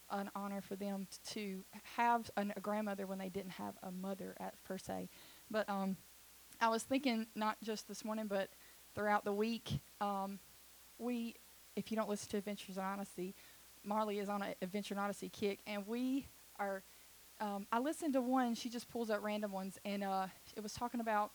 an 0.08 0.30
honor 0.36 0.60
for 0.60 0.76
them 0.76 1.08
to 1.30 1.64
have 1.96 2.30
an, 2.36 2.52
a 2.56 2.60
grandmother 2.60 3.08
when 3.08 3.18
they 3.18 3.28
didn't 3.28 3.50
have 3.52 3.74
a 3.82 3.90
mother 3.90 4.36
at 4.38 4.62
per 4.62 4.78
se. 4.78 5.08
But 5.50 5.68
um, 5.68 5.96
I 6.60 6.68
was 6.68 6.84
thinking 6.84 7.26
not 7.34 7.56
just 7.64 7.88
this 7.88 8.04
morning, 8.04 8.28
but 8.28 8.50
throughout 8.94 9.24
the 9.24 9.32
week. 9.32 9.80
Um, 10.00 10.38
we, 10.98 11.34
if 11.74 11.90
you 11.90 11.96
don't 11.96 12.08
listen 12.08 12.28
to 12.30 12.36
Adventures 12.36 12.76
in 12.76 12.84
Odyssey, 12.84 13.34
Marley 13.86 14.18
is 14.18 14.28
on 14.28 14.42
an 14.42 14.54
Adventure 14.60 14.94
in 14.94 14.98
Odyssey 14.98 15.28
kick, 15.28 15.60
and 15.66 15.86
we 15.86 16.26
are. 16.58 16.82
Um, 17.40 17.66
I 17.70 17.78
listened 17.78 18.14
to 18.14 18.20
one. 18.22 18.54
She 18.54 18.68
just 18.68 18.88
pulls 18.88 19.10
out 19.10 19.22
random 19.22 19.52
ones, 19.52 19.78
and 19.84 20.02
uh, 20.02 20.26
it 20.56 20.62
was 20.62 20.72
talking 20.72 21.00
about. 21.00 21.30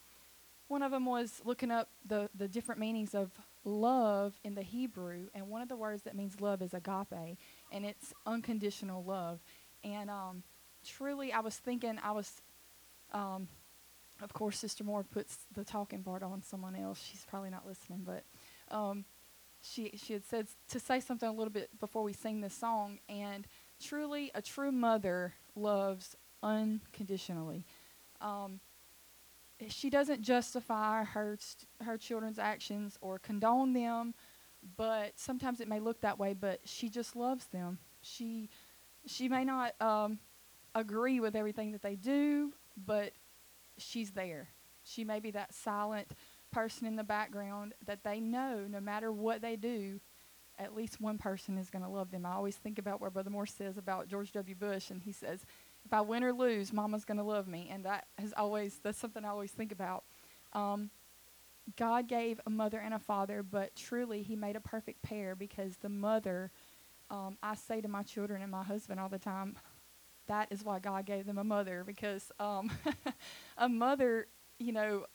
One 0.68 0.84
of 0.84 0.92
them 0.92 1.06
was 1.06 1.42
looking 1.44 1.70
up 1.72 1.90
the 2.06 2.30
the 2.38 2.48
different 2.48 2.80
meanings 2.80 3.14
of 3.14 3.32
love 3.64 4.34
in 4.44 4.56
the 4.56 4.62
Hebrew, 4.62 5.28
and 5.34 5.50
one 5.50 5.62
of 5.62 5.70
the 5.70 5.76
words 5.76 6.04
that 6.04 6.16
means 6.16 6.40
love 6.42 6.62
is 6.62 6.74
agape, 6.74 7.38
and 7.72 7.86
it's 7.86 8.14
unconditional 8.26 9.04
love. 9.04 9.40
And 9.84 10.10
um, 10.10 10.44
truly, 10.86 11.34
I 11.34 11.40
was 11.42 11.56
thinking, 11.56 12.00
I 12.04 12.12
was, 12.12 12.42
um, 13.12 13.48
of 14.22 14.34
course, 14.34 14.58
Sister 14.58 14.84
Moore 14.84 15.04
puts 15.04 15.40
the 15.54 15.64
talking 15.64 16.04
part 16.04 16.24
on 16.24 16.42
someone 16.42 16.76
else. 16.76 17.04
She's 17.04 17.26
probably 17.26 17.50
not 17.50 17.68
listening, 17.68 18.06
but 18.06 18.24
um, 18.76 19.06
she 19.62 19.92
she 19.96 20.14
had 20.14 20.26
said 20.26 20.48
to 20.70 20.80
say 20.80 21.00
something 21.00 21.30
a 21.30 21.32
little 21.32 21.52
bit 21.54 21.80
before 21.80 22.04
we 22.04 22.14
sing 22.14 22.42
this 22.42 22.54
song. 22.54 23.00
And 23.08 23.48
truly, 23.82 24.32
a 24.34 24.42
true 24.42 24.72
mother 24.72 25.34
loves 25.56 26.16
unconditionally. 26.42 27.66
Um, 28.20 28.60
she 29.70 29.90
doesn't 29.90 30.24
justify 30.24 31.04
her 31.04 31.38
st- 31.40 31.70
her 31.82 31.98
children's 31.98 32.40
actions 32.40 32.98
or 33.02 33.20
condone 33.20 33.74
them, 33.74 34.14
but 34.78 35.14
sometimes 35.20 35.62
it 35.62 35.68
may 35.68 35.80
look 35.80 36.02
that 36.02 36.18
way. 36.18 36.34
But 36.34 36.62
she 36.66 36.90
just 36.90 37.16
loves 37.16 37.46
them. 37.48 37.78
She 38.02 38.50
she 39.06 39.30
may 39.30 39.46
not 39.46 39.80
um, 39.82 40.20
agree 40.74 41.20
with 41.20 41.36
everything 41.36 41.72
that 41.74 41.82
they 41.82 41.96
do, 41.96 42.54
but 42.76 43.14
she's 43.78 44.12
there. 44.12 44.50
She 44.84 45.04
may 45.04 45.20
be 45.20 45.32
that 45.32 45.54
silent 45.54 46.08
person 46.52 46.88
in 46.88 46.96
the 46.96 47.04
background 47.04 47.74
that 47.86 48.04
they 48.04 48.20
know 48.20 48.66
no 48.70 48.80
matter 48.80 49.12
what 49.12 49.42
they 49.42 49.56
do, 49.56 50.00
at 50.60 50.76
least 50.76 51.02
one 51.02 51.18
person 51.18 51.58
is 51.58 51.70
going 51.70 51.84
to 51.84 51.90
love 51.90 52.12
them. 52.12 52.26
I 52.26 52.34
always 52.34 52.56
think 52.56 52.78
about 52.78 53.02
what 53.02 53.14
Brother 53.14 53.30
Moore 53.30 53.46
says 53.46 53.78
about 53.78 54.08
George 54.08 54.32
W. 54.34 54.56
Bush, 54.56 54.92
and 54.92 55.02
he 55.02 55.12
says, 55.12 55.46
if 55.86 55.94
I 55.94 56.02
win 56.02 56.24
or 56.24 56.34
lose, 56.34 56.72
Mama's 56.72 57.06
going 57.06 57.18
to 57.18 57.24
love 57.24 57.48
me. 57.48 57.70
And 57.72 57.86
that 57.86 58.06
has 58.20 58.34
always, 58.38 58.80
that's 58.84 59.00
something 59.00 59.26
I 59.26 59.30
always 59.30 59.52
think 59.52 59.72
about. 59.72 60.04
Um, 60.54 60.92
God 61.78 62.08
gave 62.08 62.40
a 62.46 62.50
mother 62.50 62.80
and 62.80 62.94
a 62.94 63.00
father, 63.00 63.44
but 63.44 63.76
truly, 63.76 64.22
He 64.24 64.36
made 64.36 64.56
a 64.56 64.62
perfect 64.62 65.02
pair 65.02 65.36
because 65.36 65.78
the 65.78 65.90
mother, 65.90 66.52
um, 67.10 67.38
I 67.42 67.56
say 67.56 67.82
to 67.82 67.88
my 67.88 68.04
children 68.04 68.42
and 68.42 68.52
my 68.52 68.64
husband 68.64 69.00
all 69.00 69.10
the 69.10 69.20
time, 69.20 69.56
that 70.28 70.48
is 70.52 70.64
why 70.64 70.80
God 70.80 71.06
gave 71.06 71.26
them 71.26 71.38
a 71.38 71.44
mother 71.44 71.84
because 71.86 72.32
um, 72.40 72.72
a 73.58 73.68
mother, 73.68 74.28
you 74.60 74.72
know, 74.72 75.06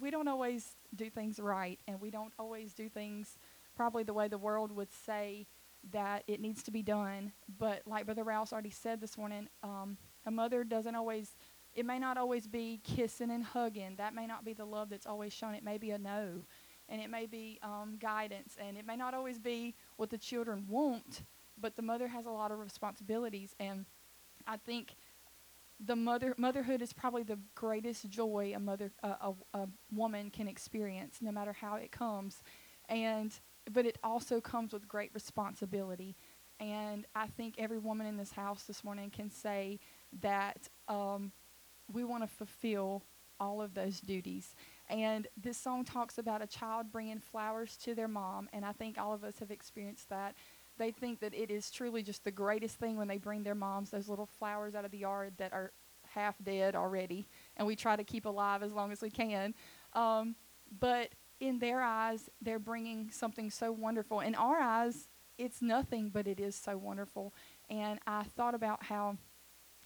we 0.00 0.10
don't 0.10 0.28
always 0.28 0.76
do 0.94 1.10
things 1.10 1.40
right 1.40 1.78
and 1.88 2.00
we 2.00 2.10
don't 2.10 2.32
always 2.38 2.74
do 2.74 2.88
things 2.88 3.36
probably 3.76 4.02
the 4.02 4.12
way 4.12 4.28
the 4.28 4.38
world 4.38 4.70
would 4.72 4.92
say 4.92 5.46
that 5.92 6.24
it 6.26 6.40
needs 6.40 6.62
to 6.64 6.70
be 6.70 6.82
done. 6.82 7.32
But 7.58 7.82
like 7.86 8.04
Brother 8.04 8.24
Rouse 8.24 8.52
already 8.52 8.70
said 8.70 9.00
this 9.00 9.16
morning, 9.16 9.48
um, 9.62 9.96
a 10.26 10.30
mother 10.30 10.64
doesn't 10.64 10.94
always, 10.94 11.34
it 11.74 11.86
may 11.86 11.98
not 11.98 12.18
always 12.18 12.46
be 12.46 12.80
kissing 12.84 13.30
and 13.30 13.42
hugging. 13.42 13.94
That 13.96 14.14
may 14.14 14.26
not 14.26 14.44
be 14.44 14.52
the 14.52 14.64
love 14.64 14.90
that's 14.90 15.06
always 15.06 15.32
shown. 15.32 15.54
It 15.54 15.64
may 15.64 15.78
be 15.78 15.90
a 15.90 15.98
no. 15.98 16.42
And 16.88 17.00
it 17.00 17.08
may 17.08 17.26
be 17.26 17.58
um, 17.62 17.96
guidance. 17.98 18.56
And 18.60 18.76
it 18.76 18.86
may 18.86 18.96
not 18.96 19.14
always 19.14 19.38
be 19.38 19.74
what 19.96 20.10
the 20.10 20.18
children 20.18 20.66
want, 20.68 21.22
but 21.58 21.76
the 21.76 21.82
mother 21.82 22.08
has 22.08 22.26
a 22.26 22.30
lot 22.30 22.50
of 22.52 22.58
responsibilities. 22.58 23.54
And 23.58 23.86
I 24.46 24.56
think 24.56 24.94
the 25.82 25.96
mother 25.96 26.34
motherhood 26.36 26.82
is 26.82 26.92
probably 26.92 27.22
the 27.22 27.38
greatest 27.54 28.08
joy 28.10 28.52
a 28.54 28.60
mother 28.60 28.92
a, 29.02 29.08
a, 29.08 29.34
a 29.54 29.68
woman 29.92 30.30
can 30.30 30.46
experience 30.46 31.18
no 31.20 31.32
matter 31.32 31.52
how 31.52 31.76
it 31.76 31.90
comes. 31.90 32.42
And 32.88 33.32
but 33.70 33.86
it 33.86 33.98
also 34.02 34.40
comes 34.40 34.72
with 34.72 34.88
great 34.88 35.10
responsibility. 35.14 36.16
And 36.58 37.06
i 37.14 37.26
think 37.26 37.54
every 37.58 37.78
woman 37.78 38.06
in 38.06 38.16
this 38.16 38.32
house 38.32 38.64
this 38.64 38.84
morning 38.84 39.10
can 39.10 39.30
say 39.30 39.80
that 40.20 40.68
um, 40.88 41.32
we 41.90 42.04
want 42.04 42.22
to 42.22 42.28
fulfill 42.28 43.02
all 43.40 43.62
of 43.62 43.74
those 43.74 44.00
duties. 44.00 44.54
And 44.88 45.26
this 45.36 45.56
song 45.56 45.84
talks 45.84 46.18
about 46.18 46.42
a 46.42 46.46
child 46.46 46.92
bringing 46.92 47.18
flowers 47.18 47.76
to 47.78 47.94
their 47.94 48.08
mom, 48.08 48.48
and 48.52 48.64
I 48.64 48.72
think 48.72 48.98
all 48.98 49.14
of 49.14 49.24
us 49.24 49.38
have 49.38 49.50
experienced 49.50 50.10
that. 50.10 50.34
They 50.78 50.90
think 50.90 51.20
that 51.20 51.34
it 51.34 51.50
is 51.50 51.70
truly 51.70 52.02
just 52.02 52.24
the 52.24 52.30
greatest 52.30 52.76
thing 52.76 52.96
when 52.96 53.08
they 53.08 53.18
bring 53.18 53.42
their 53.42 53.54
moms 53.54 53.90
those 53.90 54.08
little 54.08 54.26
flowers 54.26 54.74
out 54.74 54.84
of 54.84 54.90
the 54.90 54.98
yard 54.98 55.34
that 55.36 55.52
are 55.52 55.72
half 56.14 56.36
dead 56.42 56.74
already, 56.74 57.28
and 57.56 57.66
we 57.66 57.76
try 57.76 57.96
to 57.96 58.04
keep 58.04 58.26
alive 58.26 58.62
as 58.62 58.72
long 58.72 58.92
as 58.92 59.00
we 59.02 59.10
can. 59.10 59.54
Um, 59.92 60.34
but 60.80 61.10
in 61.40 61.58
their 61.58 61.80
eyes, 61.80 62.28
they're 62.40 62.58
bringing 62.58 63.10
something 63.10 63.50
so 63.50 63.72
wonderful. 63.72 64.20
In 64.20 64.34
our 64.34 64.58
eyes, 64.58 65.08
it's 65.38 65.62
nothing, 65.62 66.10
but 66.10 66.26
it 66.26 66.38
is 66.38 66.54
so 66.54 66.76
wonderful. 66.76 67.34
And 67.68 67.98
I 68.06 68.24
thought 68.24 68.54
about 68.54 68.84
how 68.84 69.16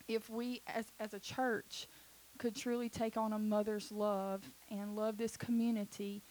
if 0.09 0.28
we, 0.28 0.62
as, 0.66 0.86
as 0.98 1.15
a 1.15 1.20
church, 1.20 1.86
could 2.39 2.56
truly 2.56 2.89
take 2.89 3.16
on 3.16 3.32
a 3.32 3.39
mother's 3.39 3.93
love 3.93 4.43
and 4.69 4.97
love 4.97 5.16
this 5.16 5.36
community 5.36 6.24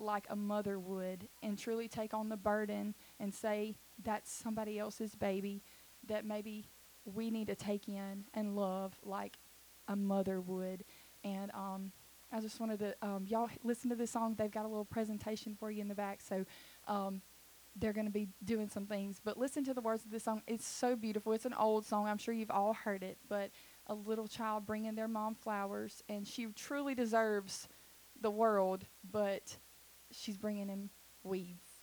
like 0.00 0.26
a 0.28 0.34
mother 0.34 0.78
would, 0.78 1.28
and 1.42 1.56
truly 1.56 1.86
take 1.86 2.12
on 2.12 2.28
the 2.28 2.36
burden 2.36 2.94
and 3.20 3.32
say 3.32 3.76
that's 4.02 4.32
somebody 4.32 4.78
else's 4.78 5.14
baby 5.14 5.62
that 6.06 6.24
maybe 6.24 6.68
we 7.04 7.30
need 7.30 7.46
to 7.48 7.54
take 7.54 7.88
in 7.88 8.24
and 8.34 8.56
love 8.56 8.94
like 9.02 9.38
a 9.88 9.96
mother 9.96 10.40
would. 10.40 10.84
And 11.22 11.50
um, 11.52 11.92
I 12.32 12.40
just 12.40 12.60
wanted 12.60 12.78
to, 12.80 12.94
um, 13.02 13.24
y'all 13.26 13.48
listen 13.62 13.90
to 13.90 13.96
this 13.96 14.10
song. 14.10 14.34
They've 14.36 14.50
got 14.50 14.64
a 14.64 14.68
little 14.68 14.84
presentation 14.84 15.54
for 15.58 15.70
you 15.70 15.80
in 15.80 15.88
the 15.88 15.94
back. 15.94 16.20
So 16.20 16.44
um, 16.88 17.22
they're 17.76 17.92
going 17.92 18.06
to 18.06 18.12
be 18.12 18.28
doing 18.44 18.68
some 18.68 18.86
things. 18.86 19.20
But 19.22 19.38
listen 19.38 19.64
to 19.64 19.74
the 19.74 19.80
words 19.80 20.04
of 20.04 20.10
this 20.10 20.24
song. 20.24 20.42
It's 20.46 20.66
so 20.66 20.96
beautiful. 20.96 21.32
It's 21.32 21.44
an 21.44 21.54
old 21.54 21.84
song. 21.84 22.06
I'm 22.06 22.18
sure 22.18 22.34
you've 22.34 22.50
all 22.50 22.74
heard 22.74 23.02
it. 23.02 23.18
But 23.28 23.50
a 23.86 23.94
little 23.94 24.26
child 24.26 24.66
bringing 24.66 24.94
their 24.94 25.08
mom 25.08 25.34
flowers, 25.34 26.02
and 26.08 26.26
she 26.26 26.46
truly 26.46 26.94
deserves 26.94 27.68
the 28.20 28.30
world, 28.30 28.84
but 29.10 29.56
she's 30.10 30.36
bringing 30.36 30.68
him 30.68 30.90
weeds. 31.22 31.73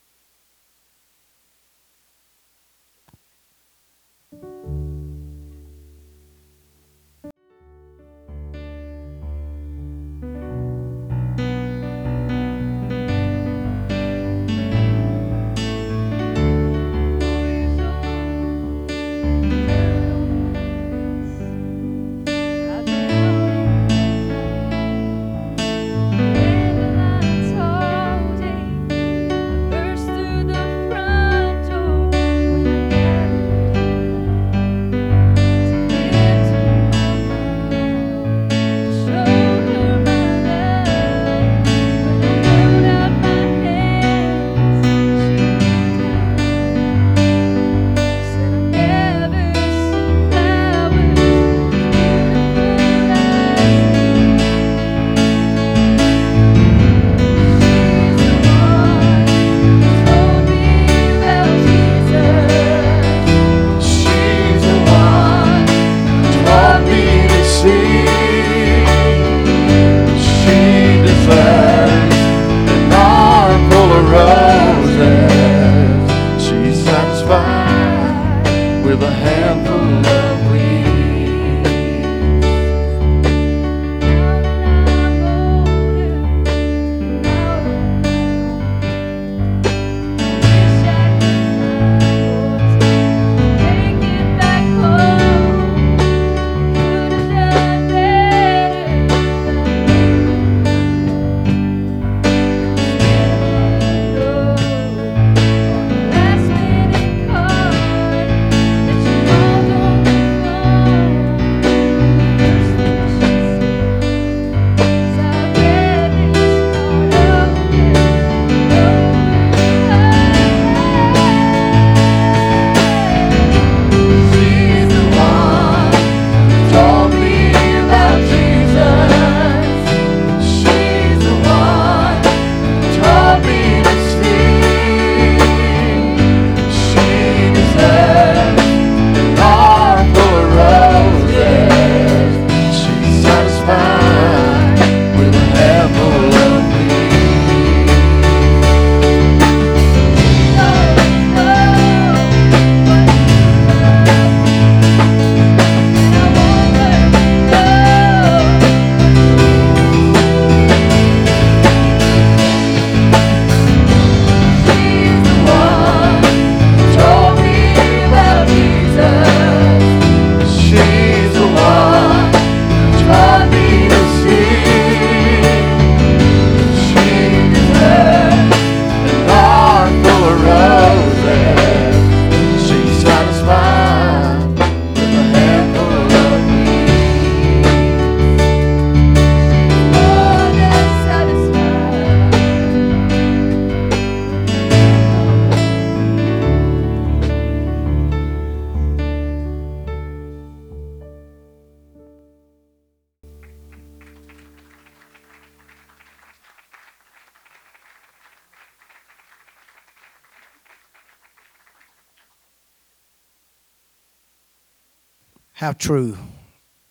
True 215.92 216.18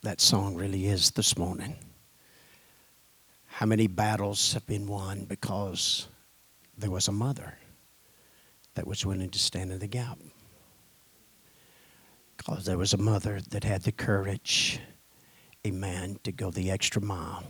that 0.03 0.21
song 0.21 0.53
really 0.53 0.85
is 0.85 1.09
this 1.09 1.35
morning. 1.35 1.75
How 3.47 3.65
many 3.65 3.87
battles 3.87 4.53
have 4.53 4.63
been 4.67 4.85
won 4.85 5.25
because 5.25 6.07
there 6.77 6.91
was 6.91 7.07
a 7.07 7.11
mother 7.11 7.57
that 8.75 8.85
was 8.85 9.03
willing 9.03 9.31
to 9.31 9.39
stand 9.39 9.71
in 9.71 9.79
the 9.79 9.87
gap. 9.87 10.19
Because 12.37 12.63
there 12.65 12.77
was 12.77 12.93
a 12.93 12.97
mother 12.97 13.41
that 13.49 13.63
had 13.63 13.81
the 13.81 13.91
courage, 13.91 14.79
a 15.65 15.71
man, 15.71 16.19
to 16.23 16.31
go 16.31 16.51
the 16.51 16.69
extra 16.69 17.01
mile. 17.01 17.43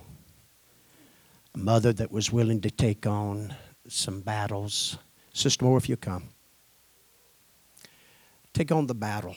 a 1.53 1.57
mother 1.57 1.91
that 1.91 2.13
was 2.13 2.31
willing 2.31 2.61
to 2.61 2.71
take 2.71 3.05
on 3.05 3.53
some 3.89 4.21
battles. 4.21 4.97
Sister 5.33 5.65
Moore, 5.65 5.77
if 5.77 5.89
you 5.89 5.97
come, 5.97 6.29
take 8.53 8.71
on 8.71 8.87
the 8.87 8.95
battle. 8.95 9.35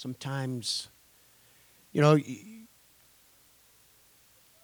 Sometimes, 0.00 0.88
you 1.92 2.00
know, 2.00 2.18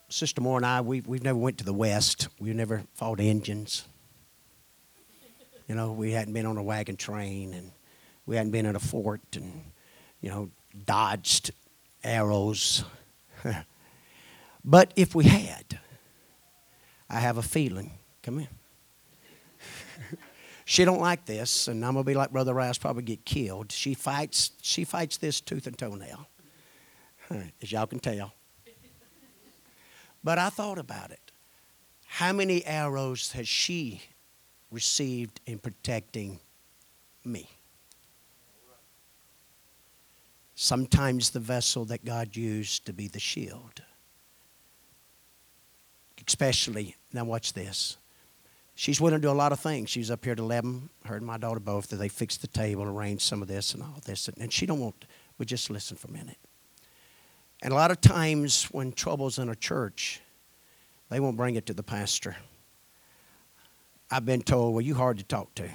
Sister 0.09 0.41
Moore 0.41 0.57
and 0.57 0.65
I, 0.65 0.81
we've, 0.81 1.07
we've 1.07 1.23
never 1.23 1.39
went 1.39 1.59
to 1.59 1.65
the 1.65 1.75
West. 1.75 2.29
We've 2.41 2.55
never 2.55 2.85
fought 2.95 3.21
Indians. 3.21 3.87
You 5.69 5.75
know, 5.75 5.93
we 5.93 6.13
hadn't 6.13 6.33
been 6.33 6.47
on 6.47 6.57
a 6.57 6.63
wagon 6.63 6.97
train 6.97 7.53
and 7.53 7.71
we 8.25 8.37
hadn't 8.37 8.53
been 8.53 8.65
in 8.65 8.77
a 8.77 8.81
fort 8.81 9.21
and, 9.35 9.63
you 10.23 10.31
know, 10.31 10.51
dodged 10.87 11.51
arrows. 12.03 12.83
but 14.65 14.91
if 14.97 15.15
we 15.15 15.25
had, 15.25 15.79
I 17.11 17.21
have 17.21 17.37
a 17.37 17.43
feeling. 17.43 17.91
Come 18.23 18.39
in. 18.39 18.49
She 20.69 20.85
don't 20.85 21.01
like 21.01 21.25
this, 21.27 21.69
and 21.69 21.85
I'm 21.85 21.93
gonna 21.93 22.03
be 22.03 22.15
like 22.15 22.33
Brother 22.33 22.53
Rice, 22.53 22.77
probably 22.77 23.05
get 23.05 23.25
killed. 23.25 23.71
She 23.71 23.95
fights. 23.95 24.51
She 24.63 24.83
fights 24.83 25.17
this 25.17 25.41
tooth 25.41 25.69
and 25.69 25.79
toenail, 25.79 26.27
as 27.63 27.71
y'all 27.71 27.87
can 27.87 28.01
tell. 28.01 28.33
But 30.25 30.39
I 30.41 30.51
thought 30.51 30.79
about 30.79 31.13
it. 31.13 31.31
How 32.07 32.33
many 32.33 32.65
arrows 32.67 33.31
has 33.31 33.47
she 33.47 34.03
received 34.73 35.41
in 35.47 35.61
protecting 35.61 36.41
me? 37.25 37.49
Sometimes 40.57 41.31
the 41.31 41.39
vessel 41.39 41.85
that 41.85 42.05
God 42.05 42.35
used 42.35 42.87
to 42.87 42.93
be 42.93 43.07
the 43.07 43.21
shield. 43.21 43.83
Especially, 46.27 46.97
now 47.13 47.23
watch 47.23 47.53
this. 47.53 47.99
She's 48.79 49.01
willing 49.01 49.19
to 49.19 49.27
do 49.27 49.31
a 49.31 49.33
lot 49.33 49.53
of 49.53 49.59
things. 49.59 49.89
She 49.89 50.01
was 50.01 50.11
up 50.11 50.23
here 50.23 50.35
at 50.35 50.39
11, 50.39 50.91
her 51.07 51.17
and 51.17 51.25
my 51.25 51.39
daughter 51.39 51.61
both, 51.61 51.89
that 51.89 51.97
they 51.97 52.09
fixed 52.09 52.43
the 52.43 52.47
table, 52.47 52.85
arranged 52.85 53.23
some 53.23 53.41
of 53.41 53.49
this 53.49 53.73
and 53.73 53.83
all 53.83 53.99
this. 54.05 54.29
And 54.39 54.53
she 54.53 54.67
don't 54.67 54.79
want, 54.79 55.07
we 55.39 55.47
just 55.47 55.71
listen 55.71 55.97
for 55.97 56.09
a 56.09 56.13
minute. 56.13 56.37
And 57.63 57.73
a 57.73 57.75
lot 57.75 57.91
of 57.91 58.03
times 58.03 58.65
when 58.65 58.93
trouble's 58.93 59.39
in 59.39 59.49
a 59.49 59.55
church, 59.57 60.21
they 61.09 61.21
won't 61.21 61.39
bring 61.39 61.55
it 61.57 61.65
to 61.67 61.75
the 61.75 61.83
pastor. 61.83 62.37
I've 64.11 64.27
been 64.27 64.43
told, 64.43 64.75
well, 64.75 64.83
you 64.83 64.95
hard 64.95 65.17
to 65.19 65.25
talk 65.25 65.55
to. 65.55 65.69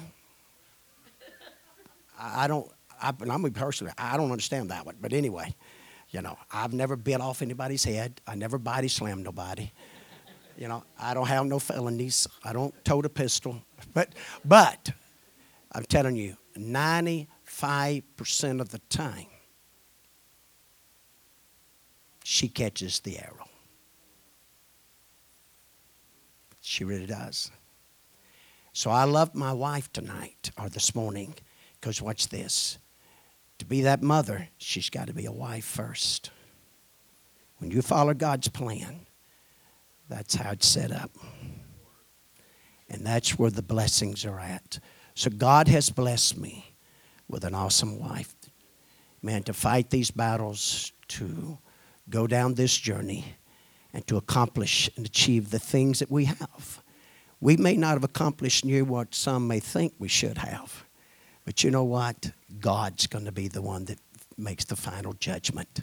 I 2.20 2.44
I 2.44 2.46
don't, 2.46 2.70
I, 3.02 3.12
and 3.20 3.32
I'm 3.32 3.42
personally, 3.50 3.92
I 3.98 4.16
don't 4.16 4.30
understand 4.30 4.70
that 4.70 4.86
one. 4.86 4.94
But 5.00 5.12
anyway, 5.12 5.56
you 6.10 6.22
know, 6.22 6.38
I've 6.52 6.72
never 6.72 6.94
bit 6.94 7.20
off 7.20 7.42
anybody's 7.42 7.82
head. 7.82 8.20
I 8.28 8.36
never 8.36 8.58
body 8.58 8.86
slammed 8.86 9.24
nobody. 9.24 9.72
You 10.62 10.68
know, 10.68 10.84
I 10.96 11.12
don't 11.12 11.26
have 11.26 11.44
no 11.46 11.58
felonies. 11.58 12.28
I 12.44 12.52
don't 12.52 12.72
tote 12.84 13.04
a 13.04 13.08
pistol. 13.08 13.60
But, 13.92 14.14
but, 14.44 14.92
I'm 15.72 15.82
telling 15.82 16.14
you, 16.14 16.36
95% 16.56 17.26
of 18.60 18.68
the 18.68 18.78
time, 18.88 19.26
she 22.22 22.46
catches 22.46 23.00
the 23.00 23.18
arrow. 23.18 23.48
She 26.60 26.84
really 26.84 27.06
does. 27.06 27.50
So 28.72 28.88
I 28.92 29.02
love 29.02 29.34
my 29.34 29.52
wife 29.52 29.92
tonight 29.92 30.52
or 30.56 30.68
this 30.68 30.94
morning 30.94 31.34
because 31.80 32.00
watch 32.00 32.28
this. 32.28 32.78
To 33.58 33.64
be 33.64 33.80
that 33.80 34.00
mother, 34.00 34.48
she's 34.58 34.90
got 34.90 35.08
to 35.08 35.12
be 35.12 35.26
a 35.26 35.32
wife 35.32 35.64
first. 35.64 36.30
When 37.58 37.72
you 37.72 37.82
follow 37.82 38.14
God's 38.14 38.46
plan, 38.46 39.06
that's 40.12 40.34
how 40.34 40.50
it's 40.50 40.68
set 40.68 40.92
up. 40.92 41.10
And 42.90 43.06
that's 43.06 43.38
where 43.38 43.50
the 43.50 43.62
blessings 43.62 44.26
are 44.26 44.38
at. 44.38 44.78
So 45.14 45.30
God 45.30 45.68
has 45.68 45.88
blessed 45.88 46.36
me 46.36 46.74
with 47.28 47.44
an 47.44 47.54
awesome 47.54 47.98
wife. 47.98 48.34
Man, 49.22 49.42
to 49.44 49.54
fight 49.54 49.88
these 49.88 50.10
battles, 50.10 50.92
to 51.08 51.56
go 52.10 52.26
down 52.26 52.54
this 52.54 52.76
journey, 52.76 53.36
and 53.94 54.06
to 54.06 54.18
accomplish 54.18 54.90
and 54.96 55.06
achieve 55.06 55.50
the 55.50 55.58
things 55.58 56.00
that 56.00 56.10
we 56.10 56.26
have. 56.26 56.82
We 57.40 57.56
may 57.56 57.76
not 57.76 57.94
have 57.94 58.04
accomplished 58.04 58.64
near 58.64 58.84
what 58.84 59.14
some 59.14 59.48
may 59.48 59.60
think 59.60 59.94
we 59.98 60.08
should 60.08 60.38
have. 60.38 60.84
But 61.44 61.64
you 61.64 61.70
know 61.70 61.84
what? 61.84 62.32
God's 62.60 63.06
going 63.06 63.24
to 63.24 63.32
be 63.32 63.48
the 63.48 63.62
one 63.62 63.86
that 63.86 63.98
makes 64.36 64.64
the 64.64 64.76
final 64.76 65.14
judgment 65.14 65.80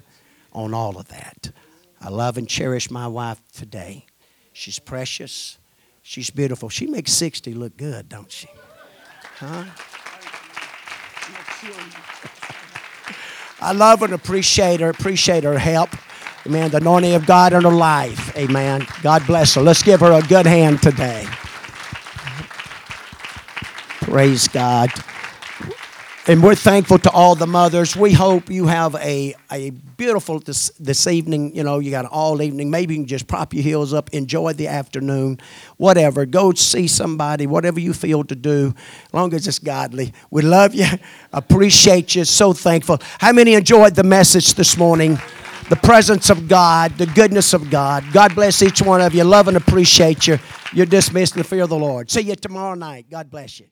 on 0.53 0.73
all 0.73 0.97
of 0.97 1.07
that. 1.07 1.51
I 2.01 2.09
love 2.09 2.37
and 2.37 2.47
cherish 2.47 2.89
my 2.89 3.07
wife 3.07 3.41
today. 3.51 4.05
She's 4.59 4.77
precious. 4.77 5.57
She's 6.01 6.29
beautiful. 6.29 6.67
She 6.67 6.85
makes 6.85 7.13
60 7.13 7.53
look 7.53 7.77
good, 7.77 8.09
don't 8.09 8.29
she? 8.29 8.49
Huh? 9.37 9.63
I 13.61 13.71
love 13.71 14.03
and 14.03 14.11
appreciate 14.11 14.81
her, 14.81 14.89
appreciate 14.89 15.45
her 15.45 15.57
help. 15.57 15.91
Amen. 16.45 16.71
The 16.71 16.77
anointing 16.77 17.13
of 17.13 17.25
God 17.25 17.53
in 17.53 17.63
her 17.63 17.71
life. 17.71 18.35
Amen. 18.35 18.85
God 19.01 19.25
bless 19.25 19.55
her. 19.55 19.61
Let's 19.61 19.81
give 19.81 20.01
her 20.01 20.11
a 20.11 20.21
good 20.23 20.45
hand 20.45 20.81
today. 20.81 21.25
Praise 24.01 24.49
God. 24.49 24.91
And 26.29 26.43
we're 26.43 26.53
thankful 26.53 26.99
to 26.99 27.09
all 27.09 27.33
the 27.33 27.47
mothers. 27.47 27.95
We 27.95 28.13
hope 28.13 28.51
you 28.51 28.67
have 28.67 28.93
a, 28.97 29.33
a 29.51 29.71
beautiful 29.71 30.37
this, 30.37 30.69
this 30.79 31.07
evening. 31.07 31.55
You 31.55 31.63
know, 31.63 31.79
you 31.79 31.89
got 31.89 32.05
all 32.05 32.43
evening. 32.43 32.69
Maybe 32.69 32.93
you 32.93 32.99
can 32.99 33.07
just 33.07 33.25
prop 33.25 33.51
your 33.51 33.63
heels 33.63 33.95
up, 33.95 34.11
enjoy 34.11 34.53
the 34.53 34.67
afternoon, 34.67 35.39
whatever. 35.77 36.27
Go 36.27 36.53
see 36.53 36.85
somebody, 36.85 37.47
whatever 37.47 37.79
you 37.79 37.93
feel 37.93 38.23
to 38.25 38.35
do, 38.35 38.75
as 38.77 39.11
long 39.11 39.33
as 39.33 39.47
it's 39.47 39.57
godly. 39.57 40.13
We 40.29 40.43
love 40.43 40.75
you, 40.75 40.85
appreciate 41.33 42.13
you, 42.13 42.25
so 42.25 42.53
thankful. 42.53 42.99
How 43.17 43.33
many 43.33 43.55
enjoyed 43.55 43.95
the 43.95 44.03
message 44.03 44.53
this 44.53 44.77
morning? 44.77 45.17
The 45.71 45.77
presence 45.77 46.29
of 46.29 46.47
God, 46.47 46.95
the 46.99 47.07
goodness 47.07 47.55
of 47.55 47.71
God. 47.71 48.03
God 48.13 48.35
bless 48.35 48.61
each 48.61 48.83
one 48.83 49.01
of 49.01 49.15
you. 49.15 49.23
Love 49.23 49.47
and 49.47 49.57
appreciate 49.57 50.27
you. 50.27 50.37
You're 50.73 50.85
dismissed 50.85 51.33
in 51.33 51.39
the 51.39 51.47
fear 51.47 51.63
of 51.63 51.69
the 51.69 51.79
Lord. 51.79 52.11
See 52.11 52.21
you 52.21 52.35
tomorrow 52.35 52.75
night. 52.75 53.07
God 53.09 53.31
bless 53.31 53.59
you. 53.59 53.65